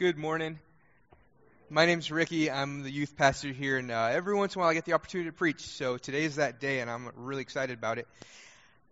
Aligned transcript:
Good 0.00 0.16
morning. 0.16 0.58
My 1.68 1.84
name's 1.84 2.10
Ricky. 2.10 2.50
I'm 2.50 2.84
the 2.84 2.90
youth 2.90 3.18
pastor 3.18 3.48
here, 3.48 3.76
and 3.76 3.90
uh, 3.90 4.08
every 4.10 4.34
once 4.34 4.54
in 4.54 4.58
a 4.58 4.62
while 4.62 4.70
I 4.70 4.72
get 4.72 4.86
the 4.86 4.94
opportunity 4.94 5.28
to 5.28 5.36
preach. 5.36 5.60
So 5.60 5.98
today 5.98 6.24
is 6.24 6.36
that 6.36 6.58
day, 6.58 6.80
and 6.80 6.90
I'm 6.90 7.10
really 7.16 7.42
excited 7.42 7.76
about 7.76 7.98
it. 7.98 8.08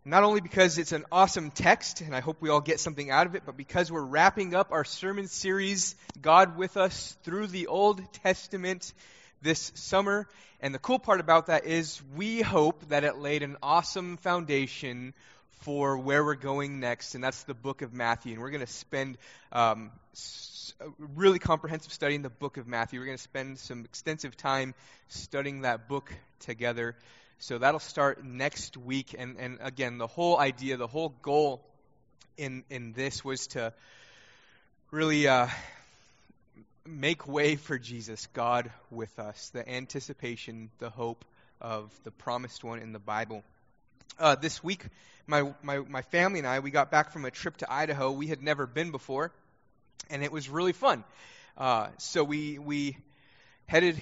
Not 0.04 0.22
only 0.22 0.42
because 0.42 0.76
it's 0.76 0.92
an 0.92 1.06
awesome 1.10 1.50
text, 1.50 2.02
and 2.02 2.14
I 2.14 2.20
hope 2.20 2.42
we 2.42 2.50
all 2.50 2.60
get 2.60 2.78
something 2.78 3.10
out 3.10 3.26
of 3.26 3.34
it, 3.34 3.44
but 3.46 3.56
because 3.56 3.90
we're 3.90 4.04
wrapping 4.04 4.54
up 4.54 4.70
our 4.70 4.84
sermon 4.84 5.28
series, 5.28 5.96
God 6.20 6.58
with 6.58 6.76
Us, 6.76 7.16
through 7.22 7.46
the 7.46 7.68
Old 7.68 8.02
Testament 8.22 8.92
this 9.40 9.72
summer. 9.76 10.28
And 10.60 10.74
the 10.74 10.78
cool 10.78 10.98
part 10.98 11.20
about 11.20 11.46
that 11.46 11.64
is 11.64 12.02
we 12.16 12.42
hope 12.42 12.86
that 12.90 13.04
it 13.04 13.16
laid 13.16 13.42
an 13.42 13.56
awesome 13.62 14.18
foundation 14.18 15.14
for 15.60 15.96
where 15.96 16.22
we're 16.22 16.34
going 16.34 16.80
next, 16.80 17.14
and 17.14 17.24
that's 17.24 17.44
the 17.44 17.54
book 17.54 17.80
of 17.80 17.94
Matthew. 17.94 18.34
And 18.34 18.42
we're 18.42 18.50
going 18.50 18.66
to 18.66 18.70
spend 18.70 19.16
um, 19.52 19.90
a 20.80 20.86
really 21.16 21.38
comprehensive 21.38 21.92
study 21.92 22.14
in 22.14 22.22
the 22.22 22.30
book 22.30 22.56
of 22.56 22.68
Matthew. 22.68 23.00
We're 23.00 23.06
going 23.06 23.16
to 23.16 23.22
spend 23.22 23.58
some 23.58 23.84
extensive 23.84 24.36
time 24.36 24.74
studying 25.08 25.62
that 25.62 25.88
book 25.88 26.12
together. 26.40 26.94
So 27.40 27.58
that'll 27.58 27.80
start 27.80 28.24
next 28.24 28.76
week. 28.76 29.14
And, 29.18 29.36
and 29.38 29.58
again, 29.60 29.98
the 29.98 30.06
whole 30.06 30.38
idea, 30.38 30.76
the 30.76 30.86
whole 30.86 31.12
goal 31.22 31.60
in, 32.36 32.62
in 32.70 32.92
this 32.92 33.24
was 33.24 33.48
to 33.48 33.72
really 34.92 35.26
uh, 35.26 35.48
make 36.86 37.26
way 37.26 37.56
for 37.56 37.76
Jesus, 37.78 38.28
God 38.32 38.70
with 38.90 39.18
us, 39.18 39.50
the 39.50 39.68
anticipation, 39.68 40.70
the 40.78 40.90
hope 40.90 41.24
of 41.60 41.90
the 42.04 42.12
promised 42.12 42.62
one 42.62 42.78
in 42.78 42.92
the 42.92 43.00
Bible. 43.00 43.42
Uh, 44.18 44.36
this 44.36 44.62
week, 44.62 44.84
my, 45.26 45.52
my, 45.62 45.78
my 45.78 46.02
family 46.02 46.38
and 46.38 46.46
I, 46.46 46.60
we 46.60 46.70
got 46.70 46.90
back 46.90 47.12
from 47.12 47.24
a 47.24 47.30
trip 47.32 47.56
to 47.58 47.72
Idaho. 47.72 48.12
We 48.12 48.28
had 48.28 48.42
never 48.42 48.66
been 48.66 48.92
before 48.92 49.32
and 50.10 50.22
it 50.22 50.32
was 50.32 50.48
really 50.48 50.72
fun. 50.72 51.04
Uh, 51.56 51.88
so 51.98 52.24
we 52.24 52.58
we 52.58 52.96
headed 53.66 54.00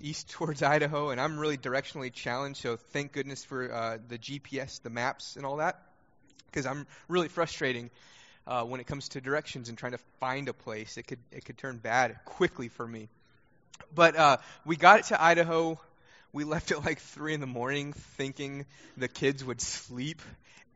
east 0.00 0.30
towards 0.30 0.62
Idaho, 0.62 1.10
and 1.10 1.20
I'm 1.20 1.38
really 1.38 1.56
directionally 1.56 2.12
challenged. 2.12 2.60
So 2.60 2.76
thank 2.76 3.12
goodness 3.12 3.44
for 3.44 3.72
uh, 3.72 3.98
the 4.08 4.18
GPS, 4.18 4.82
the 4.82 4.90
maps, 4.90 5.36
and 5.36 5.46
all 5.46 5.56
that, 5.56 5.80
because 6.46 6.66
I'm 6.66 6.86
really 7.08 7.28
frustrating 7.28 7.90
uh, 8.46 8.64
when 8.64 8.80
it 8.80 8.86
comes 8.86 9.10
to 9.10 9.20
directions 9.20 9.68
and 9.68 9.78
trying 9.78 9.92
to 9.92 10.00
find 10.18 10.48
a 10.48 10.52
place. 10.52 10.96
It 10.96 11.06
could 11.06 11.20
it 11.30 11.44
could 11.44 11.58
turn 11.58 11.78
bad 11.78 12.18
quickly 12.24 12.68
for 12.68 12.86
me. 12.86 13.08
But 13.94 14.16
uh, 14.16 14.36
we 14.64 14.76
got 14.76 15.00
it 15.00 15.04
to 15.06 15.22
Idaho. 15.22 15.78
We 16.32 16.44
left 16.44 16.70
at 16.70 16.84
like 16.84 17.00
three 17.00 17.34
in 17.34 17.40
the 17.40 17.46
morning, 17.46 17.92
thinking 18.16 18.66
the 18.96 19.08
kids 19.08 19.44
would 19.44 19.60
sleep. 19.60 20.22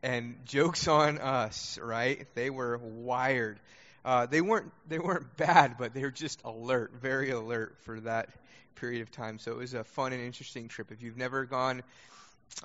And 0.03 0.35
jokes 0.45 0.87
on 0.87 1.17
us, 1.17 1.79
right? 1.81 2.27
They 2.35 2.51
were 2.51 2.77
wired. 2.77 3.59
Uh, 4.05 4.27
they 4.27 4.39
weren't 4.41 4.71
they 4.87 4.99
weren't 4.99 5.35
bad, 5.37 5.77
but 5.79 5.93
they 5.93 6.03
were 6.03 6.11
just 6.11 6.41
alert, 6.45 6.93
very 7.01 7.31
alert 7.31 7.75
for 7.81 7.99
that 8.01 8.29
period 8.75 9.01
of 9.01 9.11
time. 9.11 9.39
So 9.39 9.51
it 9.51 9.57
was 9.57 9.73
a 9.73 9.83
fun 9.83 10.13
and 10.13 10.21
interesting 10.21 10.67
trip. 10.69 10.91
If 10.91 11.01
you've 11.01 11.17
never 11.17 11.45
gone 11.45 11.83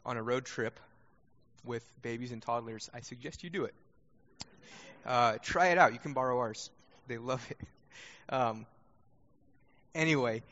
on 0.05 0.19
a 0.19 0.23
road 0.23 0.45
trip 0.45 0.79
with 1.65 1.85
babies 2.03 2.33
and 2.33 2.43
toddlers, 2.43 2.91
I 2.95 3.01
suggest 3.01 3.43
you 3.43 3.51
do 3.51 3.65
it. 3.65 3.75
Uh, 5.07 5.39
try 5.43 5.69
it 5.69 5.79
out. 5.79 5.95
You 5.95 5.99
can 5.99 6.13
borrow 6.13 6.39
ours. 6.39 6.71
They 7.09 7.19
love 7.19 7.45
it. 7.51 7.59
Um, 8.33 8.65
anyway, 9.93 10.45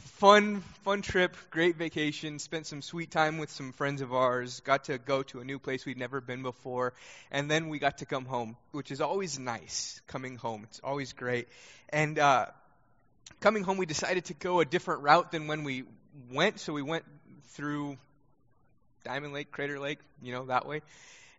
fun, 0.00 0.62
fun 0.84 1.02
trip, 1.02 1.36
great 1.50 1.76
vacation. 1.76 2.38
Spent 2.38 2.66
some 2.66 2.82
sweet 2.82 3.10
time 3.10 3.38
with 3.38 3.50
some 3.50 3.72
friends 3.72 4.00
of 4.00 4.12
ours. 4.12 4.60
Got 4.60 4.84
to 4.84 4.98
go 4.98 5.22
to 5.24 5.40
a 5.40 5.44
new 5.44 5.58
place 5.58 5.86
we'd 5.86 5.98
never 5.98 6.20
been 6.20 6.42
before, 6.42 6.92
and 7.30 7.50
then 7.50 7.68
we 7.68 7.78
got 7.78 7.98
to 7.98 8.06
come 8.06 8.24
home, 8.24 8.56
which 8.72 8.90
is 8.90 9.00
always 9.00 9.38
nice. 9.38 10.00
Coming 10.06 10.36
home, 10.36 10.64
it's 10.64 10.80
always 10.82 11.12
great. 11.12 11.48
And 11.88 12.18
uh, 12.18 12.46
coming 13.40 13.62
home, 13.62 13.76
we 13.76 13.86
decided 13.86 14.26
to 14.26 14.34
go 14.34 14.60
a 14.60 14.64
different 14.64 15.02
route 15.02 15.32
than 15.32 15.46
when 15.46 15.64
we 15.64 15.84
went. 16.32 16.60
So 16.60 16.72
we 16.72 16.82
went 16.82 17.04
through 17.50 17.96
Diamond 19.04 19.32
Lake, 19.32 19.50
Crater 19.50 19.78
Lake, 19.78 19.98
you 20.22 20.32
know 20.32 20.46
that 20.46 20.66
way, 20.66 20.82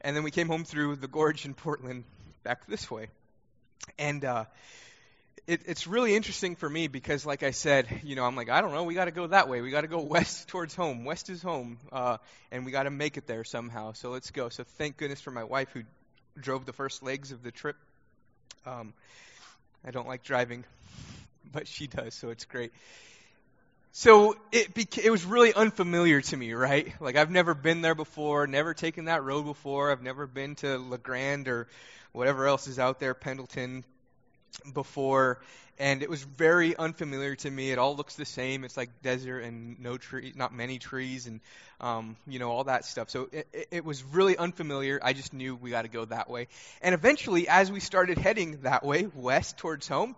and 0.01 0.15
then 0.15 0.23
we 0.23 0.31
came 0.31 0.47
home 0.47 0.63
through 0.63 0.95
the 0.95 1.07
gorge 1.07 1.45
in 1.45 1.53
Portland, 1.53 2.03
back 2.43 2.65
this 2.67 2.89
way, 2.89 3.07
and. 3.97 4.25
Uh, 4.25 4.45
it, 5.51 5.63
it's 5.65 5.85
really 5.85 6.15
interesting 6.15 6.55
for 6.55 6.69
me 6.69 6.87
because, 6.87 7.25
like 7.25 7.43
I 7.43 7.51
said, 7.51 7.85
you 8.03 8.15
know, 8.15 8.23
I'm 8.23 8.37
like, 8.37 8.49
I 8.49 8.61
don't 8.61 8.71
know, 8.71 8.83
we 8.83 8.93
got 8.93 9.05
to 9.05 9.11
go 9.11 9.27
that 9.27 9.49
way. 9.49 9.59
We 9.59 9.69
got 9.69 9.81
to 9.81 9.87
go 9.87 9.99
west 10.15 10.47
towards 10.47 10.73
home. 10.73 11.03
West 11.03 11.29
is 11.29 11.41
home, 11.41 11.77
uh, 11.91 12.17
and 12.53 12.65
we 12.65 12.71
got 12.71 12.83
to 12.83 12.89
make 12.89 13.17
it 13.17 13.27
there 13.27 13.43
somehow. 13.43 13.91
So 13.91 14.11
let's 14.11 14.31
go. 14.31 14.47
So 14.47 14.63
thank 14.63 14.95
goodness 14.95 15.19
for 15.19 15.31
my 15.31 15.43
wife 15.43 15.67
who 15.73 15.83
drove 16.39 16.65
the 16.65 16.71
first 16.71 17.03
legs 17.03 17.33
of 17.33 17.43
the 17.43 17.51
trip. 17.51 17.75
Um, 18.65 18.93
I 19.85 19.91
don't 19.91 20.07
like 20.07 20.23
driving, 20.23 20.63
but 21.51 21.67
she 21.67 21.87
does, 21.87 22.13
so 22.13 22.29
it's 22.29 22.45
great. 22.45 22.71
So 23.91 24.37
it 24.53 24.73
beca- 24.73 25.03
it 25.03 25.09
was 25.09 25.25
really 25.25 25.53
unfamiliar 25.53 26.21
to 26.21 26.37
me, 26.37 26.53
right? 26.53 26.93
Like 27.01 27.17
I've 27.17 27.29
never 27.29 27.53
been 27.53 27.81
there 27.81 27.95
before, 27.95 28.47
never 28.47 28.73
taken 28.73 29.05
that 29.05 29.21
road 29.25 29.43
before. 29.43 29.91
I've 29.91 30.01
never 30.01 30.27
been 30.27 30.55
to 30.55 30.77
La 30.77 30.95
Grande 30.95 31.49
or 31.49 31.67
whatever 32.13 32.47
else 32.47 32.67
is 32.67 32.79
out 32.79 33.01
there, 33.01 33.13
Pendleton, 33.13 33.83
before, 34.73 35.39
and 35.79 36.03
it 36.03 36.09
was 36.09 36.21
very 36.23 36.75
unfamiliar 36.75 37.35
to 37.35 37.49
me. 37.49 37.71
It 37.71 37.79
all 37.79 37.95
looks 37.95 38.15
the 38.15 38.25
same. 38.25 38.63
It's 38.63 38.77
like 38.77 38.89
desert 39.01 39.39
and 39.39 39.79
no 39.79 39.97
tree, 39.97 40.31
not 40.35 40.53
many 40.53 40.77
trees, 40.77 41.27
and 41.27 41.39
um, 41.79 42.15
you 42.27 42.39
know 42.39 42.51
all 42.51 42.65
that 42.65 42.85
stuff. 42.85 43.09
So 43.09 43.29
it, 43.31 43.67
it, 43.71 43.85
was 43.85 44.03
really 44.03 44.37
unfamiliar. 44.37 44.99
I 45.01 45.13
just 45.13 45.33
knew 45.33 45.55
we 45.55 45.71
got 45.71 45.83
to 45.83 45.87
go 45.87 46.05
that 46.05 46.29
way. 46.29 46.47
And 46.81 46.93
eventually, 46.93 47.47
as 47.47 47.71
we 47.71 47.79
started 47.79 48.17
heading 48.17 48.59
that 48.61 48.85
way, 48.85 49.07
west 49.15 49.57
towards 49.57 49.87
home, 49.87 50.15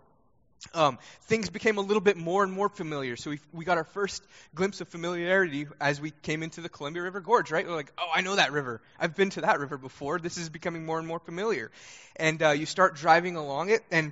um, 0.74 0.98
things 1.24 1.50
became 1.50 1.78
a 1.78 1.82
little 1.82 2.02
bit 2.02 2.18
more 2.18 2.44
and 2.44 2.52
more 2.52 2.70
familiar. 2.70 3.16
So 3.16 3.32
we, 3.32 3.40
we 3.52 3.66
got 3.66 3.78
our 3.78 3.84
first 3.84 4.24
glimpse 4.56 4.82
of 4.82 4.88
familiarity 4.88 5.68
as 5.80 6.00
we 6.00 6.12
came 6.22 6.44
into 6.44 6.62
the 6.62 6.70
Columbia 6.70 7.04
River 7.04 7.22
Gorge, 7.22 7.52
right? 7.52 7.66
We're 7.68 7.76
like, 7.76 7.92
oh, 7.98 8.10
I 8.14 8.22
know 8.22 8.36
that 8.36 8.52
river. 8.52 8.82
I've 9.00 9.16
been 9.16 9.30
to 9.32 9.42
that 9.42 9.60
river 9.60 9.78
before. 9.78 10.20
This 10.20 10.38
is 10.38 10.50
becoming 10.50 10.86
more 10.86 11.00
and 11.00 11.08
more 11.08 11.20
familiar. 11.20 11.72
And 12.16 12.42
uh, 12.42 12.52
you 12.52 12.66
start 12.66 12.96
driving 12.96 13.36
along 13.36 13.70
it, 13.70 13.84
and 13.92 14.12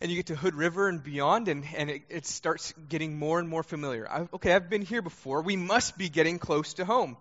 and 0.00 0.10
you 0.10 0.16
get 0.16 0.26
to 0.26 0.36
Hood 0.36 0.54
River 0.54 0.88
and 0.88 1.02
beyond, 1.02 1.48
and, 1.48 1.64
and 1.74 1.88
it, 1.88 2.02
it 2.10 2.26
starts 2.26 2.74
getting 2.88 3.18
more 3.18 3.38
and 3.38 3.48
more 3.48 3.62
familiar. 3.62 4.06
I, 4.06 4.28
okay, 4.34 4.52
I've 4.52 4.68
been 4.68 4.82
here 4.82 5.00
before. 5.00 5.40
We 5.40 5.56
must 5.56 5.96
be 5.96 6.10
getting 6.10 6.38
close 6.38 6.74
to 6.74 6.84
home. 6.84 7.16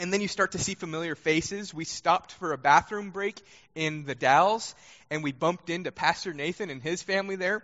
And 0.00 0.12
then 0.12 0.20
you 0.20 0.28
start 0.28 0.52
to 0.52 0.58
see 0.58 0.74
familiar 0.74 1.14
faces. 1.14 1.74
We 1.74 1.84
stopped 1.84 2.32
for 2.32 2.52
a 2.52 2.58
bathroom 2.58 3.10
break 3.10 3.40
in 3.74 4.04
the 4.04 4.14
Dalles, 4.14 4.74
and 5.10 5.22
we 5.22 5.32
bumped 5.32 5.70
into 5.70 5.90
Pastor 5.92 6.32
Nathan 6.32 6.70
and 6.70 6.80
his 6.80 7.02
family 7.02 7.36
there. 7.36 7.62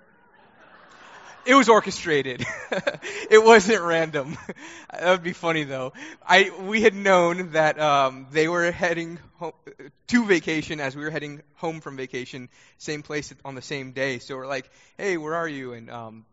It 1.47 1.55
was 1.55 1.69
orchestrated. 1.69 2.45
it 3.31 3.43
wasn't 3.43 3.83
random. 3.83 4.37
that 4.91 5.11
would 5.11 5.23
be 5.23 5.35
funny 5.35 5.65
though. 5.65 5.93
I 6.27 6.51
we 6.67 6.81
had 6.81 6.95
known 6.95 7.51
that 7.53 7.79
um, 7.79 8.27
they 8.33 8.49
were 8.49 8.71
heading 8.71 9.19
home, 9.35 9.53
to 10.09 10.25
vacation 10.25 10.81
as 10.81 10.97
we 10.97 11.03
were 11.03 11.11
heading 11.11 11.43
home 11.57 11.81
from 11.81 11.97
vacation, 11.97 12.49
same 12.79 13.03
place 13.03 13.33
on 13.45 13.55
the 13.55 13.63
same 13.63 13.93
day. 13.93 14.21
So 14.21 14.37
we're 14.37 14.47
like, 14.47 14.71
"Hey, 14.97 15.19
where 15.19 15.35
are 15.35 15.49
you?" 15.49 15.75
And 15.75 15.91
um, 15.91 16.25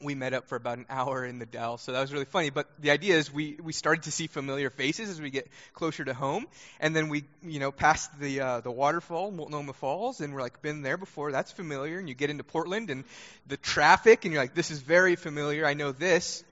we 0.00 0.14
met 0.14 0.32
up 0.32 0.48
for 0.48 0.56
about 0.56 0.78
an 0.78 0.86
hour 0.88 1.24
in 1.24 1.38
the 1.38 1.46
Dalles, 1.46 1.82
so 1.82 1.92
that 1.92 2.00
was 2.00 2.12
really 2.12 2.24
funny. 2.24 2.50
But 2.50 2.68
the 2.80 2.90
idea 2.90 3.16
is 3.16 3.32
we, 3.32 3.58
we 3.62 3.72
started 3.72 4.04
to 4.04 4.10
see 4.10 4.26
familiar 4.26 4.70
faces 4.70 5.08
as 5.08 5.20
we 5.20 5.30
get 5.30 5.48
closer 5.74 6.04
to 6.04 6.14
home, 6.14 6.46
and 6.80 6.96
then 6.96 7.08
we 7.08 7.24
you 7.42 7.60
know 7.60 7.70
passed 7.70 8.18
the 8.18 8.40
uh, 8.40 8.60
the 8.60 8.70
waterfall, 8.70 9.30
Multnomah 9.30 9.74
Falls, 9.74 10.20
and 10.20 10.34
we're 10.34 10.40
like 10.40 10.62
been 10.62 10.82
there 10.82 10.96
before. 10.96 11.30
That's 11.30 11.52
familiar. 11.52 11.98
And 11.98 12.08
you 12.08 12.14
get 12.14 12.30
into 12.30 12.44
Portland 12.44 12.90
and 12.90 13.04
the 13.46 13.56
traffic, 13.56 14.24
and 14.24 14.32
you're 14.32 14.42
like, 14.42 14.54
this 14.54 14.70
is 14.70 14.80
very 14.80 15.16
familiar. 15.16 15.66
I 15.66 15.74
know 15.74 15.92
this. 15.92 16.44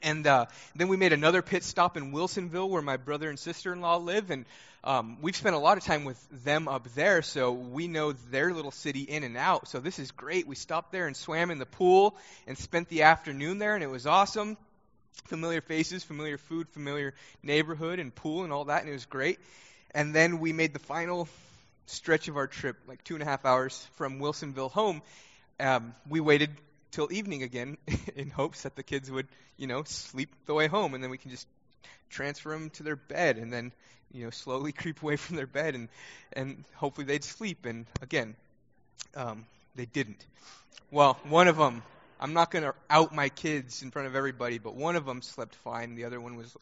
And 0.00 0.26
uh, 0.28 0.46
then 0.76 0.86
we 0.86 0.96
made 0.96 1.12
another 1.12 1.42
pit 1.42 1.64
stop 1.64 1.96
in 1.96 2.12
Wilsonville, 2.12 2.68
where 2.68 2.82
my 2.82 2.96
brother 2.96 3.28
and 3.28 3.38
sister-in-law 3.38 3.96
live, 3.96 4.30
and 4.30 4.44
um, 4.84 5.18
we've 5.20 5.36
spent 5.36 5.56
a 5.56 5.58
lot 5.58 5.76
of 5.76 5.84
time 5.84 6.04
with 6.04 6.44
them 6.44 6.68
up 6.68 6.86
there, 6.94 7.22
so 7.22 7.52
we 7.52 7.88
know 7.88 8.12
their 8.12 8.52
little 8.52 8.70
city 8.70 9.00
in 9.00 9.24
and 9.24 9.36
out. 9.36 9.68
So 9.68 9.80
this 9.80 9.98
is 9.98 10.12
great. 10.12 10.46
We 10.46 10.54
stopped 10.54 10.92
there 10.92 11.06
and 11.06 11.16
swam 11.16 11.50
in 11.50 11.58
the 11.58 11.66
pool 11.66 12.16
and 12.46 12.56
spent 12.56 12.88
the 12.88 13.02
afternoon 13.02 13.58
there, 13.58 13.74
and 13.74 13.82
it 13.82 13.88
was 13.88 14.06
awesome. 14.06 14.56
Familiar 15.24 15.60
faces, 15.60 16.04
familiar 16.04 16.38
food, 16.38 16.68
familiar 16.68 17.14
neighborhood 17.42 17.98
and 17.98 18.14
pool 18.14 18.44
and 18.44 18.52
all 18.52 18.66
that, 18.66 18.82
and 18.82 18.88
it 18.88 18.92
was 18.92 19.06
great. 19.06 19.38
And 19.92 20.14
then 20.14 20.38
we 20.38 20.52
made 20.52 20.72
the 20.72 20.78
final 20.78 21.28
stretch 21.86 22.28
of 22.28 22.36
our 22.36 22.46
trip, 22.46 22.76
like 22.86 23.02
two 23.02 23.14
and 23.14 23.22
a 23.22 23.26
half 23.26 23.44
hours 23.44 23.86
from 23.94 24.20
Wilsonville 24.20 24.70
home. 24.70 25.02
Um, 25.58 25.94
we 26.08 26.20
waited 26.20 26.50
till 26.92 27.12
evening 27.12 27.42
again 27.42 27.78
in 28.16 28.30
hopes 28.30 28.62
that 28.62 28.76
the 28.76 28.84
kids 28.84 29.10
would, 29.10 29.26
you 29.56 29.66
know, 29.66 29.82
sleep 29.84 30.30
the 30.46 30.54
way 30.54 30.68
home, 30.68 30.94
and 30.94 31.02
then 31.02 31.10
we 31.10 31.18
can 31.18 31.32
just 31.32 31.48
transfer 32.10 32.50
them 32.50 32.70
to 32.70 32.82
their 32.82 32.96
bed, 32.96 33.38
and 33.38 33.52
then 33.52 33.72
you 34.12 34.24
know, 34.24 34.30
slowly 34.30 34.72
creep 34.82 35.02
away 35.02 35.16
from 35.16 35.36
their 35.36 35.46
bed 35.46 35.74
and, 35.74 35.88
and 36.32 36.64
hopefully 36.74 37.06
they'd 37.06 37.24
sleep. 37.24 37.66
And 37.66 37.86
again, 38.02 38.36
um, 39.14 39.46
they 39.74 39.86
didn't. 39.86 40.24
Well, 40.90 41.18
one 41.28 41.48
of 41.48 41.56
them, 41.56 41.82
I'm 42.20 42.32
not 42.32 42.50
going 42.50 42.64
to 42.64 42.74
out 42.90 43.14
my 43.14 43.28
kids 43.28 43.82
in 43.82 43.90
front 43.90 44.08
of 44.08 44.16
everybody, 44.16 44.58
but 44.58 44.74
one 44.74 44.96
of 44.96 45.04
them 45.04 45.22
slept 45.22 45.54
fine. 45.56 45.94
The 45.94 46.04
other 46.04 46.20
one 46.20 46.36
was 46.36 46.56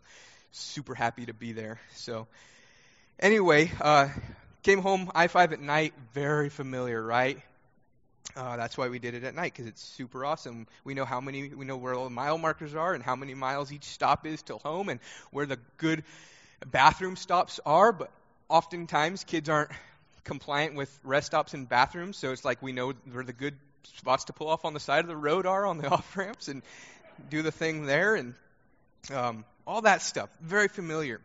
super 0.52 0.94
happy 0.94 1.26
to 1.26 1.34
be 1.34 1.52
there. 1.52 1.80
So, 1.94 2.26
anyway, 3.18 3.70
uh, 3.80 4.08
came 4.62 4.80
home 4.80 5.10
I 5.14 5.28
5 5.28 5.52
at 5.52 5.60
night, 5.60 5.94
very 6.12 6.48
familiar, 6.48 7.02
right? 7.02 7.40
Uh, 8.34 8.56
that's 8.56 8.76
why 8.76 8.88
we 8.88 8.98
did 8.98 9.14
it 9.14 9.24
at 9.24 9.34
night 9.34 9.52
because 9.52 9.66
it's 9.66 9.82
super 9.82 10.24
awesome. 10.24 10.66
We 10.84 10.94
know 10.94 11.04
how 11.04 11.20
many, 11.20 11.48
we 11.48 11.64
know 11.64 11.76
where 11.76 11.94
all 11.94 12.04
the 12.04 12.10
mile 12.10 12.38
markers 12.38 12.74
are 12.74 12.94
and 12.94 13.02
how 13.02 13.16
many 13.16 13.34
miles 13.34 13.72
each 13.72 13.84
stop 13.84 14.26
is 14.26 14.42
till 14.42 14.58
home 14.58 14.88
and 14.88 15.00
where 15.30 15.46
the 15.46 15.58
good 15.78 16.02
bathroom 16.66 17.16
stops 17.16 17.60
are. 17.64 17.92
But 17.92 18.10
oftentimes 18.48 19.24
kids 19.24 19.48
aren't 19.48 19.70
compliant 20.24 20.74
with 20.74 20.98
rest 21.04 21.28
stops 21.28 21.54
and 21.54 21.68
bathrooms, 21.68 22.16
so 22.16 22.32
it's 22.32 22.44
like 22.44 22.62
we 22.62 22.72
know 22.72 22.92
where 23.10 23.24
the 23.24 23.32
good 23.32 23.54
spots 23.94 24.24
to 24.24 24.32
pull 24.32 24.48
off 24.48 24.64
on 24.64 24.74
the 24.74 24.80
side 24.80 25.00
of 25.00 25.08
the 25.08 25.16
road 25.16 25.46
are 25.46 25.64
on 25.66 25.78
the 25.78 25.88
off 25.90 26.16
ramps 26.16 26.48
and 26.48 26.62
do 27.30 27.42
the 27.42 27.52
thing 27.52 27.86
there 27.86 28.16
and 28.16 28.34
um, 29.14 29.44
all 29.66 29.82
that 29.82 30.02
stuff. 30.02 30.28
Very 30.40 30.68
familiar. 30.68 31.20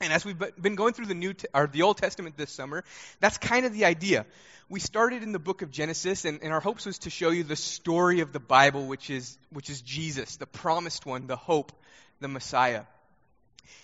And 0.00 0.12
as 0.12 0.24
we've 0.24 0.38
been 0.60 0.74
going 0.74 0.92
through 0.92 1.06
the 1.06 1.14
New 1.14 1.34
or 1.54 1.66
the 1.66 1.82
Old 1.82 1.96
Testament 1.96 2.36
this 2.36 2.50
summer, 2.50 2.84
that's 3.20 3.38
kind 3.38 3.64
of 3.64 3.72
the 3.72 3.86
idea. 3.86 4.26
We 4.68 4.78
started 4.78 5.22
in 5.22 5.32
the 5.32 5.38
book 5.38 5.62
of 5.62 5.70
Genesis, 5.70 6.24
and, 6.24 6.40
and 6.42 6.52
our 6.52 6.60
hopes 6.60 6.84
was 6.84 6.98
to 7.00 7.10
show 7.10 7.30
you 7.30 7.44
the 7.44 7.56
story 7.56 8.20
of 8.20 8.32
the 8.32 8.40
Bible, 8.40 8.86
which 8.86 9.08
is 9.08 9.38
which 9.50 9.70
is 9.70 9.80
Jesus, 9.80 10.36
the 10.36 10.46
promised 10.46 11.06
one, 11.06 11.26
the 11.26 11.36
hope, 11.36 11.72
the 12.20 12.28
Messiah. 12.28 12.82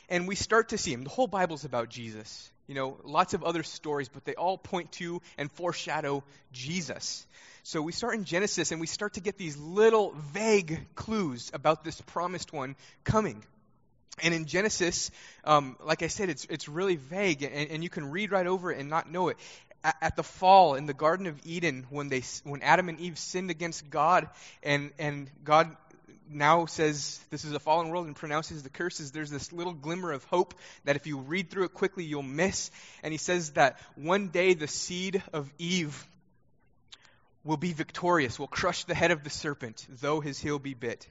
And 0.09 0.29
we 0.29 0.35
start 0.35 0.69
to 0.70 0.79
see 0.79 0.93
him. 0.93 1.05
The 1.05 1.11
whole 1.11 1.26
Bible's 1.26 1.64
about 1.64 1.88
Jesus. 1.88 2.50
You 2.67 2.75
know, 2.75 2.99
lots 3.05 3.32
of 3.32 3.43
other 3.43 3.62
stories, 3.62 4.08
but 4.08 4.25
they 4.25 4.35
all 4.35 4.58
point 4.58 4.93
to 4.93 5.23
and 5.38 5.50
foreshadow 5.50 6.25
Jesus. 6.53 7.26
So 7.62 7.81
we 7.81 7.93
start 7.93 8.17
in 8.17 8.25
Genesis, 8.25 8.70
and 8.70 8.81
we 8.81 8.87
start 8.87 9.15
to 9.15 9.20
get 9.20 9.38
these 9.38 9.56
little 9.56 10.15
vague 10.32 10.81
clues 10.94 11.50
about 11.55 11.85
this 11.85 12.00
promised 12.03 12.53
one 12.53 12.76
coming. 13.05 13.43
And 14.20 14.35
in 14.35 14.44
Genesis, 14.44 15.11
um, 15.44 15.76
like 15.85 16.03
I 16.03 16.09
said, 16.09 16.29
it's 16.29 16.44
it's 16.50 16.69
really 16.69 16.97
vague, 16.97 17.43
and, 17.43 17.70
and, 17.70 17.82
you 17.82 17.88
can 17.88 18.11
read 18.11 18.31
right 18.31 18.47
over 18.47 18.70
it 18.70 18.79
and 18.79 18.91
not 18.91 19.11
know 19.11 19.29
it. 19.29 19.38
At, 20.00 20.14
the 20.14 20.23
fall 20.23 20.75
in 20.76 20.87
the 20.87 20.94
Garden 20.94 21.26
of 21.26 21.41
Eden, 21.44 21.87
when 21.91 22.09
they 22.09 22.23
when 22.44 22.62
Adam 22.62 22.88
and 22.88 23.00
Eve 23.00 23.19
sinned 23.19 23.50
against 23.50 23.91
God, 23.91 24.29
and 24.62 24.93
and 24.99 25.31
God 25.44 25.75
now 26.31 26.67
says 26.67 27.19
this 27.31 27.44
is 27.44 27.53
a 27.53 27.59
fallen 27.59 27.88
world 27.88 28.06
and 28.06 28.14
pronounces 28.14 28.62
the 28.62 28.69
curses, 28.69 29.12
there's 29.12 29.31
this 29.31 29.53
little 29.53 29.73
glimmer 29.73 30.12
of 30.12 30.25
hope 30.25 30.55
that 30.85 30.94
if 30.97 31.06
you 31.06 31.19
read 31.19 31.50
through 31.50 31.65
it 31.65 31.75
quickly, 31.75 32.05
you'll 32.05 32.23
miss. 32.23 32.70
And 33.03 33.12
he 33.12 33.19
says 33.19 33.53
that 33.53 33.79
one 33.97 34.29
day 34.29 34.55
the 34.55 34.69
seed 34.69 35.23
of 35.32 35.53
Eve 35.58 36.06
will 37.44 37.56
be 37.56 37.73
victorious, 37.73 38.38
will 38.38 38.47
crush 38.47 38.85
the 38.85 38.94
head 38.94 39.11
of 39.11 39.25
the 39.25 39.31
serpent, 39.31 39.85
though 40.00 40.20
his 40.20 40.38
heel 40.38 40.58
be 40.58 40.75
bit 40.75 41.08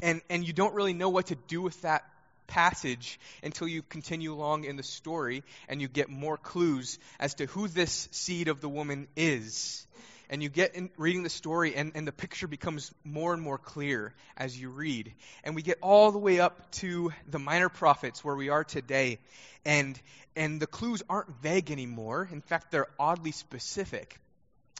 and, 0.00 0.22
and 0.30 0.46
you 0.46 0.52
don't 0.52 0.74
really 0.74 0.92
know 0.92 1.08
what 1.08 1.26
to 1.26 1.34
do 1.34 1.60
with 1.60 1.80
that 1.82 2.04
passage 2.46 3.18
until 3.42 3.68
you 3.68 3.82
continue 3.82 4.32
along 4.32 4.64
in 4.64 4.76
the 4.76 4.82
story 4.82 5.42
and 5.68 5.80
you 5.80 5.88
get 5.88 6.08
more 6.08 6.36
clues 6.36 6.98
as 7.20 7.34
to 7.34 7.46
who 7.46 7.68
this 7.68 8.08
seed 8.10 8.48
of 8.48 8.60
the 8.60 8.68
woman 8.68 9.08
is. 9.16 9.86
And 10.30 10.42
you 10.42 10.50
get 10.50 10.74
in 10.74 10.90
reading 10.98 11.22
the 11.22 11.30
story, 11.30 11.74
and, 11.74 11.92
and 11.94 12.06
the 12.06 12.12
picture 12.12 12.46
becomes 12.46 12.92
more 13.02 13.32
and 13.32 13.42
more 13.42 13.56
clear 13.56 14.12
as 14.36 14.60
you 14.60 14.68
read. 14.68 15.14
And 15.42 15.54
we 15.54 15.62
get 15.62 15.78
all 15.80 16.12
the 16.12 16.18
way 16.18 16.38
up 16.38 16.70
to 16.72 17.12
the 17.26 17.38
minor 17.38 17.70
prophets 17.70 18.22
where 18.22 18.36
we 18.36 18.50
are 18.50 18.62
today. 18.62 19.20
And, 19.64 19.98
and 20.36 20.60
the 20.60 20.66
clues 20.66 21.02
aren't 21.08 21.30
vague 21.40 21.70
anymore. 21.70 22.28
In 22.30 22.42
fact, 22.42 22.70
they're 22.70 22.88
oddly 22.98 23.32
specific. 23.32 24.20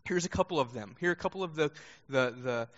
Here's 0.05 0.27
a 0.27 0.29
couple 0.29 0.61
of 0.61 0.75
them. 0.75 0.97
Here 1.01 1.09
are 1.09 1.13
a 1.13 1.17
couple 1.17 1.43
of 1.43 1.55
the, 1.55 1.71
the, 2.11 2.35
the 2.43 2.69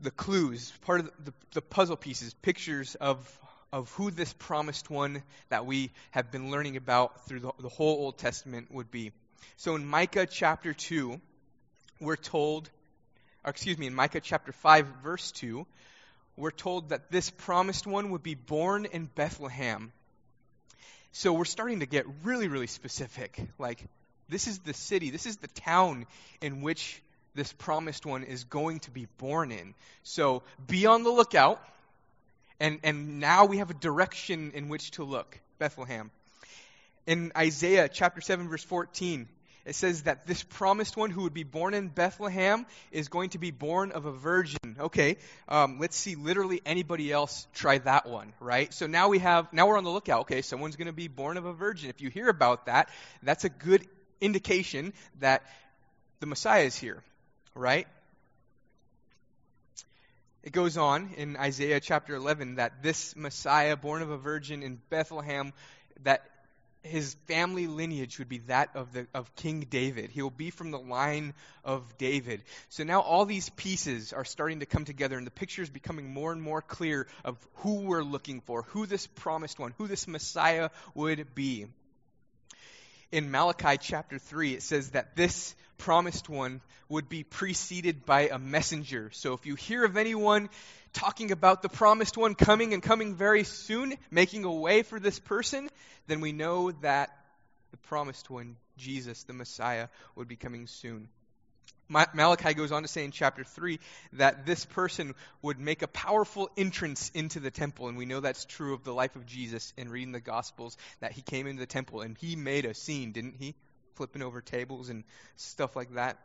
the 0.00 0.10
clues, 0.10 0.72
part 0.82 1.00
of 1.00 1.10
the, 1.24 1.32
the 1.52 1.62
puzzle 1.62 1.96
pieces, 1.96 2.34
pictures 2.34 2.94
of, 2.96 3.38
of 3.72 3.90
who 3.92 4.10
this 4.10 4.32
promised 4.32 4.90
one 4.90 5.22
that 5.48 5.66
we 5.66 5.90
have 6.10 6.30
been 6.30 6.50
learning 6.50 6.76
about 6.76 7.26
through 7.26 7.40
the, 7.40 7.52
the 7.60 7.68
whole 7.68 7.96
Old 7.96 8.18
Testament 8.18 8.70
would 8.70 8.90
be. 8.90 9.12
So 9.56 9.74
in 9.74 9.86
Micah 9.86 10.26
chapter 10.26 10.74
2, 10.74 11.20
we're 12.00 12.16
told, 12.16 12.68
or 13.44 13.50
excuse 13.50 13.78
me, 13.78 13.86
in 13.86 13.94
Micah 13.94 14.20
chapter 14.20 14.52
5, 14.52 14.86
verse 15.02 15.32
2, 15.32 15.66
we're 16.36 16.50
told 16.50 16.90
that 16.90 17.10
this 17.10 17.30
promised 17.30 17.86
one 17.86 18.10
would 18.10 18.22
be 18.22 18.34
born 18.34 18.84
in 18.84 19.06
Bethlehem. 19.06 19.92
So 21.12 21.32
we're 21.32 21.46
starting 21.46 21.80
to 21.80 21.86
get 21.86 22.04
really, 22.22 22.48
really 22.48 22.66
specific. 22.66 23.40
Like, 23.58 23.82
this 24.28 24.46
is 24.46 24.58
the 24.58 24.74
city, 24.74 25.10
this 25.10 25.24
is 25.24 25.38
the 25.38 25.48
town 25.48 26.04
in 26.42 26.60
which 26.60 27.00
this 27.36 27.52
promised 27.52 28.04
one 28.06 28.24
is 28.24 28.44
going 28.44 28.80
to 28.80 28.90
be 28.90 29.06
born 29.18 29.52
in. 29.52 29.74
So 30.02 30.42
be 30.66 30.86
on 30.86 31.04
the 31.04 31.10
lookout. 31.10 31.60
And, 32.58 32.80
and 32.82 33.20
now 33.20 33.44
we 33.44 33.58
have 33.58 33.70
a 33.70 33.74
direction 33.74 34.52
in 34.54 34.68
which 34.68 34.92
to 34.92 35.04
look 35.04 35.38
Bethlehem. 35.58 36.10
In 37.06 37.30
Isaiah 37.36 37.88
chapter 37.88 38.20
7, 38.20 38.48
verse 38.48 38.64
14, 38.64 39.28
it 39.66 39.74
says 39.74 40.04
that 40.04 40.26
this 40.26 40.42
promised 40.42 40.96
one 40.96 41.10
who 41.10 41.22
would 41.22 41.34
be 41.34 41.42
born 41.42 41.74
in 41.74 41.88
Bethlehem 41.88 42.66
is 42.92 43.08
going 43.08 43.30
to 43.30 43.38
be 43.38 43.50
born 43.50 43.92
of 43.92 44.06
a 44.06 44.12
virgin. 44.12 44.76
Okay, 44.78 45.18
um, 45.48 45.78
let's 45.80 45.96
see 45.96 46.14
literally 46.14 46.62
anybody 46.64 47.12
else 47.12 47.46
try 47.52 47.78
that 47.78 48.08
one, 48.08 48.32
right? 48.40 48.72
So 48.72 48.86
now 48.86 49.08
we 49.08 49.18
have, 49.18 49.52
now 49.52 49.66
we're 49.66 49.76
on 49.76 49.84
the 49.84 49.90
lookout. 49.90 50.22
Okay, 50.22 50.40
someone's 50.40 50.76
going 50.76 50.86
to 50.86 50.92
be 50.92 51.08
born 51.08 51.36
of 51.36 51.44
a 51.44 51.52
virgin. 51.52 51.90
If 51.90 52.00
you 52.00 52.10
hear 52.10 52.28
about 52.28 52.66
that, 52.66 52.88
that's 53.22 53.44
a 53.44 53.48
good 53.48 53.84
indication 54.20 54.92
that 55.20 55.42
the 56.20 56.26
Messiah 56.26 56.64
is 56.64 56.76
here 56.76 57.02
right? 57.56 57.86
It 60.42 60.52
goes 60.52 60.76
on 60.76 61.14
in 61.16 61.36
Isaiah 61.36 61.80
chapter 61.80 62.14
11 62.14 62.56
that 62.56 62.82
this 62.82 63.16
Messiah, 63.16 63.76
born 63.76 64.02
of 64.02 64.10
a 64.10 64.16
virgin 64.16 64.62
in 64.62 64.80
Bethlehem, 64.90 65.52
that 66.04 66.24
his 66.82 67.14
family 67.26 67.66
lineage 67.66 68.18
would 68.18 68.28
be 68.28 68.38
that 68.46 68.70
of, 68.76 68.92
the, 68.92 69.08
of 69.12 69.34
King 69.34 69.66
David. 69.68 70.10
He 70.10 70.22
will 70.22 70.30
be 70.30 70.50
from 70.50 70.70
the 70.70 70.78
line 70.78 71.34
of 71.64 71.98
David. 71.98 72.42
So 72.68 72.84
now 72.84 73.00
all 73.00 73.24
these 73.24 73.48
pieces 73.48 74.12
are 74.12 74.24
starting 74.24 74.60
to 74.60 74.66
come 74.66 74.84
together, 74.84 75.18
and 75.18 75.26
the 75.26 75.32
picture 75.32 75.62
is 75.62 75.70
becoming 75.70 76.12
more 76.12 76.30
and 76.30 76.40
more 76.40 76.62
clear 76.62 77.08
of 77.24 77.36
who 77.56 77.80
we're 77.80 78.04
looking 78.04 78.40
for, 78.40 78.62
who 78.62 78.86
this 78.86 79.06
promised 79.06 79.58
one, 79.58 79.74
who 79.78 79.88
this 79.88 80.06
Messiah 80.06 80.70
would 80.94 81.34
be. 81.34 81.66
In 83.12 83.30
Malachi 83.30 83.78
chapter 83.80 84.18
3, 84.18 84.54
it 84.54 84.62
says 84.62 84.90
that 84.90 85.14
this 85.14 85.54
promised 85.78 86.28
one 86.28 86.60
would 86.88 87.08
be 87.08 87.22
preceded 87.22 88.04
by 88.04 88.28
a 88.28 88.38
messenger. 88.38 89.10
So 89.12 89.32
if 89.34 89.46
you 89.46 89.54
hear 89.54 89.84
of 89.84 89.96
anyone 89.96 90.48
talking 90.92 91.30
about 91.30 91.62
the 91.62 91.68
promised 91.68 92.16
one 92.16 92.34
coming 92.34 92.72
and 92.72 92.82
coming 92.82 93.14
very 93.14 93.44
soon, 93.44 93.94
making 94.10 94.44
a 94.44 94.52
way 94.52 94.82
for 94.82 94.98
this 94.98 95.18
person, 95.18 95.68
then 96.06 96.20
we 96.20 96.32
know 96.32 96.72
that 96.82 97.10
the 97.70 97.76
promised 97.88 98.30
one, 98.30 98.56
Jesus, 98.76 99.22
the 99.24 99.32
Messiah, 99.32 99.88
would 100.14 100.28
be 100.28 100.36
coming 100.36 100.66
soon. 100.66 101.08
Malachi 101.88 102.54
goes 102.54 102.72
on 102.72 102.82
to 102.82 102.88
say 102.88 103.04
in 103.04 103.10
chapter 103.10 103.44
3 103.44 103.78
that 104.14 104.44
this 104.44 104.64
person 104.64 105.14
would 105.42 105.58
make 105.58 105.82
a 105.82 105.88
powerful 105.88 106.50
entrance 106.56 107.10
into 107.14 107.40
the 107.40 107.50
temple. 107.50 107.88
And 107.88 107.96
we 107.96 108.06
know 108.06 108.20
that's 108.20 108.44
true 108.44 108.74
of 108.74 108.84
the 108.84 108.92
life 108.92 109.16
of 109.16 109.26
Jesus 109.26 109.72
in 109.76 109.88
reading 109.88 110.12
the 110.12 110.20
Gospels, 110.20 110.76
that 111.00 111.12
he 111.12 111.22
came 111.22 111.46
into 111.46 111.60
the 111.60 111.66
temple 111.66 112.00
and 112.00 112.16
he 112.18 112.36
made 112.36 112.64
a 112.64 112.74
scene, 112.74 113.12
didn't 113.12 113.36
he? 113.38 113.54
flipping 113.96 114.22
over 114.22 114.40
tables 114.40 114.90
and 114.90 115.04
stuff 115.36 115.74
like 115.74 115.94
that. 115.94 116.18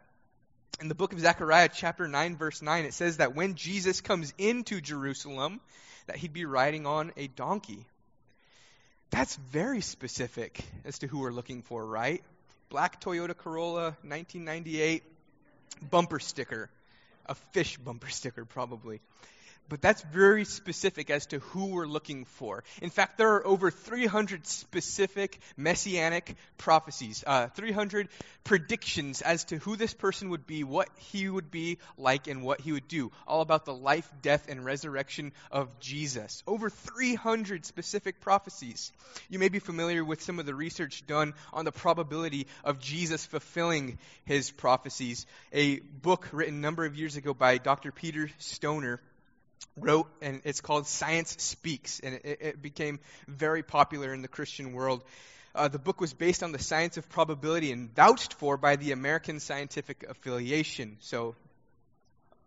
In 0.80 0.88
the 0.88 0.96
book 0.96 1.13
of 1.13 1.20
Zechariah, 1.20 1.70
chapter 1.74 2.08
9, 2.08 2.38
verse 2.38 2.62
9, 2.62 2.86
it 2.86 2.94
says 2.94 3.18
that 3.18 3.36
when 3.36 3.56
Jesus 3.56 4.01
comes 4.01 4.34
into 4.38 4.82
Jerusalem, 4.82 5.62
that 6.08 6.18
he'd 6.18 6.34
be 6.34 6.46
riding 6.46 6.86
on 6.86 7.12
a 7.18 7.27
donkey. 7.27 7.86
That's 9.10 9.36
very 9.51 9.82
specific 9.82 10.63
as 10.86 11.00
to 11.00 11.08
who 11.08 11.20
we're 11.20 11.32
looking 11.32 11.62
for, 11.62 11.86
right? 11.86 12.24
Black 12.70 13.01
Toyota 13.01 13.36
Corolla, 13.36 13.96
1998, 14.03 15.03
bumper 15.82 16.20
sticker. 16.20 16.70
A 17.25 17.36
fish 17.36 17.78
bumper 17.78 18.10
sticker, 18.10 18.46
probably 18.46 19.00
but 19.72 19.82
that's 19.82 20.01
very 20.01 20.44
specific 20.44 21.10
as 21.10 21.28
to 21.28 21.40
who 21.40 21.68
we're 21.68 21.88
looking 21.88 22.25
for. 22.25 22.62
In 22.82 22.90
fact, 22.90 23.18
there 23.18 23.36
are 23.36 23.48
over 23.48 23.72
300 23.72 24.46
specific 24.46 25.40
messianic 25.56 26.36
prophecies, 26.58 27.24
uh, 27.25 27.48
300 27.48 28.10
predictions 28.44 29.22
as 29.22 29.46
to 29.46 29.58
who 29.60 29.78
this 29.78 29.94
person 29.94 30.32
would 30.32 30.46
be, 30.46 30.66
what 30.66 30.90
he 30.98 31.30
would 31.30 31.51
be 31.51 31.78
like, 31.98 32.28
and 32.28 32.44
what 32.44 32.60
he 32.60 32.74
would 32.74 32.90
do. 32.90 33.13
All 33.25 33.40
about 33.40 33.63
the 33.63 33.74
life, 33.74 34.12
death, 34.22 34.48
and 34.50 34.66
resurrection 34.66 35.32
of 35.51 35.80
Jesus. 35.80 36.44
Over 36.46 36.70
300 36.70 37.66
specific 37.66 38.20
prophecies. 38.20 38.92
You 39.30 39.40
may 39.40 39.48
be 39.48 39.60
familiar 39.60 40.04
with 40.04 40.22
some 40.22 40.38
of 40.38 40.46
the 40.46 40.54
research 40.54 41.08
done 41.08 41.34
on 41.54 41.63
the 41.63 41.72
probability 41.72 42.48
of 42.66 42.80
Jesus 42.80 43.25
fulfilling 43.25 44.00
his 44.25 44.51
prophecies. 44.51 45.25
A 45.54 45.80
book 45.80 46.28
written 46.34 46.56
a 46.56 46.60
number 46.60 46.84
of 46.84 46.98
years 46.98 47.16
ago 47.16 47.34
by 47.34 47.58
Dr. 47.58 47.94
Peter 47.94 48.30
Stoner 48.38 49.00
wrote, 49.78 50.08
and 50.22 50.42
it's 50.44 50.62
called 50.62 50.88
Science 50.88 51.36
Speaks, 51.40 52.00
and 52.00 52.16
it, 52.16 52.38
it 52.42 52.62
became 52.62 53.00
very 53.28 53.63
popular 53.63 54.13
in 54.13 54.22
the 54.22 54.28
Christian 54.28 54.74
world. 54.74 55.04
Uh, 55.54 55.68
the 55.68 55.80
book 55.80 56.00
was 56.00 56.13
based 56.13 56.44
on 56.44 56.51
the 56.51 56.60
science 56.60 56.98
of 56.98 57.10
probability 57.10 57.72
and 57.72 57.94
vouched 57.94 58.34
for 58.34 58.58
by 58.58 58.78
the 58.78 58.92
American 58.92 59.40
Scientific 59.40 60.06
Affiliation. 60.08 60.98
So, 61.01 61.36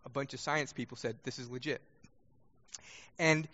a 0.06 0.08
bunch 0.08 0.32
of 0.34 0.40
science 0.40 0.72
people 0.72 0.96
said 0.96 1.16
this 1.22 1.38
is 1.38 1.50
legit. 1.50 1.82
And 3.18 3.46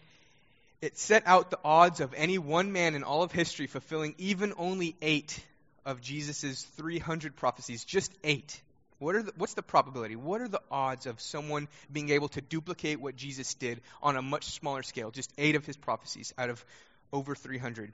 it 0.80 0.96
set 0.98 1.24
out 1.26 1.50
the 1.50 1.58
odds 1.64 2.00
of 2.00 2.14
any 2.14 2.38
one 2.38 2.72
man 2.72 2.94
in 2.94 3.02
all 3.02 3.22
of 3.22 3.32
history 3.32 3.66
fulfilling 3.66 4.14
even 4.18 4.54
only 4.56 4.96
eight 5.02 5.38
of 5.84 6.00
Jesus' 6.00 6.62
300 6.76 7.36
prophecies, 7.36 7.84
just 7.84 8.12
eight. 8.24 8.60
What 9.00 9.14
are 9.14 9.22
the, 9.22 9.32
what's 9.38 9.54
the 9.54 9.62
probability? 9.62 10.14
What 10.14 10.42
are 10.42 10.48
the 10.48 10.60
odds 10.70 11.06
of 11.06 11.20
someone 11.22 11.68
being 11.90 12.10
able 12.10 12.28
to 12.28 12.42
duplicate 12.42 13.00
what 13.00 13.16
Jesus 13.16 13.54
did 13.54 13.80
on 14.02 14.16
a 14.16 14.22
much 14.22 14.44
smaller 14.44 14.82
scale, 14.82 15.10
just 15.10 15.32
eight 15.38 15.56
of 15.56 15.64
his 15.64 15.76
prophecies 15.76 16.34
out 16.36 16.50
of 16.50 16.62
over 17.10 17.34
300? 17.34 17.92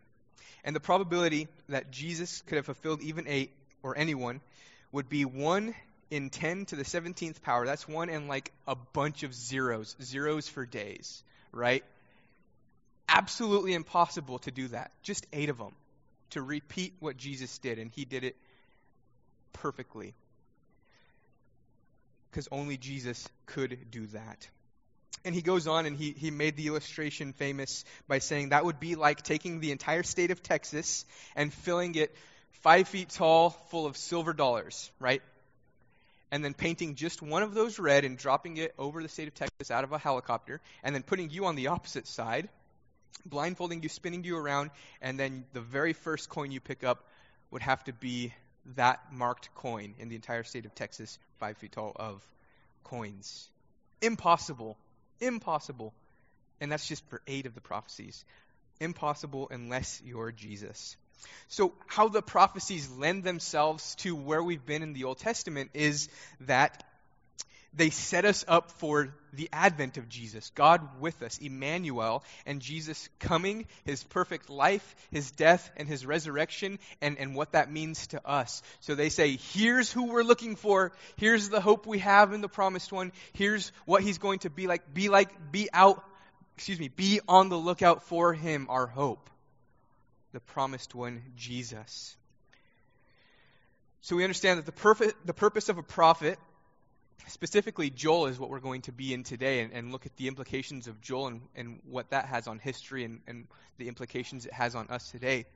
And 0.64 0.74
the 0.74 0.80
probability 0.80 1.46
that 1.68 1.92
Jesus 1.92 2.42
could 2.46 2.56
have 2.56 2.66
fulfilled 2.66 3.02
even 3.02 3.28
eight 3.28 3.52
or 3.84 3.96
anyone 3.96 4.40
would 4.90 5.08
be 5.08 5.24
1 5.24 5.76
in 6.10 6.28
10 6.28 6.66
to 6.66 6.76
the 6.76 6.82
17th 6.82 7.40
power. 7.40 7.66
That's 7.66 7.86
1 7.86 8.08
in 8.08 8.26
like 8.26 8.52
a 8.66 8.74
bunch 8.74 9.22
of 9.22 9.32
zeros, 9.32 9.94
zeros 10.02 10.48
for 10.48 10.66
days, 10.66 11.22
right? 11.52 11.84
Absolutely 13.08 13.74
impossible 13.74 14.40
to 14.40 14.50
do 14.50 14.66
that. 14.68 14.90
Just 15.04 15.24
eight 15.32 15.50
of 15.50 15.58
them 15.58 15.76
to 16.30 16.42
repeat 16.42 16.94
what 16.98 17.16
Jesus 17.16 17.58
did, 17.58 17.78
and 17.78 17.92
he 17.92 18.04
did 18.04 18.24
it 18.24 18.34
perfectly. 19.52 20.14
Because 22.36 22.48
only 22.52 22.76
Jesus 22.76 23.26
could 23.46 23.90
do 23.90 24.04
that. 24.08 24.46
And 25.24 25.34
he 25.34 25.40
goes 25.40 25.66
on 25.66 25.86
and 25.86 25.96
he, 25.96 26.10
he 26.10 26.30
made 26.30 26.54
the 26.54 26.66
illustration 26.66 27.32
famous 27.32 27.82
by 28.08 28.18
saying 28.18 28.50
that 28.50 28.62
would 28.62 28.78
be 28.78 28.94
like 28.94 29.22
taking 29.22 29.60
the 29.60 29.72
entire 29.72 30.02
state 30.02 30.30
of 30.30 30.42
Texas 30.42 31.06
and 31.34 31.50
filling 31.50 31.94
it 31.94 32.14
five 32.60 32.88
feet 32.88 33.08
tall 33.08 33.48
full 33.70 33.86
of 33.86 33.96
silver 33.96 34.34
dollars, 34.34 34.90
right? 35.00 35.22
And 36.30 36.44
then 36.44 36.52
painting 36.52 36.94
just 36.94 37.22
one 37.22 37.42
of 37.42 37.54
those 37.54 37.78
red 37.78 38.04
and 38.04 38.18
dropping 38.18 38.58
it 38.58 38.74
over 38.78 39.02
the 39.02 39.08
state 39.08 39.28
of 39.28 39.34
Texas 39.34 39.70
out 39.70 39.84
of 39.84 39.92
a 39.92 39.98
helicopter, 39.98 40.60
and 40.84 40.94
then 40.94 41.02
putting 41.02 41.30
you 41.30 41.46
on 41.46 41.56
the 41.56 41.68
opposite 41.68 42.06
side, 42.06 42.50
blindfolding 43.24 43.82
you, 43.82 43.88
spinning 43.88 44.24
you 44.24 44.36
around, 44.36 44.72
and 45.00 45.18
then 45.18 45.46
the 45.54 45.62
very 45.62 45.94
first 45.94 46.28
coin 46.28 46.50
you 46.50 46.60
pick 46.60 46.84
up 46.84 47.02
would 47.50 47.62
have 47.62 47.82
to 47.84 47.94
be 47.94 48.34
that 48.74 49.00
marked 49.12 49.54
coin 49.54 49.94
in 49.98 50.08
the 50.08 50.16
entire 50.16 50.42
state 50.42 50.66
of 50.66 50.74
Texas, 50.74 51.18
five 51.38 51.56
feet 51.58 51.72
tall 51.72 51.92
of 51.96 52.26
coins. 52.84 53.48
Impossible. 54.02 54.76
Impossible. 55.20 55.92
And 56.60 56.72
that's 56.72 56.86
just 56.86 57.08
for 57.08 57.20
eight 57.26 57.46
of 57.46 57.54
the 57.54 57.60
prophecies. 57.60 58.24
Impossible 58.80 59.48
unless 59.50 60.02
you're 60.04 60.32
Jesus. 60.32 60.96
So, 61.48 61.72
how 61.86 62.08
the 62.08 62.22
prophecies 62.22 62.90
lend 62.90 63.24
themselves 63.24 63.94
to 63.96 64.14
where 64.14 64.42
we've 64.42 64.64
been 64.64 64.82
in 64.82 64.92
the 64.92 65.04
Old 65.04 65.18
Testament 65.18 65.70
is 65.72 66.08
that 66.42 66.84
they 67.76 67.90
set 67.90 68.24
us 68.24 68.44
up 68.48 68.70
for 68.72 69.14
the 69.34 69.48
advent 69.52 69.98
of 69.98 70.08
Jesus, 70.08 70.50
God 70.54 71.00
with 71.00 71.22
us, 71.22 71.38
Emmanuel, 71.38 72.24
and 72.46 72.60
Jesus 72.60 73.08
coming, 73.18 73.66
his 73.84 74.02
perfect 74.02 74.48
life, 74.48 74.96
his 75.10 75.30
death, 75.30 75.70
and 75.76 75.86
his 75.86 76.06
resurrection, 76.06 76.78
and, 77.02 77.18
and 77.18 77.34
what 77.34 77.52
that 77.52 77.70
means 77.70 78.06
to 78.08 78.26
us. 78.26 78.62
So 78.80 78.94
they 78.94 79.10
say, 79.10 79.38
here's 79.52 79.92
who 79.92 80.06
we're 80.06 80.22
looking 80.22 80.56
for. 80.56 80.92
Here's 81.16 81.50
the 81.50 81.60
hope 81.60 81.86
we 81.86 81.98
have 81.98 82.32
in 82.32 82.40
the 82.40 82.48
promised 82.48 82.92
one. 82.92 83.12
Here's 83.34 83.70
what 83.84 84.02
he's 84.02 84.18
going 84.18 84.40
to 84.40 84.50
be 84.50 84.66
like. 84.66 84.94
Be 84.94 85.08
like, 85.08 85.52
be 85.52 85.68
out, 85.72 86.02
excuse 86.56 86.80
me, 86.80 86.88
be 86.88 87.20
on 87.28 87.50
the 87.50 87.58
lookout 87.58 88.04
for 88.04 88.32
him, 88.32 88.66
our 88.70 88.86
hope. 88.86 89.28
The 90.32 90.40
promised 90.40 90.94
one, 90.94 91.22
Jesus. 91.36 92.16
So 94.00 94.16
we 94.16 94.24
understand 94.24 94.58
that 94.58 94.66
the, 94.66 94.72
perfect, 94.72 95.26
the 95.26 95.34
purpose 95.34 95.68
of 95.68 95.78
a 95.78 95.82
prophet 95.82 96.38
specifically 97.28 97.90
Joel 97.90 98.26
is 98.26 98.38
what 98.38 98.50
we're 98.50 98.60
going 98.60 98.82
to 98.82 98.92
be 98.92 99.12
in 99.12 99.24
today 99.24 99.60
and, 99.60 99.72
and 99.72 99.92
look 99.92 100.06
at 100.06 100.16
the 100.16 100.28
implications 100.28 100.86
of 100.86 101.00
Joel 101.00 101.28
and, 101.28 101.40
and 101.54 101.80
what 101.88 102.10
that 102.10 102.26
has 102.26 102.46
on 102.46 102.58
history 102.58 103.04
and, 103.04 103.20
and 103.26 103.46
the 103.78 103.88
implications 103.88 104.46
it 104.46 104.52
has 104.52 104.74
on 104.74 104.88
us 104.88 105.10
today. 105.10 105.46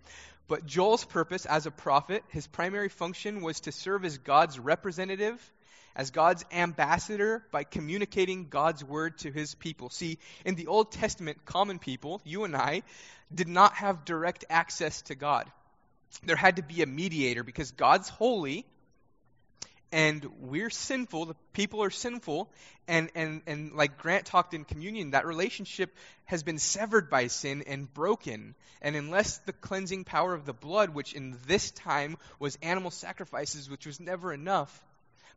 But 0.49 0.67
Joel's 0.67 1.05
purpose 1.05 1.47
as 1.47 1.67
a 1.67 1.71
prophet, 1.71 2.25
his 2.31 2.47
primary 2.47 2.89
function 2.89 3.41
was 3.41 3.61
to 3.61 3.73
serve 3.73 4.05
as 4.05 4.19
God's 4.19 4.59
representative, 4.59 5.39
as 5.95 6.11
God's 6.11 6.45
ambassador 6.53 7.45
by 7.53 7.65
communicating 7.65 8.49
God's 8.49 8.83
word 8.83 9.19
to 9.19 9.31
his 9.31 9.55
people. 9.55 9.91
See, 9.91 10.19
in 10.45 10.57
the 10.57 10.67
Old 10.67 10.91
Testament, 10.93 11.45
common 11.45 11.79
people, 11.79 12.21
you 12.25 12.45
and 12.45 12.57
I, 12.57 12.83
did 13.33 13.49
not 13.49 13.75
have 13.75 14.05
direct 14.05 14.45
access 14.51 15.03
to 15.03 15.15
God. 15.15 15.51
There 16.25 16.37
had 16.37 16.57
to 16.57 16.63
be 16.63 16.83
a 16.83 16.87
mediator 16.87 17.45
because 17.45 17.71
God's 17.71 18.09
holy 18.09 18.67
and 19.93 20.25
we're 20.41 20.71
sinful 20.71 21.27
the 21.27 21.37
people 21.53 21.83
are 21.83 21.91
sinful 21.91 22.49
and 22.87 23.11
and 23.15 23.43
and 23.47 23.73
like 23.73 23.99
grant 23.99 24.25
talked 24.25 24.55
in 24.55 24.65
communion 24.65 25.11
that 25.11 25.27
relationship 25.27 25.95
has 26.27 26.43
been 26.43 26.59
severed 26.59 27.11
by 27.11 27.27
sin 27.27 27.65
and 27.67 27.93
broken 27.93 28.55
and 28.83 28.97
unless 28.97 29.39
the 29.39 29.53
cleansing 29.53 30.05
power 30.05 30.35
of 30.35 30.45
the 30.45 30.53
blood 30.53 30.91
which 30.91 31.13
in 31.13 31.37
this 31.47 31.71
time 31.73 32.17
was 32.39 32.57
animal 32.63 32.91
sacrifices 32.91 33.69
which 33.69 33.87
was 33.87 34.01
never 34.01 34.33
enough 34.33 34.85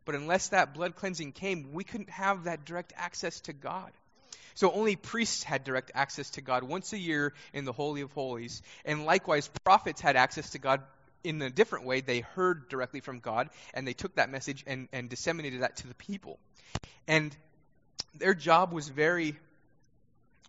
but 0.04 0.14
unless 0.14 0.48
that 0.48 0.74
blood 0.74 0.94
cleansing 0.94 1.32
came 1.32 1.72
we 1.72 1.84
couldn't 1.84 2.10
have 2.10 2.44
that 2.44 2.64
direct 2.64 2.92
access 2.96 3.40
to 3.40 3.52
god 3.52 3.90
so 4.54 4.70
only 4.70 4.94
priests 4.94 5.42
had 5.42 5.64
direct 5.64 5.90
access 5.94 6.30
to 6.30 6.40
God 6.40 6.62
once 6.62 6.92
a 6.92 6.98
year 6.98 7.34
in 7.52 7.64
the 7.64 7.72
Holy 7.72 8.02
of 8.02 8.12
Holies. 8.12 8.62
And 8.84 9.04
likewise, 9.04 9.50
prophets 9.64 10.00
had 10.00 10.14
access 10.14 10.50
to 10.50 10.60
God 10.60 10.80
in 11.24 11.42
a 11.42 11.50
different 11.50 11.86
way, 11.86 12.00
they 12.00 12.20
heard 12.20 12.68
directly 12.68 13.00
from 13.00 13.18
God 13.18 13.48
and 13.72 13.88
they 13.88 13.94
took 13.94 14.14
that 14.16 14.30
message 14.30 14.62
and, 14.66 14.88
and 14.92 15.08
disseminated 15.08 15.62
that 15.62 15.76
to 15.76 15.88
the 15.88 15.94
people. 15.94 16.38
And 17.08 17.36
their 18.14 18.34
job 18.34 18.72
was 18.72 18.88
very 18.88 19.36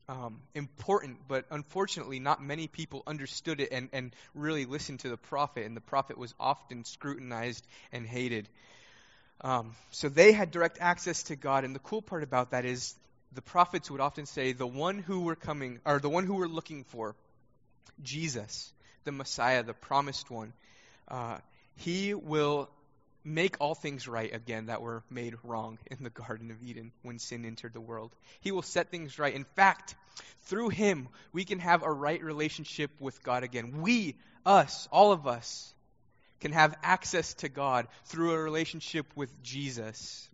um, 0.07 0.39
important, 0.53 1.17
but 1.27 1.45
unfortunately, 1.49 2.19
not 2.19 2.43
many 2.43 2.67
people 2.67 3.03
understood 3.07 3.59
it 3.59 3.69
and, 3.71 3.89
and 3.91 4.15
really 4.35 4.65
listened 4.65 4.99
to 4.99 5.09
the 5.09 5.17
prophet, 5.17 5.65
and 5.65 5.75
the 5.75 5.81
prophet 5.81 6.17
was 6.17 6.33
often 6.39 6.85
scrutinized 6.85 7.65
and 7.91 8.05
hated. 8.05 8.47
Um, 9.41 9.75
so 9.91 10.09
they 10.09 10.31
had 10.31 10.51
direct 10.51 10.77
access 10.79 11.23
to 11.23 11.35
God, 11.35 11.63
and 11.63 11.73
the 11.73 11.79
cool 11.79 12.01
part 12.01 12.23
about 12.23 12.51
that 12.51 12.65
is 12.65 12.95
the 13.33 13.41
prophets 13.41 13.89
would 13.89 13.99
often 13.99 14.25
say, 14.25 14.53
"The 14.53 14.67
one 14.67 14.99
who 14.99 15.21
we're 15.21 15.35
coming, 15.35 15.79
or 15.85 15.99
the 15.99 16.09
one 16.09 16.25
who 16.25 16.35
we're 16.35 16.47
looking 16.47 16.83
for, 16.83 17.15
Jesus, 18.03 18.71
the 19.05 19.11
Messiah, 19.11 19.63
the 19.63 19.73
promised 19.73 20.29
one, 20.29 20.53
uh, 21.07 21.37
he 21.75 22.13
will 22.13 22.69
make 23.23 23.57
all 23.59 23.73
things 23.73 24.07
right 24.07 24.33
again 24.33 24.67
that 24.67 24.81
were 24.81 25.03
made 25.09 25.35
wrong 25.43 25.79
in 25.87 26.03
the 26.03 26.09
Garden 26.09 26.51
of 26.51 26.61
Eden 26.61 26.91
when 27.01 27.17
sin 27.17 27.43
entered 27.43 27.73
the 27.73 27.81
world. 27.81 28.15
He 28.41 28.51
will 28.51 28.61
set 28.61 28.91
things 28.91 29.17
right. 29.17 29.33
In 29.33 29.45
fact, 29.55 29.95
through 30.43 30.69
him, 30.69 31.09
we 31.33 31.43
can 31.43 31.59
have 31.59 31.81
a 31.81 31.91
right 31.91 32.23
relationship 32.23 32.91
with 32.99 33.23
God 33.23 33.43
again. 33.43 33.81
We, 33.81 34.15
us, 34.45 34.87
all 34.91 35.11
of 35.11 35.25
us, 35.25 35.73
can 36.39 36.51
have 36.51 36.77
access 36.83 37.33
to 37.35 37.49
God 37.49 37.87
through 38.05 38.33
a 38.33 38.39
relationship 38.39 39.07
with 39.15 39.41
Jesus. 39.41 40.29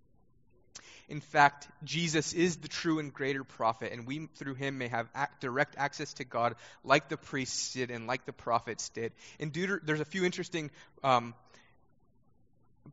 In 1.12 1.20
fact, 1.20 1.68
Jesus 1.84 2.32
is 2.32 2.56
the 2.56 2.70
true 2.70 3.00
and 3.00 3.14
greater 3.14 3.44
prophet, 3.44 3.92
and 3.92 4.08
we, 4.08 4.30
through 4.38 4.56
him, 4.56 4.78
may 4.78 4.88
have 4.88 5.10
direct 5.42 5.76
access 5.78 6.14
to 6.14 6.24
God 6.24 6.56
like 6.86 7.10
the 7.10 7.18
priests 7.18 7.74
did 7.74 7.92
and 7.92 8.08
like 8.08 8.26
the 8.26 8.32
prophets 8.32 8.88
did. 8.88 9.12
In 9.38 9.52
Deuter- 9.52 9.82
there's 9.84 10.00
a 10.00 10.06
few 10.06 10.24
interesting 10.24 10.72
um, 11.04 11.34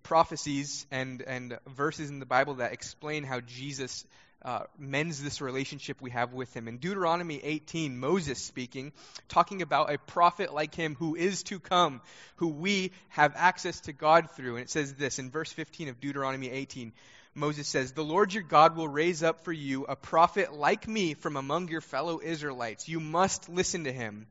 prophecies 0.03 0.85
and, 0.91 1.23
and 1.23 1.59
verses 1.69 2.11
in 2.11 2.19
the 2.19 2.27
Bible 2.27 2.55
that 2.55 2.73
explain 2.73 3.23
how 3.23 3.39
Jesus 3.39 4.05
uh, 4.45 4.65
mends 4.81 5.23
this 5.23 5.41
relationship 5.41 6.01
we 6.01 6.11
have 6.11 6.33
with 6.33 6.53
him. 6.55 6.67
In 6.67 6.79
Deuteronomy 6.79 7.41
18, 7.41 7.99
Moses 7.99 8.43
speaking, 8.43 8.93
talking 9.29 9.63
about 9.63 9.93
a 9.93 9.99
prophet 9.99 10.53
like 10.53 10.75
him 10.75 10.97
who 10.97 11.15
is 11.15 11.45
to 11.45 11.61
come, 11.61 12.01
who 12.37 12.49
we 12.49 12.91
have 13.11 13.35
access 13.37 13.79
to 13.83 13.93
God 13.93 14.29
through. 14.33 14.57
And 14.57 14.65
it 14.65 14.71
says 14.71 14.95
this 14.95 15.21
in 15.21 15.31
verse 15.31 15.53
15 15.53 15.89
of 15.89 16.01
Deuteronomy 16.01 16.51
18 16.51 16.93
Moses 17.38 17.68
says, 17.68 17.92
The 17.92 18.04
Lord 18.04 18.35
your 18.35 18.42
God 18.42 18.76
will 18.76 18.88
raise 18.88 19.23
up 19.23 19.45
for 19.45 19.52
you 19.52 19.85
a 19.85 19.97
prophet 19.97 20.52
like 20.52 20.88
me 20.88 21.14
from 21.14 21.37
among 21.37 21.68
your 21.68 21.80
fellow 21.80 22.21
Israelites. 22.23 22.88
You 22.88 23.00
must 23.00 23.49
listen 23.49 23.85
to 23.85 23.92
him. 23.92 24.26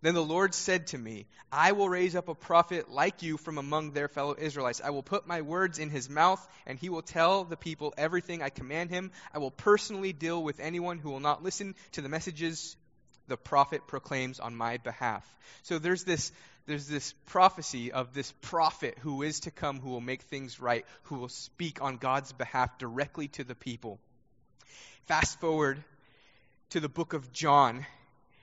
Then 0.00 0.14
the 0.14 0.24
Lord 0.24 0.54
said 0.54 0.86
to 0.88 0.98
me, 0.98 1.26
I 1.50 1.72
will 1.72 1.88
raise 1.88 2.14
up 2.14 2.28
a 2.28 2.34
prophet 2.34 2.88
like 2.88 3.22
you 3.22 3.36
from 3.36 3.58
among 3.58 3.90
their 3.90 4.06
fellow 4.06 4.36
Israelites. 4.38 4.80
I 4.82 4.90
will 4.90 5.02
put 5.02 5.26
my 5.26 5.42
words 5.42 5.80
in 5.80 5.90
his 5.90 6.08
mouth, 6.08 6.46
and 6.66 6.78
he 6.78 6.88
will 6.88 7.02
tell 7.02 7.42
the 7.42 7.56
people 7.56 7.92
everything 7.98 8.40
I 8.40 8.50
command 8.50 8.90
him. 8.90 9.10
I 9.34 9.38
will 9.38 9.50
personally 9.50 10.12
deal 10.12 10.40
with 10.40 10.60
anyone 10.60 10.98
who 10.98 11.10
will 11.10 11.20
not 11.20 11.42
listen 11.42 11.74
to 11.92 12.00
the 12.00 12.08
messages 12.08 12.76
the 13.26 13.36
prophet 13.36 13.86
proclaims 13.86 14.40
on 14.40 14.56
my 14.56 14.78
behalf. 14.78 15.24
So 15.62 15.78
there's 15.78 16.04
this 16.04 16.32
there's 16.68 16.86
this 16.86 17.14
prophecy 17.26 17.92
of 17.92 18.12
this 18.12 18.30
prophet 18.42 18.98
who 19.00 19.22
is 19.22 19.40
to 19.40 19.50
come, 19.50 19.80
who 19.80 19.88
will 19.88 20.02
make 20.02 20.22
things 20.22 20.60
right, 20.60 20.84
who 21.04 21.16
will 21.16 21.30
speak 21.30 21.80
on 21.80 21.96
God's 21.96 22.32
behalf 22.32 22.78
directly 22.78 23.28
to 23.28 23.44
the 23.44 23.54
people. 23.54 23.98
Fast 25.06 25.40
forward 25.40 25.82
to 26.70 26.80
the 26.80 26.88
book 26.88 27.14
of 27.14 27.32
John 27.32 27.86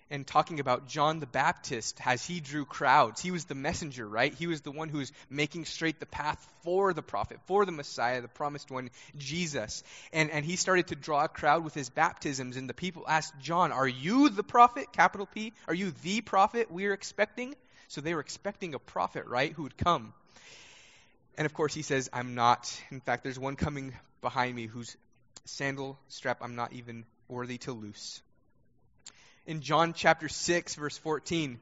and 0.09 0.25
talking 0.25 0.59
about 0.59 0.87
John 0.87 1.19
the 1.19 1.27
Baptist 1.27 1.99
as 2.03 2.25
he 2.25 2.39
drew 2.39 2.65
crowds. 2.65 3.21
He 3.21 3.29
was 3.29 3.45
the 3.45 3.53
messenger, 3.53 4.07
right? 4.07 4.33
He 4.33 4.47
was 4.47 4.61
the 4.61 4.71
one 4.71 4.89
who 4.89 4.97
was 4.97 5.11
making 5.29 5.65
straight 5.65 5.99
the 5.99 6.07
path 6.07 6.43
for 6.63 6.93
the 6.93 7.03
prophet, 7.03 7.39
for 7.45 7.63
the 7.63 7.71
Messiah, 7.71 8.21
the 8.21 8.27
promised 8.27 8.71
one, 8.71 8.89
Jesus. 9.17 9.83
And, 10.11 10.31
and 10.31 10.43
he 10.43 10.55
started 10.55 10.87
to 10.87 10.95
draw 10.95 11.25
a 11.25 11.27
crowd 11.27 11.63
with 11.63 11.75
his 11.75 11.89
baptisms, 11.89 12.57
and 12.57 12.67
the 12.67 12.73
people 12.73 13.05
asked 13.07 13.33
John, 13.39 13.71
Are 13.71 13.87
you 13.87 14.29
the 14.29 14.43
prophet, 14.43 14.91
capital 14.91 15.27
P? 15.27 15.53
Are 15.67 15.75
you 15.75 15.91
the 16.03 16.21
prophet 16.21 16.71
we're 16.71 16.93
expecting? 16.93 17.55
So 17.87 18.01
they 18.01 18.13
were 18.13 18.19
expecting 18.19 18.73
a 18.73 18.79
prophet, 18.79 19.25
right, 19.27 19.51
who 19.51 19.63
would 19.63 19.77
come. 19.77 20.13
And 21.37 21.45
of 21.45 21.53
course, 21.53 21.73
he 21.73 21.81
says, 21.81 22.09
I'm 22.13 22.35
not. 22.35 22.71
In 22.91 23.01
fact, 23.01 23.23
there's 23.23 23.39
one 23.39 23.55
coming 23.55 23.93
behind 24.21 24.55
me 24.55 24.67
whose 24.67 24.95
sandal 25.45 25.99
strap 26.07 26.39
I'm 26.41 26.55
not 26.55 26.73
even 26.73 27.05
worthy 27.27 27.57
to 27.59 27.71
loose. 27.71 28.21
In 29.45 29.61
John 29.61 29.93
chapter 29.93 30.27
6, 30.27 30.75
verse 30.75 30.97
14, 30.97 31.59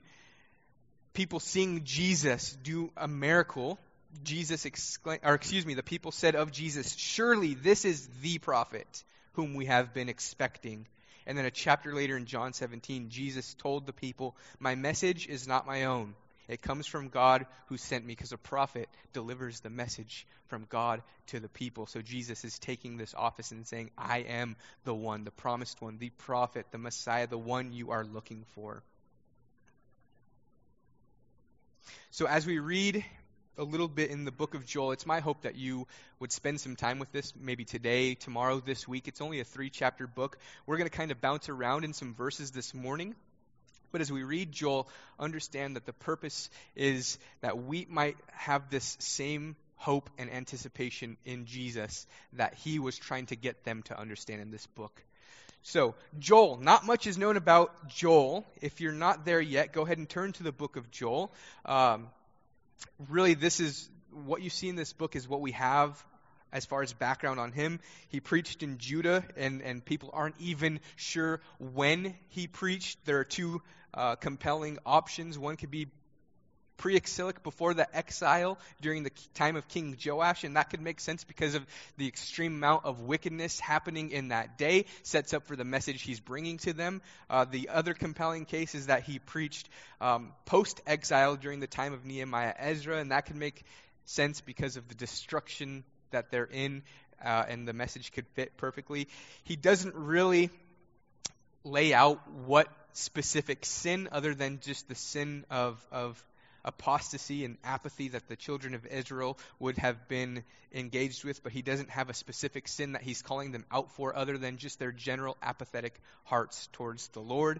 people 1.13 1.39
seeing 1.39 1.83
Jesus 1.83 2.55
do 2.63 2.91
a 2.95 3.07
miracle, 3.07 3.77
Jesus 4.23 4.65
exclaimed, 4.65 5.21
or 5.23 5.33
excuse 5.33 5.65
me, 5.65 5.73
the 5.73 5.83
people 5.83 6.11
said 6.11 6.35
of 6.35 6.51
Jesus, 6.51 6.95
Surely 6.95 7.55
this 7.55 7.83
is 7.83 8.07
the 8.21 8.37
prophet 8.37 9.03
whom 9.33 9.55
we 9.55 9.65
have 9.65 9.93
been 9.93 10.09
expecting. 10.09 10.85
And 11.25 11.37
then 11.37 11.45
a 11.45 11.51
chapter 11.51 11.93
later 11.93 12.17
in 12.17 12.25
John 12.25 12.53
17, 12.53 13.09
Jesus 13.09 13.53
told 13.55 13.85
the 13.85 13.93
people, 13.93 14.35
My 14.59 14.75
message 14.75 15.27
is 15.27 15.47
not 15.47 15.65
my 15.65 15.85
own. 15.85 16.15
It 16.47 16.61
comes 16.61 16.87
from 16.87 17.07
God 17.07 17.45
who 17.67 17.77
sent 17.77 18.05
me, 18.05 18.13
because 18.13 18.33
a 18.33 18.37
prophet 18.37 18.89
delivers 19.13 19.61
the 19.61 19.69
message 19.69 20.27
from 20.47 20.65
God 20.69 21.01
to 21.27 21.39
the 21.39 21.47
people. 21.47 21.85
So 21.85 22.01
Jesus 22.01 22.43
is 22.43 22.59
taking 22.59 22.97
this 22.97 23.13
office 23.13 23.51
and 23.51 23.65
saying, 23.65 23.91
I 23.97 24.19
am 24.19 24.57
the 24.83 24.93
one, 24.93 25.23
the 25.23 25.31
promised 25.31 25.81
one, 25.81 25.97
the 25.99 26.09
prophet, 26.09 26.65
the 26.71 26.77
Messiah, 26.77 27.27
the 27.27 27.37
one 27.37 27.71
you 27.71 27.91
are 27.91 28.03
looking 28.03 28.43
for. 28.55 28.83
So 32.11 32.27
as 32.27 32.45
we 32.45 32.59
read 32.59 33.05
a 33.57 33.63
little 33.63 33.87
bit 33.87 34.09
in 34.09 34.25
the 34.25 34.31
book 34.31 34.55
of 34.55 34.65
Joel, 34.65 34.91
it's 34.91 35.05
my 35.05 35.19
hope 35.19 35.41
that 35.41 35.55
you 35.55 35.87
would 36.19 36.31
spend 36.31 36.59
some 36.59 36.75
time 36.75 36.99
with 36.99 37.11
this, 37.11 37.33
maybe 37.39 37.65
today, 37.65 38.15
tomorrow, 38.15 38.59
this 38.59 38.87
week. 38.87 39.07
It's 39.07 39.21
only 39.21 39.39
a 39.39 39.43
three 39.43 39.69
chapter 39.69 40.07
book. 40.07 40.37
We're 40.65 40.77
going 40.77 40.89
to 40.89 40.95
kind 40.95 41.11
of 41.11 41.21
bounce 41.21 41.49
around 41.49 41.83
in 41.83 41.93
some 41.93 42.13
verses 42.13 42.51
this 42.51 42.73
morning. 42.73 43.15
But 43.91 44.01
as 44.01 44.11
we 44.11 44.23
read 44.23 44.51
Joel, 44.51 44.87
understand 45.19 45.75
that 45.75 45.85
the 45.85 45.93
purpose 45.93 46.49
is 46.75 47.19
that 47.41 47.63
we 47.63 47.85
might 47.89 48.17
have 48.31 48.69
this 48.71 48.97
same 48.99 49.55
hope 49.75 50.09
and 50.17 50.31
anticipation 50.31 51.17
in 51.25 51.45
Jesus 51.45 52.07
that 52.33 52.55
he 52.55 52.79
was 52.79 52.97
trying 52.97 53.27
to 53.27 53.35
get 53.35 53.63
them 53.65 53.83
to 53.83 53.99
understand 53.99 54.41
in 54.41 54.49
this 54.49 54.65
book. 54.67 55.03
So, 55.61 55.95
Joel, 56.19 56.57
not 56.57 56.85
much 56.85 57.05
is 57.05 57.17
known 57.17 57.37
about 57.37 57.87
Joel. 57.87 58.45
If 58.61 58.81
you're 58.81 58.91
not 58.91 59.25
there 59.25 59.39
yet, 59.39 59.71
go 59.71 59.83
ahead 59.83 59.97
and 59.97 60.09
turn 60.09 60.33
to 60.33 60.43
the 60.43 60.51
book 60.51 60.75
of 60.75 60.89
Joel. 60.89 61.31
Um, 61.65 62.07
really, 63.09 63.33
this 63.33 63.59
is 63.59 63.89
what 64.11 64.41
you 64.41 64.49
see 64.49 64.69
in 64.69 64.75
this 64.75 64.93
book 64.93 65.15
is 65.15 65.27
what 65.27 65.41
we 65.41 65.51
have 65.51 66.03
as 66.51 66.65
far 66.65 66.83
as 66.83 66.93
background 66.93 67.39
on 67.39 67.51
him. 67.51 67.79
He 68.09 68.19
preached 68.19 68.63
in 68.63 68.77
Judah, 68.77 69.23
and, 69.35 69.61
and 69.61 69.83
people 69.83 70.11
aren't 70.13 70.35
even 70.39 70.79
sure 70.95 71.41
when 71.59 72.15
he 72.29 72.47
preached. 72.47 73.03
There 73.05 73.19
are 73.19 73.23
two 73.23 73.61
uh, 73.93 74.15
compelling 74.15 74.77
options. 74.85 75.37
One 75.37 75.57
could 75.57 75.71
be 75.71 75.87
pre 76.77 76.95
exilic 76.95 77.43
before 77.43 77.73
the 77.73 77.95
exile 77.95 78.57
during 78.81 79.03
the 79.03 79.11
time 79.33 79.55
of 79.55 79.67
King 79.67 79.97
Joash, 80.03 80.43
and 80.43 80.55
that 80.55 80.69
could 80.69 80.81
make 80.81 80.99
sense 80.99 81.23
because 81.23 81.55
of 81.55 81.65
the 81.97 82.07
extreme 82.07 82.55
amount 82.55 82.85
of 82.85 83.01
wickedness 83.01 83.59
happening 83.59 84.11
in 84.11 84.29
that 84.29 84.57
day, 84.57 84.85
sets 85.03 85.33
up 85.33 85.45
for 85.45 85.55
the 85.55 85.63
message 85.63 86.01
he's 86.01 86.19
bringing 86.19 86.57
to 86.59 86.73
them. 86.73 87.01
Uh, 87.29 87.45
the 87.45 87.69
other 87.69 87.93
compelling 87.93 88.45
case 88.45 88.75
is 88.75 88.87
that 88.87 89.03
he 89.03 89.19
preached 89.19 89.69
um, 90.01 90.33
post 90.45 90.81
exile 90.85 91.35
during 91.35 91.59
the 91.59 91.67
time 91.67 91.93
of 91.93 92.05
Nehemiah 92.05 92.53
Ezra, 92.57 92.97
and 92.97 93.11
that 93.11 93.25
could 93.25 93.37
make 93.37 93.63
sense 94.05 94.41
because 94.41 94.77
of 94.77 94.87
the 94.87 94.95
destruction 94.95 95.83
that 96.11 96.31
they're 96.31 96.45
in, 96.45 96.83
uh, 97.23 97.43
and 97.47 97.67
the 97.67 97.73
message 97.73 98.11
could 98.11 98.27
fit 98.35 98.57
perfectly. 98.57 99.07
He 99.43 99.55
doesn't 99.55 99.95
really 99.95 100.49
lay 101.63 101.93
out 101.93 102.19
what 102.45 102.67
specific 102.93 103.65
sin 103.65 104.09
other 104.11 104.35
than 104.35 104.59
just 104.59 104.87
the 104.87 104.95
sin 104.95 105.45
of, 105.49 105.83
of 105.91 106.23
apostasy 106.65 107.45
and 107.45 107.57
apathy 107.63 108.09
that 108.09 108.27
the 108.27 108.35
children 108.35 108.73
of 108.73 108.85
Israel 108.85 109.37
would 109.59 109.77
have 109.77 110.07
been 110.07 110.43
engaged 110.73 111.23
with, 111.23 111.43
but 111.43 111.51
he 111.51 111.61
doesn't 111.61 111.89
have 111.89 112.09
a 112.09 112.13
specific 112.13 112.67
sin 112.67 112.93
that 112.93 113.01
he's 113.01 113.21
calling 113.21 113.51
them 113.51 113.65
out 113.71 113.91
for 113.91 114.15
other 114.15 114.37
than 114.37 114.57
just 114.57 114.79
their 114.79 114.91
general 114.91 115.37
apathetic 115.41 115.93
hearts 116.25 116.67
towards 116.73 117.07
the 117.09 117.19
Lord. 117.19 117.59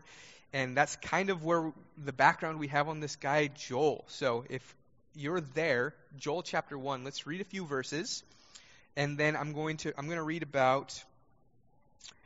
And 0.54 0.78
that's 0.78 0.96
kind 0.98 1.30
of 1.30 1.44
where 1.44 1.72
the 1.98 2.14
background 2.14 2.60
we 2.60 2.68
have 2.68 2.88
on 2.88 3.00
this 3.00 3.16
guy, 3.16 3.48
Joel. 3.48 4.06
So 4.08 4.46
if 4.50 4.76
you're 5.16 5.42
there, 5.42 5.96
Joel 6.18 6.44
chapter 6.44 6.78
1, 6.78 7.04
let's 7.04 7.26
read 7.26 7.42
a 7.42 7.46
few 7.46 7.66
verses. 7.66 8.24
And 8.96 9.18
then 9.18 9.36
I'm 9.36 9.54
going 9.54 9.78
to 9.78 9.94
I'm 9.98 10.06
going 10.06 10.18
to 10.18 10.24
read 10.24 10.44
about 10.44 11.04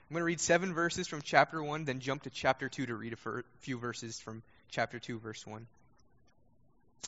I'm 0.10 0.14
going 0.14 0.22
to 0.22 0.26
read 0.26 0.40
seven 0.40 0.74
verses 0.74 1.08
from 1.08 1.22
chapter 1.22 1.62
1, 1.62 1.84
then 1.84 2.00
jump 2.00 2.24
to 2.24 2.30
chapter 2.30 2.70
2 2.70 2.86
to 2.86 2.96
read 2.96 3.14
a 3.14 3.44
few 3.60 3.78
verses 3.78 4.20
from 4.20 4.42
chapter 4.70 5.00
2, 5.00 5.20
verse 5.20 5.46
1. 5.46 5.68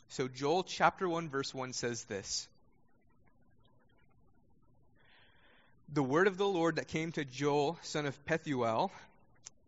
So, 0.09 0.27
Joel 0.27 0.63
chapter 0.63 1.07
1, 1.07 1.29
verse 1.29 1.53
1 1.53 1.73
says 1.73 2.03
this 2.05 2.47
The 5.91 6.03
word 6.03 6.27
of 6.27 6.37
the 6.37 6.47
Lord 6.47 6.75
that 6.75 6.87
came 6.87 7.11
to 7.13 7.25
Joel, 7.25 7.77
son 7.81 8.05
of 8.05 8.25
Pethuel 8.25 8.91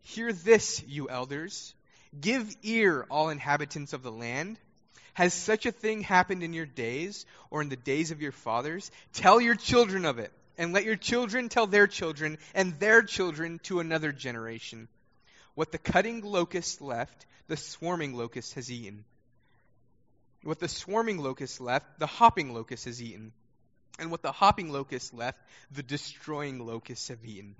Hear 0.02 0.32
this, 0.32 0.82
you 0.86 1.08
elders. 1.08 1.74
Give 2.20 2.54
ear, 2.62 3.06
all 3.08 3.30
inhabitants 3.30 3.92
of 3.92 4.02
the 4.02 4.12
land. 4.12 4.58
Has 5.14 5.32
such 5.32 5.66
a 5.66 5.72
thing 5.72 6.02
happened 6.02 6.42
in 6.42 6.52
your 6.52 6.66
days, 6.66 7.26
or 7.50 7.62
in 7.62 7.68
the 7.68 7.76
days 7.76 8.10
of 8.10 8.20
your 8.20 8.32
fathers? 8.32 8.90
Tell 9.12 9.40
your 9.40 9.54
children 9.54 10.04
of 10.04 10.18
it, 10.18 10.32
and 10.58 10.72
let 10.72 10.84
your 10.84 10.96
children 10.96 11.48
tell 11.48 11.66
their 11.66 11.86
children, 11.86 12.38
and 12.54 12.78
their 12.80 13.02
children 13.02 13.60
to 13.64 13.80
another 13.80 14.10
generation. 14.12 14.88
What 15.54 15.70
the 15.70 15.78
cutting 15.78 16.22
locust 16.22 16.80
left, 16.80 17.26
the 17.46 17.56
swarming 17.56 18.14
locust 18.14 18.54
has 18.54 18.70
eaten. 18.70 19.04
What 20.44 20.58
the 20.58 20.68
swarming 20.68 21.18
locust 21.18 21.60
left, 21.60 22.00
the 22.00 22.06
hopping 22.06 22.52
locust 22.52 22.86
has 22.86 23.00
eaten. 23.00 23.32
And 23.98 24.10
what 24.10 24.22
the 24.22 24.32
hopping 24.32 24.72
locust 24.72 25.14
left, 25.14 25.38
the 25.70 25.82
destroying 25.82 26.58
locusts 26.66 27.08
have 27.08 27.24
eaten. 27.24 27.54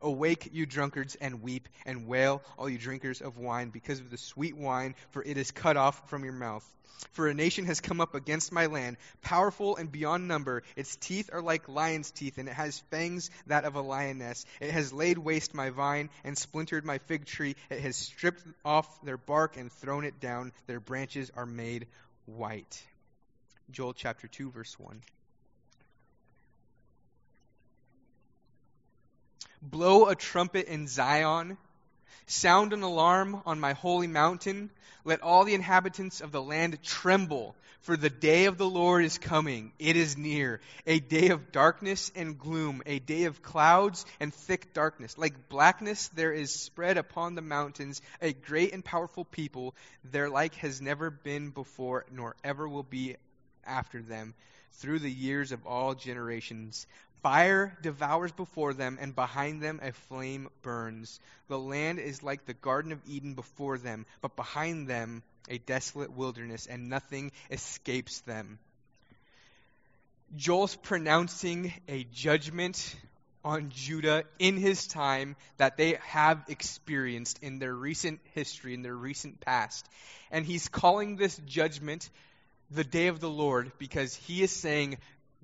Awake, 0.00 0.48
you 0.52 0.64
drunkards, 0.64 1.14
and 1.14 1.42
weep 1.42 1.68
and 1.84 2.06
wail, 2.06 2.42
all 2.56 2.68
you 2.68 2.78
drinkers 2.78 3.20
of 3.20 3.36
wine, 3.36 3.68
because 3.68 4.00
of 4.00 4.10
the 4.10 4.16
sweet 4.16 4.56
wine, 4.56 4.94
for 5.10 5.22
it 5.22 5.36
is 5.36 5.50
cut 5.50 5.76
off 5.76 6.08
from 6.08 6.24
your 6.24 6.32
mouth. 6.32 6.64
For 7.12 7.28
a 7.28 7.34
nation 7.34 7.66
has 7.66 7.80
come 7.80 8.00
up 8.00 8.14
against 8.14 8.52
my 8.52 8.66
land, 8.66 8.96
powerful 9.20 9.76
and 9.76 9.90
beyond 9.90 10.28
number. 10.28 10.62
Its 10.76 10.96
teeth 10.96 11.30
are 11.32 11.42
like 11.42 11.68
lion's 11.68 12.10
teeth, 12.10 12.38
and 12.38 12.48
it 12.48 12.54
has 12.54 12.78
fangs 12.90 13.30
that 13.48 13.64
of 13.64 13.74
a 13.74 13.80
lioness. 13.80 14.46
It 14.60 14.70
has 14.70 14.92
laid 14.92 15.18
waste 15.18 15.52
my 15.52 15.70
vine 15.70 16.10
and 16.24 16.38
splintered 16.38 16.84
my 16.84 16.98
fig 16.98 17.26
tree. 17.26 17.56
It 17.70 17.80
has 17.80 17.96
stripped 17.96 18.42
off 18.64 19.02
their 19.02 19.18
bark 19.18 19.56
and 19.56 19.70
thrown 19.72 20.04
it 20.04 20.20
down. 20.20 20.52
Their 20.66 20.80
branches 20.80 21.30
are 21.36 21.46
made 21.46 21.86
white. 22.26 22.82
Joel 23.70 23.92
chapter 23.92 24.28
2, 24.28 24.50
verse 24.50 24.78
1. 24.78 25.02
Blow 29.62 30.06
a 30.06 30.14
trumpet 30.14 30.66
in 30.66 30.88
Zion. 30.88 31.56
Sound 32.26 32.72
an 32.72 32.82
alarm 32.82 33.42
on 33.46 33.60
my 33.60 33.72
holy 33.72 34.06
mountain. 34.06 34.70
Let 35.04 35.22
all 35.22 35.44
the 35.44 35.54
inhabitants 35.54 36.20
of 36.20 36.32
the 36.32 36.42
land 36.42 36.80
tremble, 36.82 37.56
for 37.80 37.96
the 37.96 38.10
day 38.10 38.44
of 38.44 38.58
the 38.58 38.68
Lord 38.68 39.04
is 39.04 39.18
coming. 39.18 39.72
It 39.78 39.96
is 39.96 40.16
near. 40.16 40.60
A 40.86 41.00
day 41.00 41.30
of 41.30 41.50
darkness 41.50 42.12
and 42.14 42.38
gloom, 42.38 42.82
a 42.86 43.00
day 43.00 43.24
of 43.24 43.42
clouds 43.42 44.06
and 44.20 44.32
thick 44.32 44.72
darkness. 44.72 45.18
Like 45.18 45.48
blackness, 45.48 46.08
there 46.08 46.32
is 46.32 46.52
spread 46.52 46.96
upon 46.96 47.34
the 47.34 47.42
mountains 47.42 48.00
a 48.20 48.32
great 48.32 48.72
and 48.72 48.84
powerful 48.84 49.24
people. 49.24 49.74
Their 50.04 50.30
like 50.30 50.54
has 50.56 50.80
never 50.80 51.10
been 51.10 51.50
before, 51.50 52.04
nor 52.12 52.36
ever 52.44 52.68
will 52.68 52.84
be 52.84 53.16
after 53.66 54.00
them, 54.00 54.34
through 54.74 55.00
the 55.00 55.10
years 55.10 55.50
of 55.50 55.66
all 55.66 55.94
generations. 55.94 56.86
Fire 57.22 57.78
devours 57.82 58.32
before 58.32 58.74
them, 58.74 58.98
and 59.00 59.14
behind 59.14 59.62
them 59.62 59.78
a 59.82 59.92
flame 59.92 60.48
burns. 60.62 61.20
The 61.48 61.58
land 61.58 62.00
is 62.00 62.22
like 62.22 62.46
the 62.46 62.54
Garden 62.54 62.90
of 62.90 63.00
Eden 63.06 63.34
before 63.34 63.78
them, 63.78 64.06
but 64.20 64.34
behind 64.34 64.88
them 64.88 65.22
a 65.48 65.58
desolate 65.58 66.12
wilderness, 66.12 66.66
and 66.66 66.88
nothing 66.88 67.30
escapes 67.50 68.20
them. 68.22 68.58
Joel's 70.34 70.74
pronouncing 70.74 71.72
a 71.88 72.04
judgment 72.04 72.96
on 73.44 73.70
Judah 73.70 74.24
in 74.38 74.56
his 74.56 74.86
time 74.86 75.36
that 75.58 75.76
they 75.76 75.98
have 76.06 76.44
experienced 76.48 77.38
in 77.42 77.58
their 77.58 77.74
recent 77.74 78.20
history, 78.34 78.74
in 78.74 78.82
their 78.82 78.96
recent 78.96 79.40
past. 79.40 79.86
And 80.30 80.46
he's 80.46 80.68
calling 80.68 81.16
this 81.16 81.36
judgment 81.46 82.08
the 82.70 82.84
day 82.84 83.08
of 83.08 83.20
the 83.20 83.30
Lord 83.30 83.72
because 83.78 84.14
he 84.14 84.42
is 84.42 84.50
saying 84.50 84.96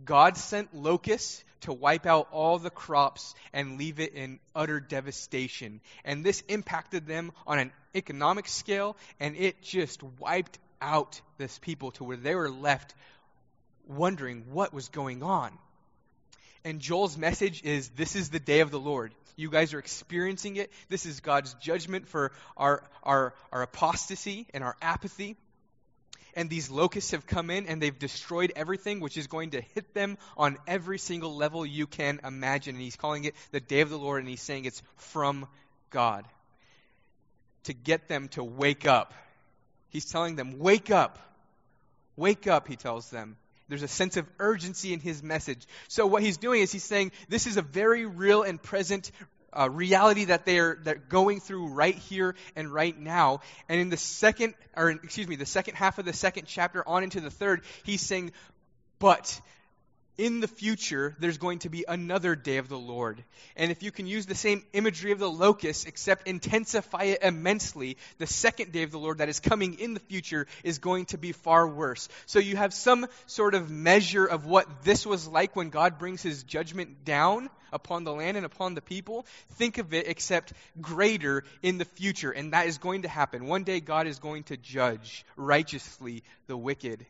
God 0.04 0.36
sent 0.36 0.74
locusts 0.74 1.44
to 1.62 1.72
wipe 1.72 2.06
out 2.06 2.28
all 2.30 2.58
the 2.58 2.70
crops 2.70 3.34
and 3.52 3.78
leave 3.78 4.00
it 4.00 4.14
in 4.14 4.38
utter 4.54 4.80
devastation. 4.80 5.80
And 6.04 6.24
this 6.24 6.42
impacted 6.48 7.06
them 7.06 7.32
on 7.46 7.58
an 7.58 7.72
economic 7.94 8.48
scale, 8.48 8.96
and 9.18 9.36
it 9.36 9.62
just 9.62 10.02
wiped 10.20 10.58
out 10.80 11.20
this 11.36 11.58
people 11.58 11.90
to 11.92 12.04
where 12.04 12.16
they 12.16 12.34
were 12.34 12.50
left 12.50 12.94
wondering 13.88 14.44
what 14.52 14.72
was 14.72 14.88
going 14.88 15.22
on. 15.22 15.50
And 16.64 16.80
Joel's 16.80 17.16
message 17.16 17.62
is 17.64 17.88
this 17.90 18.14
is 18.14 18.30
the 18.30 18.40
day 18.40 18.60
of 18.60 18.70
the 18.70 18.80
Lord. 18.80 19.12
You 19.36 19.50
guys 19.50 19.72
are 19.72 19.78
experiencing 19.78 20.56
it. 20.56 20.70
This 20.88 21.06
is 21.06 21.20
God's 21.20 21.54
judgment 21.54 22.08
for 22.08 22.32
our, 22.56 22.82
our, 23.02 23.34
our 23.52 23.62
apostasy 23.62 24.46
and 24.52 24.64
our 24.64 24.76
apathy. 24.82 25.36
And 26.38 26.48
these 26.48 26.70
locusts 26.70 27.10
have 27.10 27.26
come 27.26 27.50
in 27.50 27.66
and 27.66 27.82
they've 27.82 27.98
destroyed 27.98 28.52
everything, 28.54 29.00
which 29.00 29.16
is 29.16 29.26
going 29.26 29.50
to 29.50 29.60
hit 29.60 29.92
them 29.92 30.16
on 30.36 30.56
every 30.68 30.96
single 30.96 31.34
level 31.34 31.66
you 31.66 31.88
can 31.88 32.20
imagine. 32.22 32.76
And 32.76 32.84
he's 32.84 32.94
calling 32.94 33.24
it 33.24 33.34
the 33.50 33.58
day 33.58 33.80
of 33.80 33.90
the 33.90 33.98
Lord, 33.98 34.20
and 34.20 34.28
he's 34.28 34.40
saying 34.40 34.64
it's 34.64 34.80
from 34.94 35.48
God. 35.90 36.24
To 37.64 37.74
get 37.74 38.06
them 38.06 38.28
to 38.28 38.44
wake 38.44 38.86
up. 38.86 39.14
He's 39.88 40.04
telling 40.04 40.36
them, 40.36 40.60
Wake 40.60 40.92
up. 40.92 41.18
Wake 42.14 42.46
up, 42.46 42.68
he 42.68 42.76
tells 42.76 43.10
them. 43.10 43.36
There's 43.68 43.82
a 43.82 43.88
sense 43.88 44.16
of 44.16 44.24
urgency 44.38 44.92
in 44.92 45.00
his 45.00 45.24
message. 45.24 45.66
So, 45.88 46.06
what 46.06 46.22
he's 46.22 46.36
doing 46.36 46.62
is 46.62 46.70
he's 46.70 46.84
saying 46.84 47.10
this 47.28 47.48
is 47.48 47.56
a 47.56 47.62
very 47.62 48.06
real 48.06 48.44
and 48.44 48.62
present 48.62 49.10
uh, 49.52 49.68
reality 49.70 50.26
that 50.26 50.44
they're, 50.44 50.78
they're 50.82 50.94
going 50.96 51.40
through 51.40 51.68
right 51.68 51.94
here 51.94 52.34
and 52.56 52.72
right 52.72 52.98
now. 52.98 53.40
And 53.68 53.80
in 53.80 53.88
the 53.88 53.96
second, 53.96 54.54
or 54.76 54.90
excuse 54.90 55.26
me, 55.26 55.36
the 55.36 55.46
second 55.46 55.74
half 55.74 55.98
of 55.98 56.04
the 56.04 56.12
second 56.12 56.46
chapter 56.46 56.86
on 56.86 57.02
into 57.02 57.20
the 57.20 57.30
third, 57.30 57.62
he's 57.84 58.02
saying, 58.02 58.32
but 58.98 59.40
in 60.18 60.40
the 60.40 60.48
future, 60.48 61.16
there's 61.20 61.38
going 61.38 61.60
to 61.60 61.68
be 61.68 61.84
another 61.86 62.34
day 62.34 62.56
of 62.56 62.68
the 62.68 62.78
Lord. 62.78 63.22
And 63.56 63.70
if 63.70 63.84
you 63.84 63.92
can 63.92 64.08
use 64.08 64.26
the 64.26 64.34
same 64.34 64.64
imagery 64.72 65.12
of 65.12 65.20
the 65.20 65.30
locust, 65.30 65.86
except 65.86 66.26
intensify 66.26 67.04
it 67.04 67.22
immensely, 67.22 67.96
the 68.18 68.26
second 68.26 68.72
day 68.72 68.82
of 68.82 68.90
the 68.90 68.98
Lord 68.98 69.18
that 69.18 69.28
is 69.28 69.38
coming 69.38 69.78
in 69.78 69.94
the 69.94 70.00
future 70.00 70.48
is 70.64 70.78
going 70.78 71.06
to 71.06 71.18
be 71.18 71.30
far 71.30 71.68
worse. 71.68 72.08
So 72.26 72.40
you 72.40 72.56
have 72.56 72.74
some 72.74 73.06
sort 73.26 73.54
of 73.54 73.70
measure 73.70 74.26
of 74.26 74.44
what 74.44 74.82
this 74.82 75.06
was 75.06 75.28
like 75.28 75.54
when 75.54 75.70
God 75.70 75.98
brings 75.98 76.20
his 76.20 76.42
judgment 76.42 77.04
down 77.04 77.48
upon 77.72 78.02
the 78.02 78.12
land 78.12 78.36
and 78.36 78.44
upon 78.44 78.74
the 78.74 78.82
people. 78.82 79.24
Think 79.52 79.78
of 79.78 79.94
it, 79.94 80.08
except 80.08 80.52
greater 80.80 81.44
in 81.62 81.78
the 81.78 81.84
future. 81.84 82.32
And 82.32 82.52
that 82.54 82.66
is 82.66 82.78
going 82.78 83.02
to 83.02 83.08
happen. 83.08 83.46
One 83.46 83.62
day, 83.62 83.78
God 83.78 84.08
is 84.08 84.18
going 84.18 84.42
to 84.44 84.56
judge 84.56 85.24
righteously 85.36 86.24
the 86.48 86.56
wicked. 86.56 87.06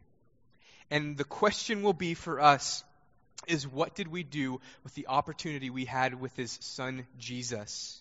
And 0.90 1.16
the 1.16 1.24
question 1.24 1.82
will 1.82 1.92
be 1.92 2.14
for 2.14 2.40
us 2.40 2.84
is 3.46 3.66
what 3.66 3.94
did 3.94 4.08
we 4.08 4.22
do 4.22 4.60
with 4.84 4.94
the 4.94 5.06
opportunity 5.08 5.70
we 5.70 5.84
had 5.84 6.20
with 6.20 6.34
his 6.36 6.58
son 6.60 7.06
Jesus? 7.18 8.00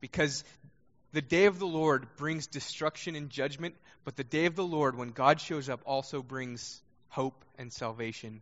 Because 0.00 0.44
the 1.12 1.22
day 1.22 1.46
of 1.46 1.58
the 1.58 1.66
Lord 1.66 2.06
brings 2.16 2.46
destruction 2.46 3.16
and 3.16 3.30
judgment, 3.30 3.74
but 4.04 4.16
the 4.16 4.24
day 4.24 4.46
of 4.46 4.54
the 4.54 4.64
Lord, 4.64 4.96
when 4.96 5.10
God 5.10 5.40
shows 5.40 5.68
up, 5.68 5.80
also 5.84 6.22
brings 6.22 6.80
hope 7.08 7.44
and 7.58 7.72
salvation. 7.72 8.40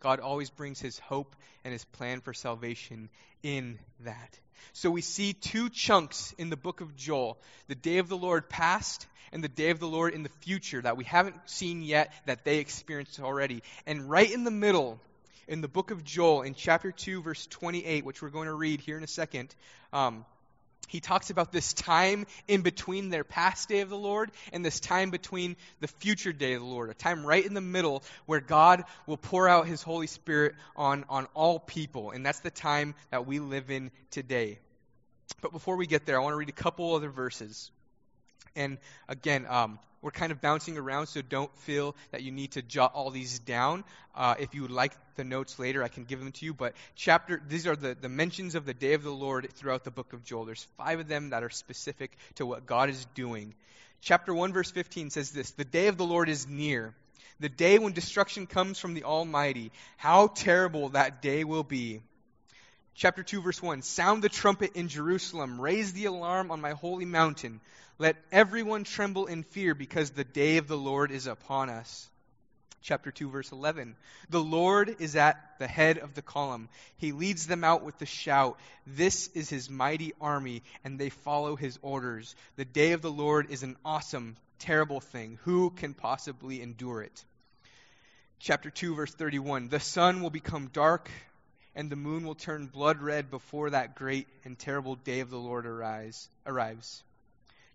God 0.00 0.20
always 0.20 0.50
brings 0.50 0.80
his 0.80 0.98
hope 0.98 1.36
and 1.64 1.72
his 1.72 1.84
plan 1.84 2.20
for 2.20 2.32
salvation 2.32 3.08
in 3.42 3.78
that. 4.00 4.38
So 4.72 4.90
we 4.90 5.00
see 5.00 5.32
two 5.32 5.68
chunks 5.68 6.34
in 6.38 6.50
the 6.50 6.56
book 6.56 6.80
of 6.80 6.96
Joel 6.96 7.38
the 7.68 7.74
day 7.74 7.98
of 7.98 8.08
the 8.08 8.16
Lord 8.16 8.48
past 8.48 9.06
and 9.32 9.44
the 9.44 9.48
day 9.48 9.70
of 9.70 9.78
the 9.78 9.88
Lord 9.88 10.14
in 10.14 10.22
the 10.22 10.30
future 10.40 10.82
that 10.82 10.96
we 10.96 11.04
haven't 11.04 11.36
seen 11.46 11.82
yet, 11.82 12.12
that 12.26 12.44
they 12.44 12.58
experienced 12.58 13.20
already. 13.20 13.62
And 13.86 14.10
right 14.10 14.30
in 14.30 14.44
the 14.44 14.50
middle, 14.50 14.98
in 15.46 15.60
the 15.60 15.68
book 15.68 15.90
of 15.90 16.04
Joel, 16.04 16.42
in 16.42 16.54
chapter 16.54 16.92
2, 16.92 17.22
verse 17.22 17.46
28, 17.46 18.04
which 18.04 18.22
we're 18.22 18.30
going 18.30 18.46
to 18.46 18.54
read 18.54 18.80
here 18.80 18.96
in 18.96 19.04
a 19.04 19.08
second, 19.08 19.54
um, 19.92 20.24
he 20.88 21.00
talks 21.00 21.30
about 21.30 21.52
this 21.52 21.72
time 21.72 22.26
in 22.48 22.62
between 22.62 23.10
their 23.10 23.22
past 23.22 23.68
day 23.68 23.80
of 23.80 23.88
the 23.88 23.96
Lord 23.96 24.32
and 24.52 24.64
this 24.64 24.80
time 24.80 25.10
between 25.10 25.56
the 25.80 25.86
future 25.86 26.32
day 26.32 26.54
of 26.54 26.62
the 26.62 26.66
Lord, 26.66 26.90
a 26.90 26.94
time 26.94 27.24
right 27.24 27.44
in 27.44 27.54
the 27.54 27.60
middle 27.60 28.02
where 28.26 28.40
God 28.40 28.84
will 29.06 29.16
pour 29.16 29.48
out 29.48 29.68
his 29.68 29.82
Holy 29.82 30.08
Spirit 30.08 30.54
on, 30.74 31.04
on 31.08 31.26
all 31.34 31.60
people. 31.60 32.10
And 32.10 32.26
that's 32.26 32.40
the 32.40 32.50
time 32.50 32.94
that 33.10 33.26
we 33.26 33.38
live 33.38 33.70
in 33.70 33.92
today. 34.10 34.58
But 35.40 35.52
before 35.52 35.76
we 35.76 35.86
get 35.86 36.06
there, 36.06 36.20
I 36.20 36.22
want 36.22 36.32
to 36.32 36.38
read 36.38 36.48
a 36.48 36.52
couple 36.52 36.94
other 36.94 37.08
verses. 37.08 37.70
And 38.56 38.78
again, 39.08 39.46
um, 39.48 39.78
we're 40.02 40.10
kind 40.10 40.32
of 40.32 40.40
bouncing 40.40 40.78
around, 40.78 41.08
so 41.08 41.20
don't 41.20 41.54
feel 41.58 41.94
that 42.10 42.22
you 42.22 42.32
need 42.32 42.52
to 42.52 42.62
jot 42.62 42.92
all 42.94 43.10
these 43.10 43.38
down. 43.38 43.84
Uh, 44.14 44.34
if 44.38 44.54
you 44.54 44.62
would 44.62 44.70
like 44.70 44.92
the 45.16 45.24
notes 45.24 45.58
later, 45.58 45.82
I 45.82 45.88
can 45.88 46.04
give 46.04 46.18
them 46.18 46.32
to 46.32 46.44
you. 46.46 46.54
But 46.54 46.74
chapter, 46.96 47.42
these 47.48 47.66
are 47.66 47.76
the, 47.76 47.94
the 48.00 48.08
mentions 48.08 48.54
of 48.54 48.64
the 48.64 48.72
day 48.72 48.94
of 48.94 49.02
the 49.02 49.10
Lord 49.10 49.48
throughout 49.54 49.84
the 49.84 49.90
book 49.90 50.12
of 50.12 50.24
Joel. 50.24 50.46
There's 50.46 50.66
five 50.78 51.00
of 51.00 51.08
them 51.08 51.30
that 51.30 51.42
are 51.42 51.50
specific 51.50 52.16
to 52.36 52.46
what 52.46 52.66
God 52.66 52.88
is 52.88 53.04
doing. 53.14 53.54
Chapter 54.00 54.32
1, 54.32 54.54
verse 54.54 54.70
15 54.70 55.10
says 55.10 55.30
this 55.30 55.50
The 55.52 55.64
day 55.64 55.88
of 55.88 55.98
the 55.98 56.06
Lord 56.06 56.30
is 56.30 56.48
near, 56.48 56.94
the 57.38 57.50
day 57.50 57.78
when 57.78 57.92
destruction 57.92 58.46
comes 58.46 58.78
from 58.78 58.94
the 58.94 59.04
Almighty. 59.04 59.70
How 59.98 60.28
terrible 60.28 60.90
that 60.90 61.20
day 61.20 61.44
will 61.44 61.64
be. 61.64 62.00
Chapter 63.00 63.22
2, 63.22 63.40
verse 63.40 63.62
1 63.62 63.80
Sound 63.80 64.22
the 64.22 64.28
trumpet 64.28 64.72
in 64.74 64.88
Jerusalem, 64.88 65.58
raise 65.58 65.94
the 65.94 66.04
alarm 66.04 66.50
on 66.50 66.60
my 66.60 66.72
holy 66.72 67.06
mountain. 67.06 67.62
Let 67.98 68.16
everyone 68.30 68.84
tremble 68.84 69.24
in 69.24 69.42
fear 69.42 69.74
because 69.74 70.10
the 70.10 70.22
day 70.22 70.58
of 70.58 70.68
the 70.68 70.76
Lord 70.76 71.10
is 71.10 71.26
upon 71.26 71.70
us. 71.70 72.10
Chapter 72.82 73.10
2, 73.10 73.30
verse 73.30 73.52
11. 73.52 73.96
The 74.28 74.42
Lord 74.42 74.96
is 74.98 75.16
at 75.16 75.40
the 75.58 75.66
head 75.66 75.96
of 75.96 76.12
the 76.12 76.20
column. 76.20 76.68
He 76.98 77.12
leads 77.12 77.46
them 77.46 77.64
out 77.64 77.84
with 77.84 77.98
the 77.98 78.04
shout. 78.04 78.58
This 78.86 79.28
is 79.28 79.48
his 79.48 79.70
mighty 79.70 80.12
army, 80.20 80.62
and 80.84 80.98
they 80.98 81.08
follow 81.08 81.56
his 81.56 81.78
orders. 81.80 82.34
The 82.56 82.66
day 82.66 82.92
of 82.92 83.00
the 83.00 83.10
Lord 83.10 83.50
is 83.50 83.62
an 83.62 83.78
awesome, 83.82 84.36
terrible 84.58 85.00
thing. 85.00 85.38
Who 85.44 85.70
can 85.70 85.94
possibly 85.94 86.60
endure 86.60 87.00
it? 87.00 87.24
Chapter 88.40 88.68
2, 88.68 88.94
verse 88.94 89.14
31. 89.14 89.68
The 89.68 89.80
sun 89.80 90.20
will 90.20 90.28
become 90.28 90.68
dark, 90.70 91.10
and 91.80 91.88
the 91.88 91.96
moon 91.96 92.26
will 92.26 92.34
turn 92.34 92.66
blood 92.66 93.00
red 93.00 93.30
before 93.30 93.70
that 93.70 93.94
great 93.94 94.28
and 94.44 94.58
terrible 94.58 94.96
day 94.96 95.20
of 95.20 95.30
the 95.30 95.38
Lord 95.38 95.64
arise, 95.64 96.28
arrives. 96.44 97.02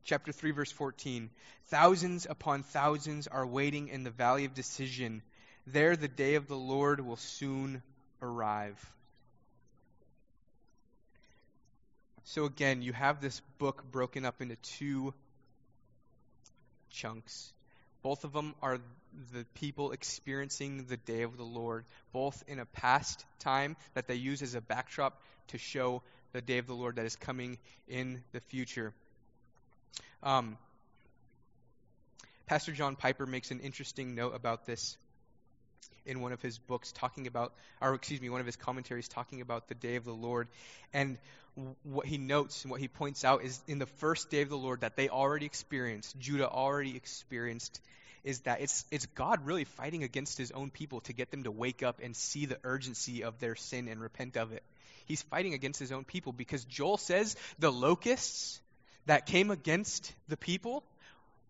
Chapter 0.04 0.32
3 0.32 0.52
verse 0.52 0.72
14 0.72 1.32
thousands 1.70 2.28
upon 2.30 2.62
thousands 2.62 3.26
are 3.26 3.48
waiting 3.48 3.88
in 3.88 4.04
the 4.04 4.12
valley 4.12 4.46
of 4.46 4.54
decision. 4.54 5.24
There 5.66 5.96
the 5.96 6.08
day 6.08 6.36
of 6.36 6.48
the 6.48 6.56
lord 6.56 7.00
will 7.00 7.16
soon 7.16 7.82
arrive. 8.22 8.78
So 12.26 12.46
again 12.46 12.84
you 12.84 12.94
have 12.94 13.22
this 13.22 13.42
book 13.58 13.84
broken 13.92 14.24
up 14.24 14.40
into 14.40 14.56
two 14.78 15.16
chunks. 16.92 17.52
Both 18.04 18.24
of 18.24 18.34
them 18.34 18.54
are 18.62 18.78
the 19.34 19.46
people 19.56 19.92
experiencing 19.92 20.86
the 20.88 20.98
day 20.98 21.22
of 21.24 21.38
the 21.38 21.44
lord 21.44 21.86
both 22.12 22.44
in 22.48 22.60
a 22.60 22.66
past 22.66 23.26
time 23.40 23.76
that 23.94 24.08
they 24.08 24.16
use 24.16 24.42
as 24.42 24.56
a 24.56 24.62
backdrop 24.62 25.22
to 25.48 25.58
show 25.58 26.02
the 26.34 26.42
day 26.42 26.58
of 26.58 26.68
the 26.68 26.74
lord 26.74 26.98
that 26.98 27.06
is 27.06 27.16
coming 27.16 27.58
in 27.88 28.24
the 28.34 28.40
future 28.40 28.94
um, 30.24 30.58
Pastor 32.48 32.74
John 32.74 32.96
Piper 32.96 33.26
makes 33.26 33.50
an 33.50 33.60
interesting 33.60 34.14
note 34.14 34.36
about 34.36 34.66
this 34.66 34.98
in 36.06 36.22
one 36.22 36.32
of 36.32 36.42
his 36.42 36.60
books, 36.60 36.92
talking 36.92 37.26
about, 37.26 37.54
or 37.82 37.96
excuse 37.96 38.22
me, 38.22 38.30
one 38.30 38.40
of 38.40 38.46
his 38.46 38.56
commentaries 38.56 39.08
talking 39.08 39.42
about 39.42 39.68
the 39.68 39.74
day 39.74 39.96
of 39.96 40.06
the 40.06 40.14
Lord. 40.14 40.48
And 40.94 41.18
what 41.84 42.06
he 42.06 42.20
notes 42.20 42.64
and 42.64 42.72
what 42.72 42.80
he 42.82 42.88
points 42.88 43.26
out 43.26 43.44
is 43.44 43.60
in 43.68 43.80
the 43.80 43.88
first 43.88 44.30
day 44.30 44.42
of 44.42 44.50
the 44.50 44.58
Lord 44.58 44.82
that 44.82 44.96
they 44.96 45.10
already 45.10 45.48
experienced, 45.48 46.20
Judah 46.20 46.48
already 46.48 46.96
experienced, 46.96 47.82
is 48.26 48.40
that 48.42 48.60
it's, 48.60 48.84
it's 48.92 49.06
God 49.06 49.46
really 49.46 49.64
fighting 49.64 50.04
against 50.04 50.38
his 50.38 50.52
own 50.52 50.72
people 50.72 51.00
to 51.02 51.14
get 51.14 51.32
them 51.32 51.44
to 51.44 51.52
wake 51.52 51.84
up 51.84 52.02
and 52.04 52.16
see 52.16 52.48
the 52.48 52.58
urgency 52.64 53.24
of 53.24 53.40
their 53.40 53.56
sin 53.56 53.88
and 53.88 54.02
repent 54.02 54.36
of 54.36 54.52
it. 54.52 54.64
He's 55.06 55.22
fighting 55.22 55.54
against 55.54 55.80
his 55.80 55.92
own 55.92 56.04
people 56.04 56.34
because 56.34 56.66
Joel 56.66 56.98
says 56.98 57.36
the 57.60 57.72
locusts 57.72 58.60
that 59.06 59.28
came 59.28 59.52
against 59.52 60.12
the 60.28 60.36
people 60.36 60.84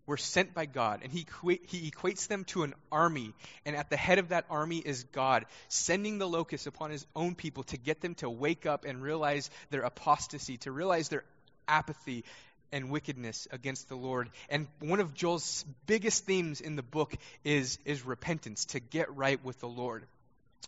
were 0.06 0.18
sent 0.18 0.54
by 0.54 0.66
God, 0.66 1.00
and 1.02 1.12
he, 1.12 1.26
he 1.66 1.90
equates 1.90 2.28
them 2.28 2.44
to 2.46 2.64
an 2.64 2.76
army. 2.92 3.34
And 3.66 3.76
at 3.76 3.90
the 3.90 3.98
head 3.98 4.20
of 4.20 4.30
that 4.30 4.46
army 4.50 4.78
is 4.78 5.06
God, 5.06 5.46
sending 5.68 6.20
the 6.20 6.28
locusts 6.28 6.68
upon 6.68 6.92
his 6.92 7.08
own 7.16 7.34
people 7.34 7.64
to 7.64 7.78
get 7.78 8.02
them 8.02 8.14
to 8.16 8.30
wake 8.30 8.66
up 8.66 8.86
and 8.86 9.02
realize 9.02 9.50
their 9.72 9.82
apostasy, 9.82 10.58
to 10.58 10.72
realize 10.72 11.10
their 11.10 11.24
apathy 11.68 12.24
and 12.72 12.90
wickedness 12.90 13.48
against 13.52 13.90
the 13.90 13.96
Lord. 13.96 14.30
And 14.50 14.68
one 14.80 15.00
of 15.00 15.14
Joel's 15.14 15.66
biggest 15.86 16.26
themes 16.26 16.62
in 16.62 16.76
the 16.76 16.84
book 16.84 17.16
is, 17.44 17.80
is 17.86 18.06
repentance, 18.06 18.66
to 18.66 18.80
get 18.80 19.16
right 19.16 19.44
with 19.44 19.60
the 19.60 19.68
Lord. 19.68 20.04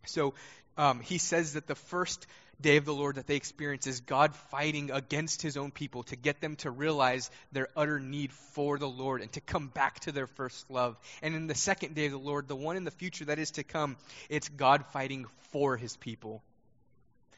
So 0.06 0.34
um, 0.78 1.00
he 1.00 1.18
says 1.18 1.54
that 1.54 1.68
the 1.68 1.76
first 1.76 2.28
day 2.60 2.78
of 2.78 2.86
the 2.86 2.94
Lord 2.94 3.16
that 3.16 3.28
they 3.28 3.36
experience 3.36 3.86
is 3.86 4.00
God 4.00 4.36
fighting 4.36 4.90
against 4.92 5.42
his 5.42 5.58
own 5.58 5.72
people 5.72 6.04
to 6.04 6.16
get 6.16 6.42
them 6.42 6.56
to 6.58 6.72
realize 6.72 7.30
their 7.52 7.68
utter 7.76 8.00
need 8.00 8.32
for 8.32 8.80
the 8.80 8.90
Lord 8.90 9.22
and 9.22 9.32
to 9.34 9.42
come 9.42 9.68
back 9.68 10.00
to 10.02 10.12
their 10.12 10.28
first 10.28 10.70
love. 10.70 10.98
And 11.22 11.36
in 11.36 11.48
the 11.48 11.56
second 11.56 11.96
day 11.96 12.06
of 12.08 12.12
the 12.12 12.18
Lord, 12.18 12.48
the 12.48 12.56
one 12.56 12.78
in 12.78 12.84
the 12.84 12.92
future 12.92 13.26
that 13.26 13.40
is 13.40 13.52
to 13.52 13.64
come, 13.64 13.96
it's 14.30 14.50
God 14.50 14.86
fighting 14.88 15.26
for 15.52 15.78
his 15.78 15.96
people. 15.98 16.42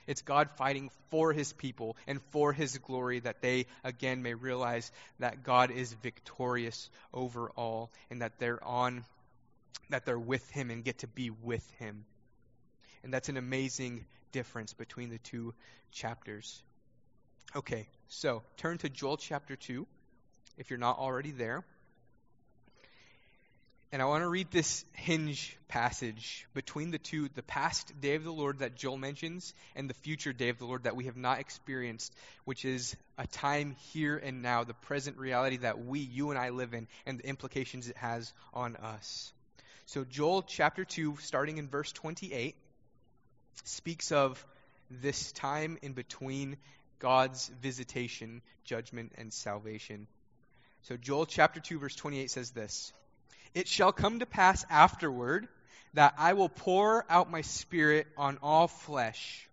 It's 0.10 0.24
God 0.24 0.50
fighting 0.58 0.90
for 1.12 1.34
his 1.34 1.54
people 1.54 1.96
and 2.08 2.20
for 2.32 2.52
his 2.52 2.76
glory 2.80 3.20
that 3.20 3.44
they 3.44 3.68
again 3.84 4.24
may 4.24 4.34
realize 4.34 4.92
that 5.20 5.44
God 5.44 5.70
is 5.70 5.94
victorious 5.94 6.90
over 7.14 7.52
all 7.52 7.92
and 8.10 8.24
that 8.24 8.40
they're 8.40 8.64
on 8.64 9.06
that 9.92 10.08
they're 10.08 10.18
with 10.18 10.50
him 10.50 10.72
and 10.72 10.84
get 10.84 10.98
to 11.00 11.08
be 11.08 11.30
with 11.30 11.64
him. 11.78 12.06
And 13.04 13.14
that's 13.14 13.30
an 13.30 13.38
amazing 13.38 14.04
difference 14.32 14.74
between 14.74 15.12
the 15.12 15.20
two 15.20 15.54
chapters. 15.92 16.64
Okay, 17.56 17.88
so 18.08 18.42
turn 18.58 18.80
to 18.80 18.90
Joel 18.90 19.18
chapter 19.18 19.56
2 19.56 19.86
if 20.58 20.72
you're 20.72 20.80
not 20.80 20.98
already 20.98 21.32
there. 21.32 21.64
And 23.92 24.04
I 24.04 24.06
want 24.06 24.22
to 24.22 24.28
read 24.28 24.52
this 24.52 24.86
hinge 24.94 25.58
passage 25.68 26.48
between 26.54 26.92
the 26.92 27.00
two 27.00 27.28
the 27.30 27.42
past 27.42 28.00
day 28.00 28.14
of 28.14 28.24
the 28.24 28.32
Lord 28.32 28.60
that 28.60 28.76
Joel 28.76 28.98
mentions 28.98 29.52
and 29.76 29.90
the 29.90 29.96
future 29.96 30.32
day 30.32 30.50
of 30.50 30.60
the 30.60 30.66
Lord 30.66 30.84
that 30.84 30.96
we 30.96 31.06
have 31.06 31.18
not 31.18 31.40
experienced, 31.40 32.14
which 32.46 32.66
is 32.66 32.96
a 33.18 33.26
time 33.26 33.76
here 33.92 34.16
and 34.16 34.44
now, 34.44 34.64
the 34.64 34.76
present 34.76 35.18
reality 35.18 35.58
that 35.58 35.84
we, 35.84 36.02
you 36.02 36.30
and 36.30 36.38
I, 36.38 36.50
live 36.50 36.76
in, 36.76 36.88
and 37.08 37.18
the 37.18 37.26
implications 37.26 37.90
it 37.90 37.98
has 37.98 38.32
on 38.54 38.76
us. 38.76 39.34
So, 39.88 40.06
Joel 40.06 40.44
chapter 40.44 40.86
2, 40.86 41.18
starting 41.22 41.58
in 41.58 41.68
verse 41.68 41.92
28, 41.92 42.56
speaks 43.64 44.12
of 44.12 44.46
this 45.02 45.32
time 45.32 45.80
in 45.82 45.94
between 45.94 46.58
God's 47.00 47.50
visitation, 47.60 48.44
judgment, 48.66 49.14
and 49.18 49.34
salvation. 49.34 50.06
So, 50.84 50.96
Joel 50.96 51.26
chapter 51.26 51.60
2, 51.60 51.80
verse 51.80 51.96
28 51.96 52.30
says 52.30 52.52
this. 52.52 52.94
It 53.54 53.68
shall 53.68 53.92
come 53.92 54.20
to 54.20 54.26
pass 54.26 54.66
afterward 54.70 55.48
that 55.94 56.14
I 56.18 56.34
will 56.34 56.50
pour 56.50 57.06
out 57.10 57.32
my 57.32 57.42
spirit 57.42 58.08
on 58.18 58.38
all 58.42 58.68
flesh. 58.68 59.48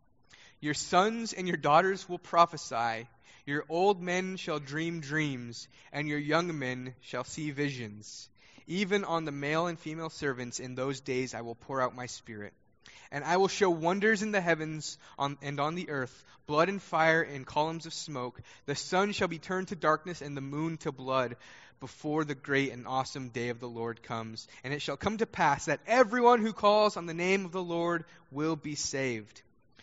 Your 0.61 0.75
sons 0.75 1.33
and 1.33 1.49
your 1.49 1.57
daughters 1.57 2.09
will 2.09 2.19
prophesy. 2.19 3.09
Your 3.47 3.65
old 3.69 4.03
men 4.03 4.37
shall 4.37 4.59
dream 4.59 5.01
dreams, 5.01 5.69
and 5.93 6.09
your 6.09 6.19
young 6.19 6.59
men 6.59 6.95
shall 7.01 7.25
see 7.25 7.53
visions. 7.53 8.29
Even 8.67 9.05
on 9.05 9.25
the 9.25 9.33
male 9.33 9.69
and 9.69 9.79
female 9.79 10.11
servants 10.11 10.59
in 10.59 10.75
those 10.75 11.01
days 11.01 11.35
I 11.35 11.43
will 11.43 11.55
pour 11.55 11.81
out 11.81 11.95
my 11.95 12.07
spirit. 12.07 12.53
And 13.13 13.25
I 13.25 13.37
will 13.37 13.49
show 13.49 13.71
wonders 13.71 14.23
in 14.23 14.33
the 14.33 14.41
heavens 14.41 14.99
on, 15.17 15.39
and 15.41 15.61
on 15.61 15.77
the 15.77 15.91
earth, 15.91 16.25
blood 16.47 16.69
and 16.69 16.83
fire 16.83 17.23
and 17.23 17.47
columns 17.47 17.87
of 17.87 17.95
smoke. 17.95 18.41
The 18.67 18.75
sun 18.75 19.13
shall 19.13 19.29
be 19.29 19.39
turned 19.39 19.69
to 19.69 19.77
darkness 19.77 20.23
and 20.23 20.37
the 20.37 20.41
moon 20.41 20.77
to 20.79 20.91
blood 20.91 21.37
before 21.81 22.25
the 22.25 22.35
great 22.35 22.73
and 22.73 22.87
awesome 22.87 23.29
day 23.29 23.49
of 23.49 23.61
the 23.61 23.69
Lord 23.69 24.03
comes. 24.03 24.49
And 24.65 24.73
it 24.73 24.83
shall 24.83 24.97
come 24.97 25.19
to 25.19 25.27
pass 25.27 25.67
that 25.67 25.81
everyone 25.87 26.41
who 26.41 26.53
calls 26.53 26.97
on 26.97 27.07
the 27.07 27.15
name 27.15 27.45
of 27.45 27.53
the 27.53 27.63
Lord 27.63 28.05
will 28.31 28.57
be 28.57 28.75
saved. 28.75 29.43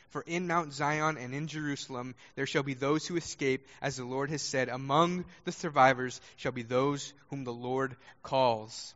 For 0.10 0.22
in 0.22 0.46
Mount 0.46 0.74
Zion 0.74 1.18
and 1.18 1.34
in 1.34 1.48
Jerusalem 1.48 2.14
there 2.36 2.46
shall 2.46 2.64
be 2.64 2.76
those 2.76 3.08
who 3.08 3.16
escape, 3.16 3.68
as 3.82 3.98
the 3.98 4.06
Lord 4.06 4.30
has 4.30 4.44
said, 4.44 4.70
among 4.70 5.26
the 5.44 5.52
survivors 5.52 6.22
shall 6.36 6.52
be 6.52 6.62
those 6.62 7.14
whom 7.30 7.44
the 7.44 7.54
Lord 7.54 7.96
calls. 8.22 8.94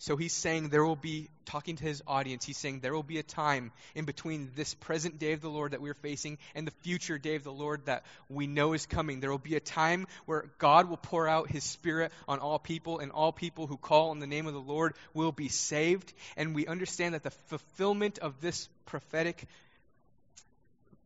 So 0.00 0.16
he's 0.16 0.32
saying 0.32 0.68
there 0.68 0.84
will 0.84 0.96
be, 0.96 1.28
talking 1.44 1.74
to 1.74 1.84
his 1.84 2.02
audience, 2.06 2.44
he's 2.44 2.56
saying 2.56 2.80
there 2.80 2.94
will 2.94 3.02
be 3.02 3.18
a 3.18 3.24
time 3.24 3.72
in 3.96 4.04
between 4.04 4.52
this 4.54 4.72
present 4.74 5.18
day 5.18 5.32
of 5.32 5.40
the 5.40 5.50
Lord 5.50 5.72
that 5.72 5.80
we're 5.80 5.94
facing 5.94 6.38
and 6.54 6.64
the 6.66 6.72
future 6.82 7.18
day 7.18 7.34
of 7.34 7.42
the 7.42 7.52
Lord 7.52 7.86
that 7.86 8.04
we 8.28 8.46
know 8.46 8.74
is 8.74 8.86
coming. 8.86 9.18
There 9.18 9.30
will 9.30 9.38
be 9.38 9.56
a 9.56 9.60
time 9.60 10.06
where 10.26 10.44
God 10.58 10.88
will 10.88 10.98
pour 10.98 11.26
out 11.26 11.50
his 11.50 11.64
Spirit 11.64 12.12
on 12.28 12.38
all 12.38 12.60
people, 12.60 13.00
and 13.00 13.10
all 13.10 13.32
people 13.32 13.66
who 13.66 13.76
call 13.76 14.10
on 14.10 14.20
the 14.20 14.26
name 14.28 14.46
of 14.46 14.54
the 14.54 14.60
Lord 14.60 14.94
will 15.14 15.32
be 15.32 15.48
saved. 15.48 16.12
And 16.36 16.54
we 16.54 16.66
understand 16.68 17.14
that 17.14 17.24
the 17.24 17.32
fulfillment 17.48 18.18
of 18.18 18.40
this 18.40 18.68
prophetic 18.86 19.46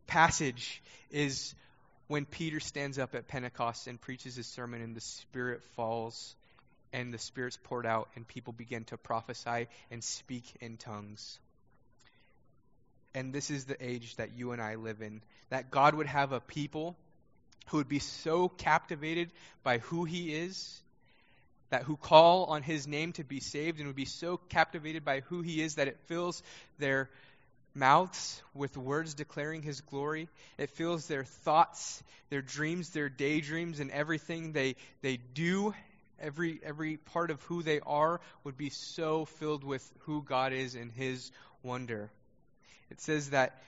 passage 0.06 0.82
is 1.10 1.54
when 2.08 2.26
Peter 2.26 2.60
stands 2.60 2.98
up 2.98 3.14
at 3.14 3.26
Pentecost 3.26 3.86
and 3.86 3.98
preaches 3.98 4.36
his 4.36 4.46
sermon, 4.46 4.82
and 4.82 4.94
the 4.94 5.00
Spirit 5.00 5.62
falls 5.76 6.34
and 6.92 7.12
the 7.12 7.18
Spirit's 7.18 7.58
poured 7.64 7.86
out, 7.86 8.08
and 8.16 8.26
people 8.26 8.52
begin 8.52 8.84
to 8.84 8.96
prophesy 8.96 9.68
and 9.90 10.02
speak 10.04 10.44
in 10.60 10.76
tongues. 10.76 11.38
And 13.14 13.32
this 13.32 13.50
is 13.50 13.64
the 13.64 13.82
age 13.84 14.16
that 14.16 14.36
you 14.36 14.52
and 14.52 14.62
I 14.62 14.76
live 14.76 15.02
in. 15.02 15.22
That 15.50 15.70
God 15.70 15.94
would 15.94 16.06
have 16.06 16.32
a 16.32 16.40
people 16.40 16.96
who 17.68 17.78
would 17.78 17.88
be 17.88 17.98
so 17.98 18.48
captivated 18.48 19.30
by 19.62 19.78
who 19.78 20.04
He 20.04 20.34
is, 20.34 20.80
that 21.70 21.82
who 21.82 21.96
call 21.96 22.46
on 22.46 22.62
His 22.62 22.86
name 22.86 23.12
to 23.12 23.24
be 23.24 23.40
saved, 23.40 23.78
and 23.78 23.86
would 23.86 23.96
be 23.96 24.04
so 24.04 24.36
captivated 24.48 25.04
by 25.04 25.20
who 25.20 25.42
He 25.42 25.62
is 25.62 25.76
that 25.76 25.88
it 25.88 25.98
fills 26.06 26.42
their 26.78 27.10
mouths 27.74 28.42
with 28.54 28.76
words 28.76 29.14
declaring 29.14 29.62
His 29.62 29.80
glory. 29.80 30.28
It 30.58 30.70
fills 30.70 31.06
their 31.06 31.24
thoughts, 31.24 32.02
their 32.30 32.42
dreams, 32.42 32.90
their 32.90 33.08
daydreams, 33.08 33.80
and 33.80 33.90
everything 33.90 34.52
they, 34.52 34.76
they 35.00 35.16
do 35.16 35.74
every 36.22 36.60
every 36.62 36.96
part 36.96 37.30
of 37.30 37.42
who 37.42 37.62
they 37.62 37.80
are 37.80 38.20
would 38.44 38.56
be 38.56 38.70
so 38.70 39.24
filled 39.24 39.64
with 39.64 39.86
who 40.00 40.22
God 40.22 40.52
is 40.52 40.74
and 40.74 40.90
his 40.92 41.30
wonder. 41.62 42.10
It 42.90 43.00
says 43.00 43.30
that 43.30 43.62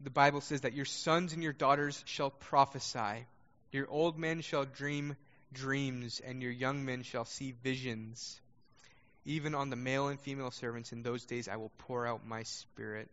the 0.00 0.10
Bible 0.10 0.40
says 0.40 0.60
that 0.62 0.74
your 0.74 0.84
sons 0.84 1.32
and 1.32 1.42
your 1.42 1.52
daughters 1.52 2.02
shall 2.06 2.30
prophesy. 2.30 3.26
Your 3.72 3.88
old 3.88 4.18
men 4.18 4.42
shall 4.42 4.64
dream 4.64 5.16
dreams 5.52 6.20
and 6.24 6.42
your 6.42 6.52
young 6.52 6.84
men 6.84 7.02
shall 7.02 7.24
see 7.24 7.54
visions. 7.62 8.40
Even 9.24 9.54
on 9.54 9.70
the 9.70 9.76
male 9.76 10.08
and 10.08 10.20
female 10.20 10.50
servants 10.50 10.92
in 10.92 11.02
those 11.02 11.24
days 11.24 11.48
I 11.48 11.56
will 11.56 11.72
pour 11.78 12.06
out 12.06 12.26
my 12.26 12.42
spirit. 12.42 13.08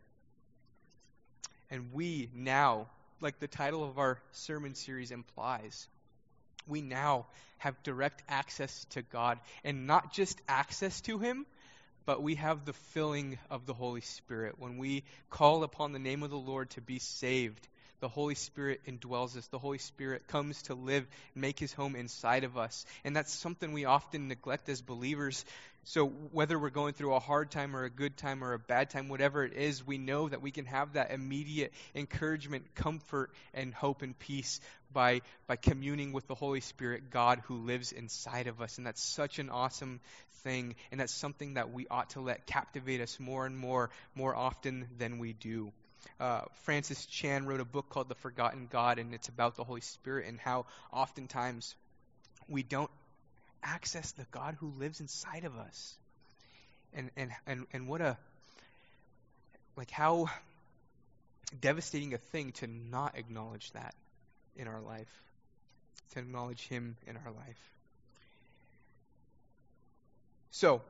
And 1.70 1.92
we 1.94 2.30
now, 2.36 2.88
like 3.22 3.40
the 3.40 3.48
title 3.48 3.84
of 3.84 3.98
our 3.98 4.20
sermon 4.32 4.76
series 4.76 5.12
implies, 5.12 5.88
we 6.68 6.82
now 6.82 7.26
have 7.58 7.82
direct 7.84 8.22
access 8.28 8.86
to 8.92 9.02
God. 9.02 9.40
And 9.64 9.88
not 9.88 10.14
just 10.14 10.42
access 10.48 11.02
to 11.02 11.20
Him, 11.20 11.46
but 12.06 12.22
we 12.22 12.36
have 12.36 12.66
the 12.66 12.74
filling 12.74 13.38
of 13.50 13.66
the 13.66 13.74
Holy 13.74 14.02
Spirit. 14.02 14.56
When 14.60 14.78
we 14.78 15.04
call 15.30 15.64
upon 15.64 15.94
the 15.94 16.00
name 16.00 16.24
of 16.24 16.30
the 16.30 16.38
Lord 16.38 16.70
to 16.72 16.82
be 16.82 17.00
saved, 17.00 17.68
the 18.04 18.10
Holy 18.10 18.36
Spirit 18.36 18.82
indwells 18.86 19.38
us. 19.38 19.48
The 19.48 19.58
Holy 19.58 19.78
Spirit 19.78 20.28
comes 20.28 20.62
to 20.64 20.76
live 20.76 21.08
and 21.36 21.42
make 21.42 21.58
his 21.58 21.72
home 21.72 21.96
inside 21.96 22.44
of 22.44 22.58
us. 22.58 22.86
And 23.06 23.16
that's 23.16 23.32
something 23.32 23.72
we 23.72 23.86
often 23.86 24.28
neglect 24.28 24.68
as 24.68 24.82
believers. 24.82 25.46
So, 25.86 26.08
whether 26.08 26.60
we're 26.60 26.70
going 26.70 26.96
through 26.96 27.14
a 27.14 27.22
hard 27.22 27.50
time 27.50 27.78
or 27.78 27.86
a 27.86 27.90
good 27.90 28.18
time 28.18 28.44
or 28.44 28.52
a 28.52 28.60
bad 28.60 28.90
time, 28.90 29.08
whatever 29.08 29.46
it 29.46 29.54
is, 29.54 29.88
we 29.88 29.98
know 29.98 30.28
that 30.28 30.42
we 30.42 30.52
can 30.52 30.66
have 30.66 30.94
that 30.94 31.12
immediate 31.12 31.72
encouragement, 31.96 32.76
comfort, 32.76 33.32
and 33.54 33.74
hope 33.74 34.02
and 34.02 34.20
peace 34.20 34.60
by, 34.92 35.22
by 35.48 35.56
communing 35.56 36.12
with 36.12 36.28
the 36.28 36.36
Holy 36.36 36.60
Spirit, 36.60 37.10
God 37.10 37.42
who 37.46 37.56
lives 37.56 37.94
inside 37.94 38.48
of 38.48 38.60
us. 38.60 38.78
And 38.80 38.86
that's 38.86 39.02
such 39.02 39.40
an 39.40 39.50
awesome 39.50 40.02
thing. 40.44 40.76
And 40.92 41.00
that's 41.00 41.14
something 41.14 41.54
that 41.54 41.72
we 41.72 41.88
ought 41.88 42.10
to 42.12 42.20
let 42.20 42.48
captivate 42.48 43.00
us 43.00 43.18
more 43.18 43.46
and 43.46 43.58
more, 43.58 43.92
more 44.14 44.36
often 44.36 44.90
than 44.98 45.20
we 45.20 45.32
do. 45.32 45.72
Uh, 46.20 46.42
Francis 46.64 47.06
Chan 47.06 47.46
wrote 47.46 47.60
a 47.60 47.66
book 47.66 47.90
called 47.90 48.10
The 48.10 48.16
Forgotten 48.16 48.68
God, 48.72 49.00
and 49.00 49.14
it's 49.14 49.30
about 49.30 49.56
the 49.56 49.64
Holy 49.64 49.82
Spirit 49.82 50.28
and 50.28 50.40
how 50.40 50.66
oftentimes 50.92 51.76
we 52.48 52.64
don't 52.64 52.92
access 53.64 54.12
the 54.12 54.26
God 54.32 54.56
who 54.60 54.72
lives 54.78 55.00
inside 55.00 55.46
of 55.46 55.58
us. 55.58 55.96
And, 56.94 57.10
and, 57.18 57.32
and, 57.48 57.66
and 57.74 57.88
what 57.88 58.02
a, 58.02 58.18
like, 59.76 59.90
how 59.90 60.30
devastating 61.60 62.14
a 62.14 62.18
thing 62.18 62.52
to 62.54 62.68
not 62.68 63.18
acknowledge 63.18 63.72
that 63.72 63.96
in 64.56 64.68
our 64.68 64.82
life, 64.82 65.24
to 66.12 66.20
acknowledge 66.20 66.68
Him 66.68 66.96
in 67.08 67.18
our 67.18 67.32
life. 67.32 67.74
So, 70.52 70.82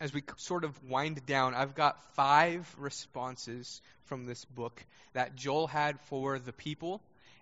as 0.00 0.12
we 0.12 0.22
sort 0.36 0.64
of 0.64 0.82
wind 0.84 1.24
down, 1.26 1.54
I've 1.54 1.74
got 1.74 2.02
five 2.14 2.72
responses 2.78 3.80
from 4.06 4.26
this 4.26 4.44
book 4.44 4.84
that 5.12 5.36
Joel 5.36 5.66
had 5.66 6.00
for 6.02 6.38
the 6.38 6.52
people 6.52 7.00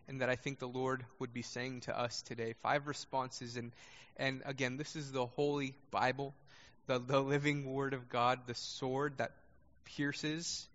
and 0.08 0.20
that 0.20 0.28
I 0.28 0.36
think 0.36 0.58
the 0.58 0.68
Lord 0.68 1.04
would 1.18 1.32
be 1.32 1.42
saying 1.42 1.82
to 1.82 1.98
us 1.98 2.22
today. 2.22 2.54
Five 2.62 2.86
responses. 2.86 3.56
And, 3.56 3.72
and 4.16 4.42
again, 4.44 4.76
this 4.76 4.96
is 4.96 5.12
the 5.12 5.24
Holy 5.24 5.74
Bible, 5.90 6.34
the, 6.86 6.98
the 6.98 7.20
living 7.20 7.72
Word 7.72 7.94
of 7.94 8.08
God, 8.08 8.40
the 8.46 8.54
sword 8.54 9.18
that 9.18 9.32
pierces. 9.84 10.66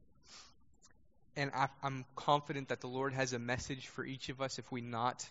And 1.35 1.51
I, 1.53 1.67
I'm 1.83 2.05
confident 2.15 2.69
that 2.69 2.79
the 2.79 2.87
Lord 2.87 3.13
has 3.13 3.33
a 3.33 3.39
message 3.39 3.87
for 3.87 4.05
each 4.05 4.29
of 4.29 4.41
us 4.41 4.57
if 4.57 4.71
we 4.71 4.81
not 4.81 5.29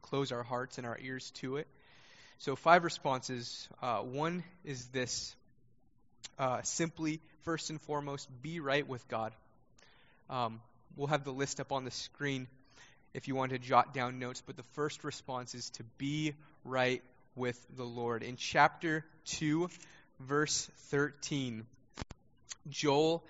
close 0.00 0.30
our 0.32 0.44
hearts 0.44 0.78
and 0.78 0.86
our 0.86 0.98
ears 1.00 1.30
to 1.36 1.56
it. 1.56 1.66
So, 2.38 2.56
five 2.56 2.84
responses. 2.84 3.68
Uh, 3.80 3.98
one 3.98 4.42
is 4.64 4.86
this 4.86 5.34
uh, 6.38 6.62
simply, 6.62 7.20
first 7.42 7.70
and 7.70 7.80
foremost, 7.80 8.28
be 8.42 8.60
right 8.60 8.86
with 8.86 9.06
God. 9.08 9.32
Um, 10.28 10.60
we'll 10.96 11.08
have 11.08 11.24
the 11.24 11.32
list 11.32 11.60
up 11.60 11.72
on 11.72 11.84
the 11.84 11.90
screen 11.90 12.48
if 13.14 13.28
you 13.28 13.34
want 13.34 13.52
to 13.52 13.58
jot 13.58 13.92
down 13.92 14.18
notes, 14.18 14.42
but 14.44 14.56
the 14.56 14.62
first 14.74 15.04
response 15.04 15.54
is 15.54 15.70
to 15.70 15.84
be 15.98 16.34
right 16.64 17.02
with 17.36 17.58
the 17.76 17.84
Lord. 17.84 18.22
In 18.22 18.36
chapter 18.36 19.04
2, 19.26 19.68
verse 20.20 20.70
13, 20.90 21.66
Joel, 22.68 23.22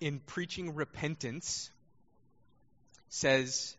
in 0.00 0.20
preaching 0.20 0.74
repentance, 0.74 1.70
says, 3.08 3.76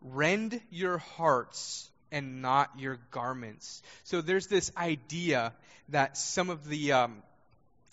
Rend 0.00 0.60
your 0.70 0.98
hearts 0.98 1.90
and 2.10 2.42
not 2.42 2.70
your 2.78 2.98
garments. 3.10 3.82
So 4.04 4.20
there's 4.20 4.46
this 4.46 4.70
idea 4.76 5.52
that 5.90 6.16
some 6.16 6.50
of 6.50 6.68
the 6.68 6.92
um, 6.92 7.22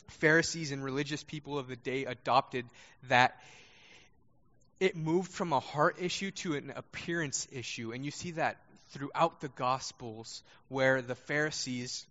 Pharisees 0.08 0.72
and 0.72 0.84
religious 0.84 1.24
people 1.24 1.58
of 1.58 1.68
the 1.68 1.76
day 1.76 2.06
adopted 2.06 2.66
that 3.10 3.36
it 4.80 4.96
moved 4.96 5.32
from 5.32 5.54
a 5.54 5.60
heart 5.60 5.98
issue 6.00 6.32
to 6.32 6.56
an 6.56 6.74
appearance 6.76 7.48
issue. 7.52 7.92
And 7.94 8.04
you 8.04 8.12
see 8.12 8.32
that 8.32 8.58
throughout 8.90 9.42
the 9.42 9.50
Gospels 9.50 10.44
where 10.68 11.02
the 11.02 11.16
Pharisees 11.16 12.06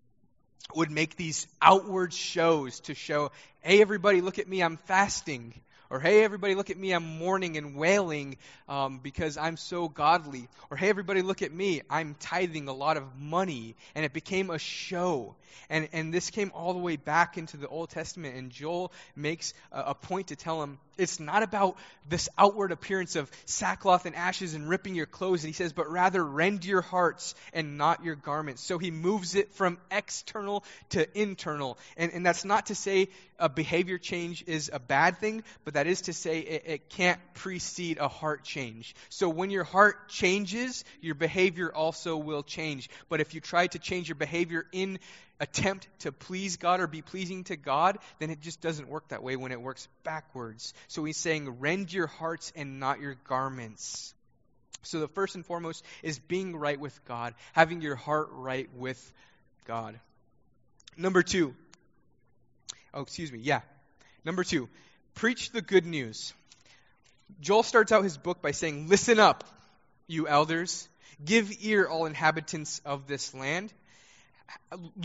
would 0.75 0.91
make 0.91 1.17
these 1.17 1.47
outward 1.61 2.13
shows 2.13 2.81
to 2.81 2.95
show, 2.95 3.31
hey, 3.61 3.81
everybody, 3.81 4.21
look 4.21 4.39
at 4.39 4.49
me, 4.49 4.63
I'm 4.63 4.79
fasting. 4.79 5.55
Or, 5.91 6.01
hey, 6.01 6.25
everybody, 6.25 6.55
look 6.55 6.71
at 6.71 6.77
me, 6.77 6.93
I'm 6.93 7.19
mourning 7.19 7.57
and 7.57 7.77
wailing 7.77 8.37
um, 8.69 9.01
because 9.03 9.37
I'm 9.37 9.57
so 9.57 9.89
godly. 9.89 10.49
Or, 10.71 10.77
hey, 10.77 10.89
everybody, 10.89 11.23
look 11.23 11.43
at 11.43 11.53
me, 11.53 11.83
I'm 11.91 12.17
tithing 12.19 12.69
a 12.69 12.73
lot 12.73 12.97
of 12.97 13.05
money. 13.19 13.77
And 13.95 14.05
it 14.05 14.13
became 14.13 14.51
a 14.51 14.59
show. 14.59 15.37
And, 15.69 15.89
and 15.93 16.13
this 16.13 16.31
came 16.31 16.53
all 16.55 16.73
the 16.73 16.79
way 16.79 16.97
back 16.97 17.39
into 17.39 17.57
the 17.57 17.69
Old 17.69 17.91
Testament. 17.91 18.37
And 18.37 18.51
Joel 18.51 18.93
makes 19.15 19.55
a, 19.73 19.81
a 19.81 19.95
point 19.95 20.29
to 20.29 20.37
tell 20.37 20.63
him 20.63 20.79
it's 20.99 21.21
not 21.21 21.43
about 21.43 21.77
this 22.09 22.29
outward 22.37 22.73
appearance 22.73 23.17
of 23.17 23.31
sackcloth 23.47 24.07
and 24.07 24.15
ashes 24.15 24.55
and 24.55 24.69
ripping 24.69 24.95
your 24.95 25.07
clothes. 25.07 25.43
And 25.43 25.49
he 25.49 25.55
says, 25.55 25.73
but 25.73 25.91
rather 25.91 26.25
rend 26.25 26.65
your 26.65 26.83
hearts 26.83 27.35
and 27.53 27.79
not 27.79 28.05
your 28.05 28.15
garments. 28.15 28.63
So 28.63 28.79
he 28.79 28.91
moves 28.91 29.35
it 29.35 29.53
from 29.55 29.79
external 29.91 30.65
to 30.91 31.07
internal. 31.19 31.79
And, 31.97 32.13
and 32.13 32.25
that's 32.25 32.45
not 32.45 32.67
to 32.67 32.75
say 32.75 33.09
a 33.39 33.49
behavior 33.49 33.99
change 33.99 34.45
is 34.47 34.71
a 34.73 34.79
bad 34.79 35.19
thing, 35.19 35.43
but 35.65 35.75
that 35.75 35.87
is 35.87 36.03
to 36.03 36.13
say 36.13 36.41
it, 36.41 36.63
it 36.67 36.89
can't 36.89 37.21
precede 37.35 37.99
a 37.99 38.09
heart 38.09 38.45
change. 38.45 38.95
So 39.09 39.29
when 39.29 39.51
your 39.51 39.65
heart 39.65 40.09
changes, 40.09 40.85
your 41.01 41.15
behavior 41.15 41.73
also 41.75 42.17
will 42.17 42.43
change. 42.43 42.89
But 43.09 43.21
if 43.21 43.35
you 43.35 43.41
try 43.41 43.67
to 43.69 43.79
change 43.79 44.09
your 44.09 44.15
behavior 44.17 44.67
in 44.73 44.99
attempt 45.41 45.89
to 46.01 46.13
please 46.13 46.57
God 46.57 46.81
or 46.81 46.87
be 46.87 47.03
pleasing 47.03 47.45
to 47.45 47.57
God, 47.57 47.99
then 48.19 48.31
it 48.31 48.41
just 48.41 48.61
doesn't 48.61 48.89
work 48.89 49.09
that 49.09 49.23
way 49.23 49.37
when 49.37 49.53
it 49.53 49.61
works 49.61 49.89
backwards. 50.05 50.75
So 50.89 51.05
he's 51.05 51.17
saying, 51.17 51.61
rend 51.61 51.93
your 51.93 52.07
hearts 52.07 52.53
and 52.55 52.79
not 52.81 53.01
your 53.01 53.17
garments. 53.27 54.15
So 54.83 55.01
the 55.01 55.09
first 55.09 55.35
and 55.35 55.45
foremost 55.45 55.85
is 56.03 56.19
being 56.19 56.55
right 56.57 56.79
with 56.79 57.05
God, 57.07 57.35
having 57.53 57.81
your 57.81 57.97
heart 57.97 58.29
right 58.33 58.69
with 58.77 59.13
God. 59.67 59.99
Number 60.97 61.23
two, 61.23 61.55
oh, 62.93 63.03
excuse 63.03 63.33
me, 63.33 63.41
yeah. 63.41 63.63
Number 64.25 64.45
two, 64.45 64.69
preach 65.15 65.51
the 65.51 65.63
good 65.63 65.87
news. 65.87 66.33
Joel 67.41 67.63
starts 67.63 67.91
out 67.93 68.05
his 68.05 68.17
book 68.17 68.43
by 68.43 68.53
saying, 68.53 68.89
Listen 68.89 69.19
up, 69.19 69.45
you 70.07 70.29
elders. 70.29 70.89
Give 71.25 71.51
ear, 71.63 71.87
all 71.87 72.07
inhabitants 72.07 72.81
of 72.85 73.07
this 73.07 73.33
land 73.35 73.73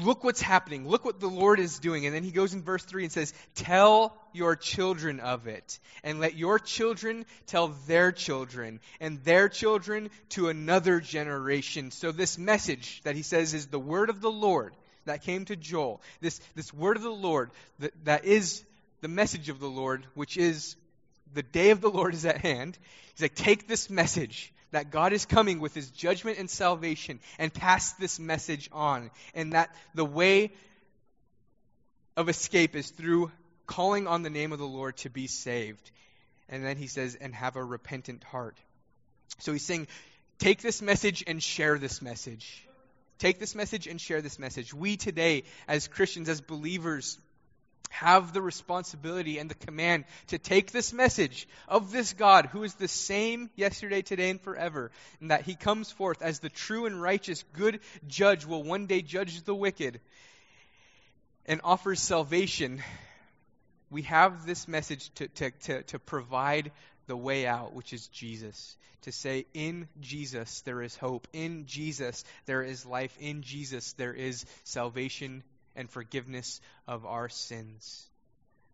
look 0.01 0.23
what's 0.23 0.41
happening. 0.41 0.87
Look 0.87 1.05
what 1.05 1.19
the 1.19 1.27
Lord 1.27 1.59
is 1.59 1.79
doing. 1.79 2.05
And 2.05 2.15
then 2.15 2.23
he 2.23 2.31
goes 2.31 2.53
in 2.53 2.63
verse 2.63 2.83
3 2.83 3.03
and 3.03 3.11
says, 3.11 3.33
Tell 3.55 4.15
your 4.33 4.55
children 4.55 5.19
of 5.19 5.47
it, 5.47 5.79
and 6.03 6.19
let 6.19 6.35
your 6.35 6.59
children 6.59 7.25
tell 7.47 7.69
their 7.87 8.11
children, 8.11 8.79
and 8.99 9.23
their 9.23 9.49
children 9.49 10.09
to 10.29 10.49
another 10.49 10.99
generation. 10.99 11.91
So, 11.91 12.11
this 12.11 12.37
message 12.37 13.01
that 13.03 13.15
he 13.15 13.21
says 13.21 13.53
is 13.53 13.67
the 13.67 13.79
word 13.79 14.09
of 14.09 14.21
the 14.21 14.31
Lord 14.31 14.73
that 15.05 15.23
came 15.23 15.45
to 15.45 15.55
Joel. 15.55 16.01
This, 16.21 16.39
this 16.55 16.73
word 16.73 16.97
of 16.97 17.03
the 17.03 17.09
Lord 17.09 17.51
that, 17.79 17.93
that 18.05 18.25
is 18.25 18.63
the 19.01 19.07
message 19.07 19.49
of 19.49 19.59
the 19.59 19.69
Lord, 19.69 20.05
which 20.13 20.37
is 20.37 20.75
the 21.33 21.43
day 21.43 21.71
of 21.71 21.81
the 21.81 21.89
Lord 21.89 22.13
is 22.13 22.25
at 22.25 22.37
hand. 22.37 22.77
He's 23.13 23.21
like, 23.21 23.35
Take 23.35 23.67
this 23.67 23.89
message 23.89 24.53
that 24.71 24.91
God 24.91 25.13
is 25.13 25.25
coming 25.25 25.59
with 25.59 25.73
his 25.73 25.89
judgment 25.89 26.37
and 26.37 26.49
salvation 26.49 27.19
and 27.37 27.53
pass 27.53 27.93
this 27.93 28.19
message 28.19 28.69
on. 28.71 29.11
And 29.33 29.53
that 29.53 29.73
the 29.95 30.05
way 30.05 30.51
of 32.15 32.29
escape 32.29 32.75
is 32.75 32.89
through 32.89 33.31
calling 33.65 34.07
on 34.07 34.23
the 34.23 34.29
name 34.29 34.51
of 34.51 34.59
the 34.59 34.67
Lord 34.67 34.97
to 34.97 35.09
be 35.09 35.27
saved. 35.27 35.91
And 36.49 36.65
then 36.65 36.77
he 36.77 36.87
says, 36.87 37.15
and 37.15 37.33
have 37.35 37.55
a 37.55 37.63
repentant 37.63 38.23
heart. 38.23 38.57
So 39.39 39.51
he's 39.53 39.65
saying, 39.65 39.87
take 40.39 40.61
this 40.61 40.81
message 40.81 41.23
and 41.27 41.41
share 41.41 41.77
this 41.77 42.01
message. 42.01 42.65
Take 43.19 43.39
this 43.39 43.53
message 43.53 43.85
and 43.87 43.99
share 43.99 44.21
this 44.21 44.39
message. 44.39 44.73
We 44.73 44.97
today, 44.97 45.43
as 45.67 45.87
Christians, 45.87 46.29
as 46.29 46.41
believers, 46.41 47.19
have 47.89 48.33
the 48.33 48.41
responsibility 48.41 49.37
and 49.37 49.49
the 49.49 49.55
command 49.55 50.05
to 50.27 50.37
take 50.37 50.71
this 50.71 50.93
message 50.93 51.47
of 51.67 51.91
this 51.91 52.13
God 52.13 52.45
who 52.45 52.63
is 52.63 52.73
the 52.75 52.87
same 52.87 53.49
yesterday, 53.55 54.01
today, 54.01 54.29
and 54.29 54.41
forever, 54.41 54.91
and 55.19 55.31
that 55.31 55.43
he 55.43 55.55
comes 55.55 55.91
forth 55.91 56.21
as 56.21 56.39
the 56.39 56.49
true 56.49 56.85
and 56.85 57.01
righteous, 57.01 57.43
good 57.53 57.79
judge 58.07 58.45
will 58.45 58.63
one 58.63 58.85
day 58.85 59.01
judge 59.01 59.41
the 59.43 59.55
wicked 59.55 59.99
and 61.45 61.61
offers 61.63 61.99
salvation. 61.99 62.81
We 63.89 64.03
have 64.03 64.45
this 64.45 64.67
message 64.67 65.09
to, 65.15 65.27
to, 65.27 65.51
to, 65.51 65.83
to 65.83 65.99
provide 65.99 66.71
the 67.07 67.17
way 67.17 67.47
out, 67.47 67.73
which 67.73 67.91
is 67.91 68.07
Jesus. 68.07 68.77
To 69.03 69.11
say, 69.11 69.45
in 69.53 69.87
Jesus 69.99 70.61
there 70.61 70.81
is 70.81 70.95
hope. 70.95 71.27
In 71.33 71.65
Jesus 71.65 72.23
there 72.45 72.61
is 72.61 72.85
life. 72.85 73.17
In 73.19 73.41
Jesus 73.41 73.93
there 73.93 74.13
is 74.13 74.45
salvation 74.63 75.43
and 75.79 75.89
forgiveness 75.89 76.59
of 76.87 77.05
our 77.05 77.29
sins. 77.29 78.05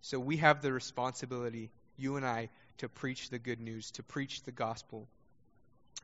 So 0.01 0.19
we 0.19 0.37
have 0.37 0.63
the 0.63 0.73
responsibility, 0.73 1.69
you 1.97 2.15
and 2.15 2.25
I, 2.25 2.49
to 2.79 2.89
preach 2.89 3.29
the 3.29 3.37
good 3.37 3.61
news, 3.61 3.91
to 3.91 4.03
preach 4.03 4.41
the 4.41 4.51
gospel. 4.51 5.07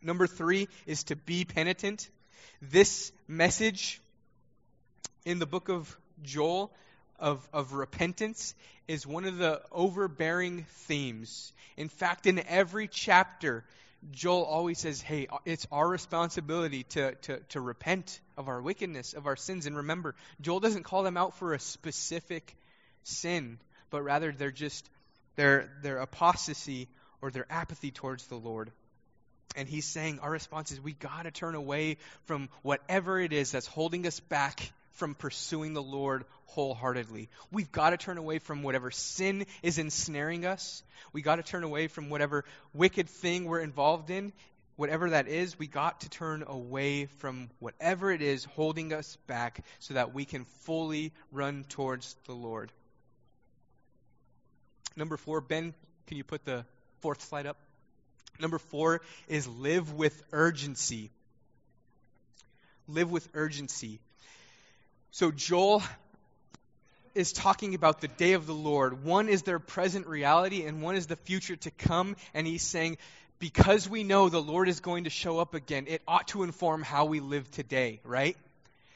Number 0.03 0.27
three 0.27 0.67
is 0.85 1.03
to 1.05 1.15
be 1.15 1.43
penitent. 1.43 2.07
This 2.61 3.11
message 3.27 3.99
in 5.25 5.39
the 5.39 5.47
book 5.47 5.69
of 5.69 5.97
Joel 6.21 6.71
of, 7.19 7.47
of 7.51 7.73
repentance 7.73 8.53
is 8.87 9.07
one 9.07 9.25
of 9.25 9.37
the 9.37 9.59
overbearing 9.71 10.65
themes. 10.85 11.51
In 11.77 11.89
fact, 11.89 12.27
in 12.27 12.39
every 12.47 12.87
chapter, 12.87 13.63
Joel 14.09 14.43
always 14.43 14.79
says, 14.79 14.99
hey, 14.99 15.27
it's 15.45 15.67
our 15.71 15.87
responsibility 15.87 16.83
to, 16.83 17.13
to, 17.13 17.39
to 17.49 17.61
repent 17.61 18.19
of 18.35 18.47
our 18.47 18.61
wickedness, 18.61 19.13
of 19.13 19.27
our 19.27 19.35
sins. 19.35 19.67
And 19.67 19.77
remember, 19.77 20.15
Joel 20.41 20.59
doesn't 20.59 20.83
call 20.83 21.03
them 21.03 21.17
out 21.17 21.37
for 21.37 21.53
a 21.53 21.59
specific 21.59 22.55
sin, 23.03 23.59
but 23.91 24.01
rather 24.01 24.31
they're 24.31 24.51
just 24.51 24.89
their, 25.35 25.69
their 25.83 25.97
apostasy 25.97 26.87
or 27.21 27.29
their 27.29 27.45
apathy 27.49 27.91
towards 27.91 28.25
the 28.27 28.35
Lord. 28.35 28.71
And 29.55 29.67
he's 29.67 29.85
saying 29.85 30.19
our 30.19 30.31
response 30.31 30.71
is 30.71 30.81
we 30.81 30.93
got 30.93 31.23
to 31.23 31.31
turn 31.31 31.55
away 31.55 31.97
from 32.25 32.49
whatever 32.63 33.19
it 33.19 33.33
is 33.33 33.51
that's 33.51 33.67
holding 33.67 34.07
us 34.07 34.19
back 34.19 34.71
from 34.93 35.15
pursuing 35.15 35.73
the 35.73 35.81
Lord 35.81 36.25
wholeheartedly. 36.45 37.29
We've 37.51 37.71
got 37.71 37.91
to 37.91 37.97
turn 37.97 38.17
away 38.17 38.39
from 38.39 38.63
whatever 38.63 38.91
sin 38.91 39.45
is 39.63 39.77
ensnaring 39.77 40.45
us. 40.45 40.83
We've 41.13 41.23
got 41.23 41.37
to 41.37 41.43
turn 41.43 41.63
away 41.63 41.87
from 41.87 42.09
whatever 42.09 42.45
wicked 42.73 43.09
thing 43.09 43.45
we're 43.45 43.61
involved 43.61 44.09
in. 44.09 44.33
Whatever 44.75 45.11
that 45.11 45.27
is, 45.27 45.59
We've 45.59 45.71
got 45.71 46.01
to 46.01 46.09
turn 46.09 46.43
away 46.47 47.05
from 47.05 47.49
whatever 47.59 48.11
it 48.11 48.21
is 48.21 48.45
holding 48.45 48.93
us 48.93 49.17
back 49.27 49.63
so 49.79 49.93
that 49.93 50.13
we 50.13 50.25
can 50.25 50.45
fully 50.61 51.13
run 51.31 51.65
towards 51.69 52.15
the 52.25 52.33
Lord. 52.33 52.71
Number 54.95 55.17
four, 55.17 55.39
Ben, 55.39 55.73
can 56.07 56.17
you 56.17 56.23
put 56.23 56.43
the 56.45 56.65
fourth 57.01 57.21
slide 57.21 57.45
up? 57.45 57.57
Number 58.39 58.57
four 58.57 59.01
is 59.27 59.47
live 59.47 59.93
with 59.93 60.21
urgency. 60.31 61.11
Live 62.87 63.11
with 63.11 63.27
urgency. 63.33 63.99
So 65.13 65.29
Joel 65.29 65.83
is 67.13 67.33
talking 67.33 67.75
about 67.75 67.99
the 67.99 68.07
day 68.07 68.31
of 68.31 68.47
the 68.47 68.53
Lord. 68.53 69.03
One 69.03 69.27
is 69.27 69.41
their 69.41 69.59
present 69.59 70.07
reality, 70.07 70.63
and 70.63 70.81
one 70.81 70.95
is 70.95 71.07
the 71.07 71.17
future 71.17 71.57
to 71.57 71.71
come. 71.71 72.15
And 72.33 72.47
he's 72.47 72.63
saying, 72.63 72.97
because 73.37 73.89
we 73.89 74.05
know 74.05 74.29
the 74.29 74.41
Lord 74.41 74.69
is 74.69 74.79
going 74.79 75.03
to 75.03 75.09
show 75.09 75.39
up 75.39 75.53
again, 75.53 75.87
it 75.89 76.01
ought 76.07 76.29
to 76.29 76.43
inform 76.43 76.81
how 76.81 77.05
we 77.05 77.19
live 77.19 77.51
today, 77.51 77.99
right? 78.05 78.37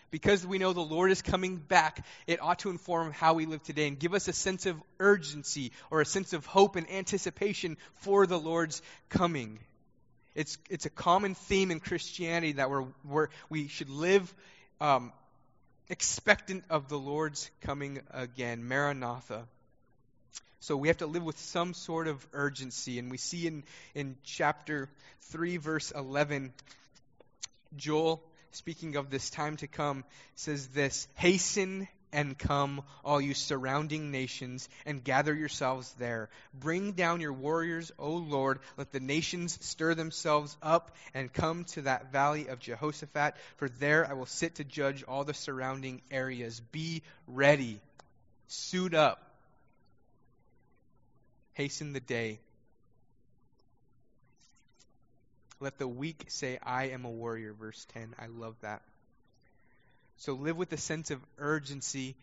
Because 0.10 0.48
we 0.48 0.58
know 0.58 0.72
the 0.72 0.80
Lord 0.80 1.12
is 1.12 1.22
coming 1.22 1.58
back, 1.58 2.06
it 2.28 2.42
ought 2.42 2.60
to 2.60 2.70
inform 2.70 3.12
how 3.12 3.34
we 3.34 3.46
live 3.46 3.64
today 3.64 3.90
and 3.90 4.00
give 4.00 4.14
us 4.14 4.30
a 4.30 4.34
sense 4.34 4.66
of 4.66 4.82
urgency 5.02 5.74
or 5.92 6.00
a 6.00 6.06
sense 6.06 6.32
of 6.32 6.46
hope 6.46 6.78
and 6.78 6.90
anticipation 6.90 7.76
for 7.96 8.26
the 8.26 8.40
Lord's 8.40 8.82
coming. 9.10 9.60
It's, 10.34 10.58
it's 10.70 10.86
a 10.86 10.90
common 10.90 11.36
theme 11.36 11.72
in 11.72 11.82
Christianity 11.82 12.54
that 12.54 12.70
we're, 12.70 12.86
we're 13.04 13.28
we 13.50 13.68
should 13.68 13.90
live 13.90 14.34
um, 14.80 15.12
expectant 15.90 16.64
of 16.70 16.90
the 16.90 16.98
Lord's 16.98 17.50
coming 17.62 18.00
again. 18.12 18.68
Maranatha. 18.68 19.46
So 20.60 20.76
we 20.76 20.88
have 20.88 20.98
to 20.98 21.08
live 21.08 21.24
with 21.24 21.38
some 21.38 21.74
sort 21.74 22.08
of 22.08 22.26
urgency. 22.34 22.98
And 22.98 23.12
we 23.12 23.18
see 23.18 23.46
in, 23.46 23.64
in 23.94 24.18
chapter 24.24 24.90
3, 25.30 25.58
verse 25.58 25.92
11, 25.92 26.54
Joel, 27.78 28.24
speaking 28.52 28.96
of 28.96 29.10
this 29.10 29.30
time 29.30 29.58
to 29.58 29.68
come, 29.68 30.04
says 30.36 30.68
this 30.68 31.08
Hasten 31.16 31.88
and 32.16 32.38
come, 32.38 32.82
all 33.04 33.20
you 33.20 33.34
surrounding 33.34 34.10
nations, 34.10 34.70
and 34.86 35.04
gather 35.04 35.36
yourselves 35.36 35.94
there. 36.00 36.30
Bring 36.54 36.94
down 36.94 37.20
your 37.20 37.34
warriors, 37.34 37.92
O 38.00 38.14
Lord. 38.14 38.60
Let 38.78 38.94
the 38.94 39.02
nations 39.02 39.58
stir 39.62 39.94
themselves 39.96 40.56
up 40.64 40.96
and 41.14 41.32
come 41.32 41.66
to 41.66 41.82
that 41.82 42.14
valley 42.14 42.48
of 42.48 42.60
Jehoshaphat, 42.60 43.36
for 43.58 43.68
there 43.68 44.10
I 44.10 44.14
will 44.14 44.26
sit 44.26 44.56
to 44.56 44.64
judge 44.64 45.04
all 45.04 45.26
the 45.26 45.34
surrounding 45.34 46.02
areas. 46.10 46.62
Be 46.72 47.04
ready. 47.28 47.82
Suit 48.48 48.94
up. 48.94 49.22
Hasten 51.54 51.92
the 51.92 52.00
day. 52.00 52.40
Let 55.60 55.78
the 55.78 55.88
weak 55.88 56.26
say, 56.30 56.60
I 56.64 56.86
am 56.90 57.04
a 57.04 57.10
warrior. 57.10 57.54
Verse 57.54 57.86
10. 57.94 58.16
I 58.18 58.28
love 58.28 58.56
that. 58.62 58.82
So 60.18 60.34
live 60.34 60.58
with 60.58 60.72
a 60.72 60.78
sense 60.78 61.12
of 61.12 61.20
urgency 61.38 62.16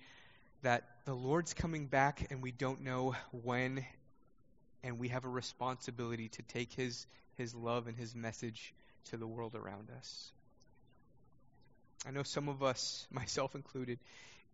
that 0.62 0.84
the 1.05 1.14
Lord's 1.14 1.53
coming 1.53 1.86
back 1.86 2.28
and 2.30 2.43
we 2.43 2.53
don't 2.53 2.82
know 2.82 3.14
when, 3.43 3.84
and 4.82 4.99
we 4.99 5.09
have 5.09 5.24
a 5.24 5.28
responsibility 5.28 6.28
to 6.30 6.43
take 6.43 6.72
His, 6.72 7.07
His 7.36 7.55
love 7.55 7.88
and 7.88 7.97
His 7.97 8.14
message 8.14 8.72
to 9.11 9.16
the 9.16 9.26
world 9.26 9.55
around 9.55 9.88
us. 9.99 10.32
I 12.07 12.11
know 12.11 12.22
some 12.22 12.49
of 12.49 12.62
us, 12.62 13.07
myself 13.12 13.55
included, 13.55 13.99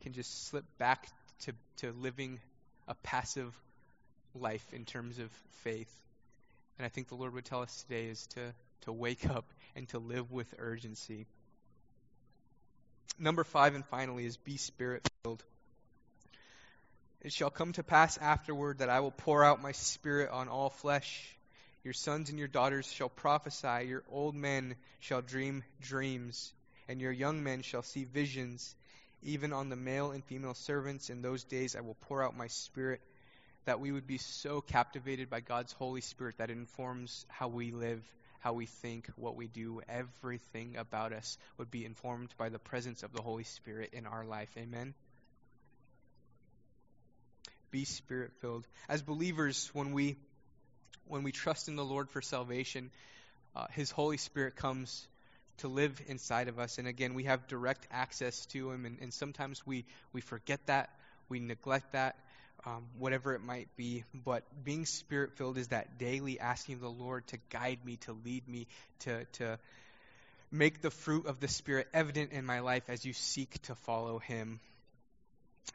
can 0.02 0.12
just 0.12 0.48
slip 0.48 0.64
back 0.78 1.08
to, 1.40 1.52
to 1.78 1.92
living 1.92 2.40
a 2.86 2.94
passive 2.96 3.54
life 4.34 4.66
in 4.72 4.84
terms 4.84 5.18
of 5.18 5.30
faith. 5.62 5.92
And 6.78 6.86
I 6.86 6.88
think 6.88 7.08
the 7.08 7.14
Lord 7.14 7.34
would 7.34 7.44
tell 7.44 7.62
us 7.62 7.82
today 7.82 8.06
is 8.06 8.26
to, 8.28 8.52
to 8.82 8.92
wake 8.92 9.28
up 9.28 9.44
and 9.76 9.88
to 9.90 9.98
live 9.98 10.30
with 10.30 10.52
urgency. 10.58 11.26
Number 13.18 13.44
five, 13.44 13.74
and 13.74 13.84
finally, 13.86 14.24
is 14.24 14.36
be 14.36 14.56
spirit 14.56 15.02
filled. 15.22 15.42
It 17.20 17.32
shall 17.32 17.50
come 17.50 17.72
to 17.72 17.82
pass 17.82 18.16
afterward 18.16 18.78
that 18.78 18.90
I 18.90 19.00
will 19.00 19.10
pour 19.10 19.44
out 19.44 19.60
my 19.60 19.72
spirit 19.72 20.30
on 20.30 20.48
all 20.48 20.70
flesh. 20.70 21.34
Your 21.82 21.94
sons 21.94 22.30
and 22.30 22.38
your 22.38 22.48
daughters 22.48 22.86
shall 22.90 23.08
prophesy, 23.08 23.86
your 23.88 24.04
old 24.10 24.36
men 24.36 24.76
shall 25.00 25.20
dream 25.20 25.64
dreams, 25.80 26.52
and 26.86 27.00
your 27.00 27.10
young 27.10 27.42
men 27.42 27.62
shall 27.62 27.82
see 27.82 28.04
visions. 28.04 28.74
Even 29.22 29.52
on 29.52 29.68
the 29.68 29.76
male 29.76 30.12
and 30.12 30.24
female 30.24 30.54
servants 30.54 31.10
in 31.10 31.22
those 31.22 31.42
days 31.42 31.74
I 31.74 31.80
will 31.80 31.96
pour 32.02 32.22
out 32.22 32.36
my 32.36 32.46
spirit, 32.46 33.00
that 33.64 33.80
we 33.80 33.90
would 33.90 34.06
be 34.06 34.18
so 34.18 34.60
captivated 34.60 35.28
by 35.28 35.40
God's 35.40 35.72
Holy 35.72 36.02
Spirit 36.02 36.38
that 36.38 36.50
it 36.50 36.56
informs 36.56 37.26
how 37.28 37.48
we 37.48 37.72
live, 37.72 38.04
how 38.40 38.52
we 38.52 38.66
think, 38.66 39.08
what 39.16 39.36
we 39.36 39.46
do. 39.46 39.82
Everything 39.88 40.76
about 40.76 41.12
us 41.12 41.38
would 41.56 41.70
be 41.70 41.84
informed 41.84 42.32
by 42.38 42.48
the 42.48 42.58
presence 42.58 43.02
of 43.02 43.12
the 43.12 43.22
Holy 43.22 43.44
Spirit 43.44 43.90
in 43.92 44.06
our 44.06 44.24
life. 44.24 44.50
Amen 44.56 44.94
be 47.70 47.84
spirit 47.84 48.32
filled. 48.40 48.66
As 48.88 49.02
believers, 49.02 49.70
when 49.72 49.92
we 49.92 50.16
when 51.06 51.22
we 51.22 51.32
trust 51.32 51.68
in 51.68 51.76
the 51.76 51.84
Lord 51.84 52.10
for 52.10 52.20
salvation, 52.20 52.90
uh, 53.56 53.66
His 53.72 53.90
Holy 53.90 54.18
Spirit 54.18 54.56
comes 54.56 55.06
to 55.58 55.68
live 55.68 56.00
inside 56.06 56.48
of 56.48 56.58
us, 56.58 56.78
and 56.78 56.86
again, 56.86 57.14
we 57.14 57.24
have 57.24 57.46
direct 57.48 57.86
access 57.90 58.46
to 58.46 58.70
Him. 58.70 58.84
And, 58.84 58.98
and 59.00 59.12
sometimes 59.12 59.66
we 59.66 59.84
we 60.12 60.20
forget 60.20 60.60
that, 60.66 60.90
we 61.28 61.40
neglect 61.40 61.92
that, 61.92 62.16
um, 62.68 62.84
whatever 62.98 63.34
it 63.34 63.40
might 63.40 63.68
be. 63.76 64.04
But 64.12 64.42
being 64.64 64.84
spirit 64.84 65.36
filled 65.36 65.58
is 65.58 65.68
that 65.68 65.98
daily 65.98 66.38
asking 66.38 66.80
the 66.80 66.90
Lord 66.90 67.26
to 67.28 67.38
guide 67.50 67.78
me, 67.84 67.96
to 68.02 68.12
lead 68.24 68.46
me, 68.48 68.66
to 69.00 69.24
to 69.34 69.58
make 70.50 70.80
the 70.80 70.90
fruit 70.90 71.26
of 71.26 71.40
the 71.40 71.48
Spirit 71.48 71.88
evident 71.92 72.32
in 72.32 72.44
my 72.44 72.60
life 72.60 72.84
as 72.88 73.04
you 73.04 73.12
seek 73.12 73.60
to 73.62 73.74
follow 73.74 74.18
Him. 74.18 74.60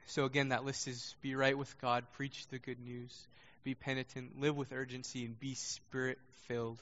So 0.08 0.26
again, 0.26 0.50
that 0.50 0.66
list 0.66 0.88
is 0.88 1.16
be 1.22 1.36
right 1.36 1.58
with 1.58 1.80
God, 1.80 2.04
preach 2.14 2.48
the 2.48 2.60
good 2.60 2.80
news, 2.80 3.16
be 3.64 3.76
penitent, 3.76 4.39
live 4.39 4.56
with 4.56 4.72
urgency, 4.72 5.26
and 5.26 5.39
be 5.39 5.54
spirit 5.54 6.18
filled. 6.48 6.82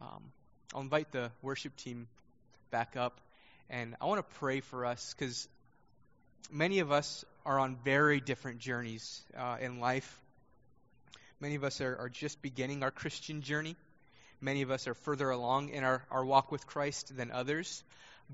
Um, 0.00 0.32
I'll 0.74 0.80
invite 0.80 1.12
the 1.12 1.30
worship 1.42 1.76
team 1.76 2.08
back 2.70 2.96
up, 2.96 3.20
and 3.68 3.96
I 4.00 4.06
want 4.06 4.18
to 4.18 4.36
pray 4.36 4.60
for 4.60 4.86
us 4.86 5.14
because 5.18 5.48
many 6.50 6.80
of 6.80 6.92
us 6.92 7.24
are 7.44 7.58
on 7.58 7.76
very 7.84 8.20
different 8.20 8.58
journeys 8.58 9.22
uh, 9.36 9.56
in 9.60 9.80
life. 9.80 10.20
Many 11.40 11.54
of 11.54 11.64
us 11.64 11.80
are, 11.80 11.96
are 11.96 12.08
just 12.08 12.42
beginning 12.42 12.82
our 12.82 12.90
Christian 12.90 13.42
journey. 13.42 13.76
Many 14.40 14.62
of 14.62 14.70
us 14.70 14.86
are 14.88 14.94
further 14.94 15.30
along 15.30 15.70
in 15.70 15.84
our, 15.84 16.04
our 16.10 16.24
walk 16.24 16.50
with 16.52 16.66
Christ 16.66 17.16
than 17.16 17.30
others. 17.30 17.82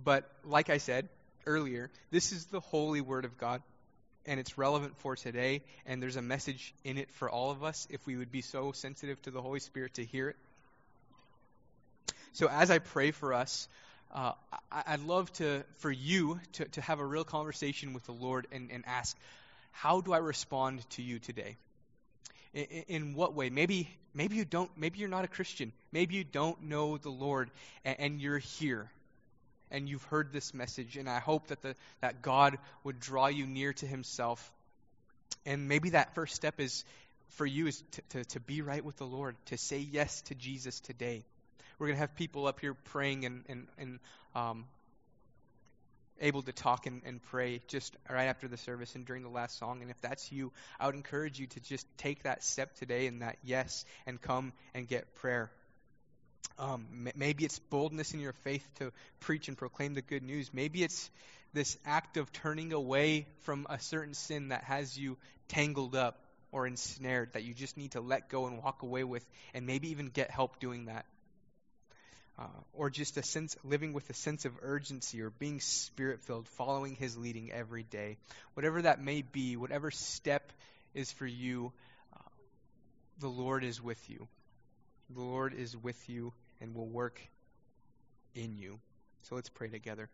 But 0.05 0.31
like 0.45 0.71
I 0.71 0.79
said 0.79 1.09
earlier, 1.47 1.91
this 2.11 2.33
is 2.33 2.47
the 2.47 2.61
holy 2.61 3.01
word 3.01 3.25
of 3.25 3.39
God 3.39 3.63
and 4.27 4.41
it's 4.41 4.59
relevant 4.59 4.97
for 4.99 5.15
today, 5.15 5.63
and 5.87 6.03
there's 6.03 6.17
a 6.17 6.23
message 6.23 6.75
in 6.85 6.99
it 6.99 7.11
for 7.13 7.31
all 7.31 7.51
of 7.53 7.63
us 7.63 7.87
if 7.91 8.05
we 8.07 8.17
would 8.17 8.33
be 8.33 8.43
so 8.43 8.73
sensitive 8.73 9.23
to 9.23 9.31
the 9.31 9.41
Holy 9.41 9.61
Spirit 9.61 9.95
to 9.95 10.05
hear 10.05 10.31
it. 10.31 10.37
So 12.33 12.49
as 12.49 12.71
I 12.71 12.81
pray 12.81 13.13
for 13.13 13.33
us, 13.33 13.69
uh, 14.15 14.33
I, 14.71 14.97
would 14.97 15.07
love 15.07 15.33
to 15.35 15.65
for 15.79 15.91
you 15.91 16.41
to, 16.55 16.65
to 16.67 16.81
have 16.81 17.01
a 17.01 17.05
real 17.05 17.25
conversation 17.25 17.93
with 17.93 18.05
the 18.05 18.13
Lord 18.13 18.47
and, 18.53 18.71
and 18.71 18.85
ask, 18.87 19.17
how 19.73 20.01
do 20.01 20.13
I 20.13 20.19
respond 20.19 20.89
to 20.91 21.03
you 21.03 21.19
today? 21.19 21.57
In, 22.55 22.65
in, 22.89 23.15
what 23.15 23.35
way? 23.35 23.51
Maybe 23.51 23.89
maybe 24.15 24.37
you 24.37 24.45
don't. 24.45 24.71
Maybe 24.77 24.99
you're 24.99 25.09
not 25.09 25.25
a 25.25 25.29
Christian. 25.29 25.73
Maybe 25.93 26.15
you 26.15 26.25
don't 26.25 26.63
know 26.63 26.97
the 26.97 27.11
Lord, 27.11 27.51
and, 27.85 27.97
and 27.99 28.21
you're 28.21 28.39
here 28.39 28.91
and 29.71 29.89
you've 29.89 30.05
heard 30.05 30.33
this 30.33 30.55
message, 30.55 30.97
and 30.97 31.09
I 31.09 31.19
hope 31.19 31.49
that 31.49 31.63
the, 31.63 31.75
that 32.01 32.23
God 32.23 32.59
would 32.85 33.01
draw 33.01 33.27
you 33.27 33.47
near 33.47 33.73
to 33.75 33.87
Himself. 33.87 34.53
And 35.45 35.69
maybe 35.69 35.91
that 35.91 36.15
first 36.15 36.35
step 36.35 36.61
is 36.61 36.85
for 37.31 37.47
you 37.47 37.67
is 37.67 37.83
to, 37.93 38.03
to, 38.11 38.25
to 38.25 38.41
be 38.41 38.63
right 38.63 38.85
with 38.85 38.97
the 38.97 39.07
Lord, 39.07 39.37
to 39.47 39.59
say 39.59 39.79
yes 39.79 40.23
to 40.23 40.35
Jesus 40.35 40.81
today. 40.81 41.25
We're 41.79 41.89
going 41.89 41.97
to 41.97 42.01
have 42.01 42.15
people 42.15 42.47
up 42.47 42.61
here 42.61 42.75
praying 42.75 43.25
and, 43.25 43.45
and, 43.49 43.67
and 43.79 43.99
um, 44.35 44.65
able 46.21 46.43
to 46.43 46.53
talk 46.53 46.87
and, 46.87 47.03
and 47.05 47.23
pray 47.23 47.61
just 47.69 47.95
right 48.09 48.27
after 48.27 48.49
the 48.49 48.57
service 48.57 48.95
and 48.95 49.05
during 49.05 49.23
the 49.23 49.29
last 49.29 49.59
song. 49.59 49.83
And 49.83 49.91
if 49.91 50.01
that's 50.01 50.33
you, 50.33 50.53
I 50.81 50.87
would 50.87 50.95
encourage 50.95 51.39
you 51.39 51.47
to 51.49 51.61
just 51.61 51.87
take 51.99 52.23
that 52.23 52.43
step 52.43 52.75
today 52.77 53.07
and 53.07 53.23
that 53.23 53.37
yes 53.45 53.85
and 54.07 54.21
come 54.21 54.53
and 54.75 54.89
get 54.89 55.15
prayer. 55.17 55.51
Um, 56.59 57.11
maybe 57.15 57.45
it's 57.45 57.59
boldness 57.59 58.15
in 58.15 58.21
your 58.21 58.33
faith 58.33 58.67
to 58.79 58.93
preach 59.21 59.49
and 59.49 59.59
proclaim 59.59 59.93
the 59.93 60.01
good 60.01 60.23
news. 60.23 60.51
Maybe 60.55 60.83
it's 60.83 61.11
this 61.53 61.77
act 61.85 62.17
of 62.17 62.33
turning 62.33 62.73
away 62.73 63.27
from 63.43 63.67
a 63.69 63.79
certain 63.79 64.15
sin 64.15 64.49
that 64.49 64.65
has 64.65 64.97
you 64.97 65.19
tangled 65.49 65.95
up 65.95 66.19
or 66.53 66.67
ensnared 66.67 67.33
that 67.35 67.45
you 67.45 67.53
just 67.53 67.77
need 67.77 67.91
to 67.93 68.01
let 68.01 68.31
go 68.31 68.47
and 68.47 68.63
walk 68.63 68.83
away 68.83 69.05
with, 69.05 69.25
and 69.53 69.67
maybe 69.67 69.91
even 69.91 70.07
get 70.07 70.31
help 70.31 70.61
doing 70.61 70.87
that. 70.87 71.05
Uh, 72.39 72.45
or 72.75 72.91
just 72.91 73.17
a 73.17 73.23
sense 73.23 73.57
living 73.65 73.95
with 73.95 74.11
a 74.11 74.15
sense 74.15 74.45
of 74.45 74.53
urgency 74.61 75.23
or 75.23 75.31
being 75.31 75.59
spirit 75.61 76.21
filled, 76.21 76.47
following 76.49 76.95
His 76.95 77.17
leading 77.17 77.51
every 77.51 77.83
day. 77.83 78.19
Whatever 78.53 78.83
that 78.83 79.03
may 79.03 79.23
be, 79.23 79.57
whatever 79.57 79.91
step 79.91 80.53
is 80.95 81.11
for 81.13 81.27
you, 81.27 81.73
uh, 82.15 82.29
the 83.21 83.29
Lord 83.29 83.65
is 83.65 83.83
with 83.83 84.11
you. 84.11 84.29
The 85.15 85.23
Lord 85.23 85.55
is 85.55 85.75
with 85.75 85.97
you 86.11 86.35
and 86.61 86.75
will 86.75 86.89
work 86.89 87.21
in 88.35 88.59
you. 88.59 88.79
So 89.23 89.35
let's 89.35 89.49
pray 89.49 89.69
together. 89.69 90.09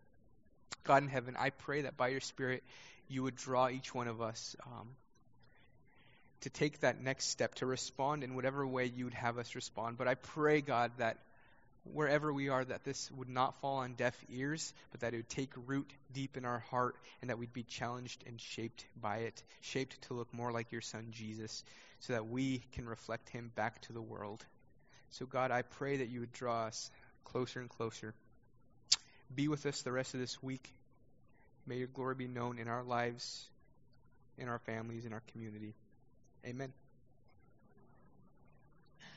God 0.85 1.03
in 1.03 1.09
heaven, 1.09 1.37
I 1.39 1.51
pray 1.51 1.83
that 1.83 1.97
by 1.97 2.09
your 2.09 2.21
Spirit 2.21 2.63
you 3.09 3.23
would 3.23 3.37
draw 3.37 3.69
each 3.69 3.95
one 3.95 4.09
of 4.09 4.21
us 4.23 4.57
um, 4.67 4.89
to 6.43 6.51
take 6.51 6.81
that 6.81 7.03
next 7.03 7.27
step, 7.27 7.55
to 7.57 7.67
respond 7.67 8.25
in 8.25 8.35
whatever 8.35 8.67
way 8.67 8.87
you 8.87 9.05
would 9.05 9.15
have 9.15 9.39
us 9.39 9.55
respond. 9.55 9.99
But 9.99 10.09
I 10.09 10.15
pray, 10.15 10.61
God, 10.61 10.93
that 10.99 11.19
wherever 11.85 12.33
we 12.33 12.49
are, 12.49 12.65
that 12.65 12.85
this 12.85 13.11
would 13.13 13.29
not 13.29 13.61
fall 13.61 13.79
on 13.79 13.95
deaf 13.95 14.17
ears, 14.31 14.73
but 14.91 15.01
that 15.01 15.15
it 15.15 15.19
would 15.19 15.29
take 15.29 15.53
root 15.67 15.91
deep 16.13 16.37
in 16.37 16.45
our 16.45 16.61
heart 16.71 16.97
and 17.21 17.31
that 17.31 17.39
we'd 17.39 17.53
be 17.53 17.65
challenged 17.65 18.23
and 18.27 18.41
shaped 18.41 18.85
by 19.01 19.19
it, 19.19 19.43
shaped 19.61 20.01
to 20.03 20.15
look 20.15 20.33
more 20.33 20.53
like 20.53 20.73
your 20.73 20.81
Son, 20.81 21.09
Jesus, 21.11 21.65
so 22.01 22.13
that 22.13 22.27
we 22.27 22.63
can 22.73 22.89
reflect 22.89 23.29
him 23.31 23.51
back 23.55 23.81
to 23.83 23.93
the 23.93 24.03
world. 24.03 24.45
So, 25.11 25.27
God, 25.27 25.51
I 25.51 25.63
pray 25.63 25.99
that 25.99 26.09
you 26.09 26.21
would 26.21 26.33
draw 26.33 26.67
us 26.67 26.91
closer 27.25 27.61
and 27.61 27.69
closer. 27.69 28.15
Be 29.35 29.49
with 29.49 29.67
us 29.67 29.83
the 29.83 29.93
rest 29.93 30.15
of 30.15 30.21
this 30.21 30.43
week. 30.43 30.73
May 31.67 31.77
your 31.77 31.89
glory 31.89 32.15
be 32.15 32.29
known 32.29 32.59
in 32.59 32.69
our 32.69 32.83
lives, 32.83 33.49
in 34.39 34.49
our 34.49 34.59
families, 34.61 35.05
in 35.05 35.13
our 35.13 35.23
community. 35.33 35.75
Amen. 36.47 36.73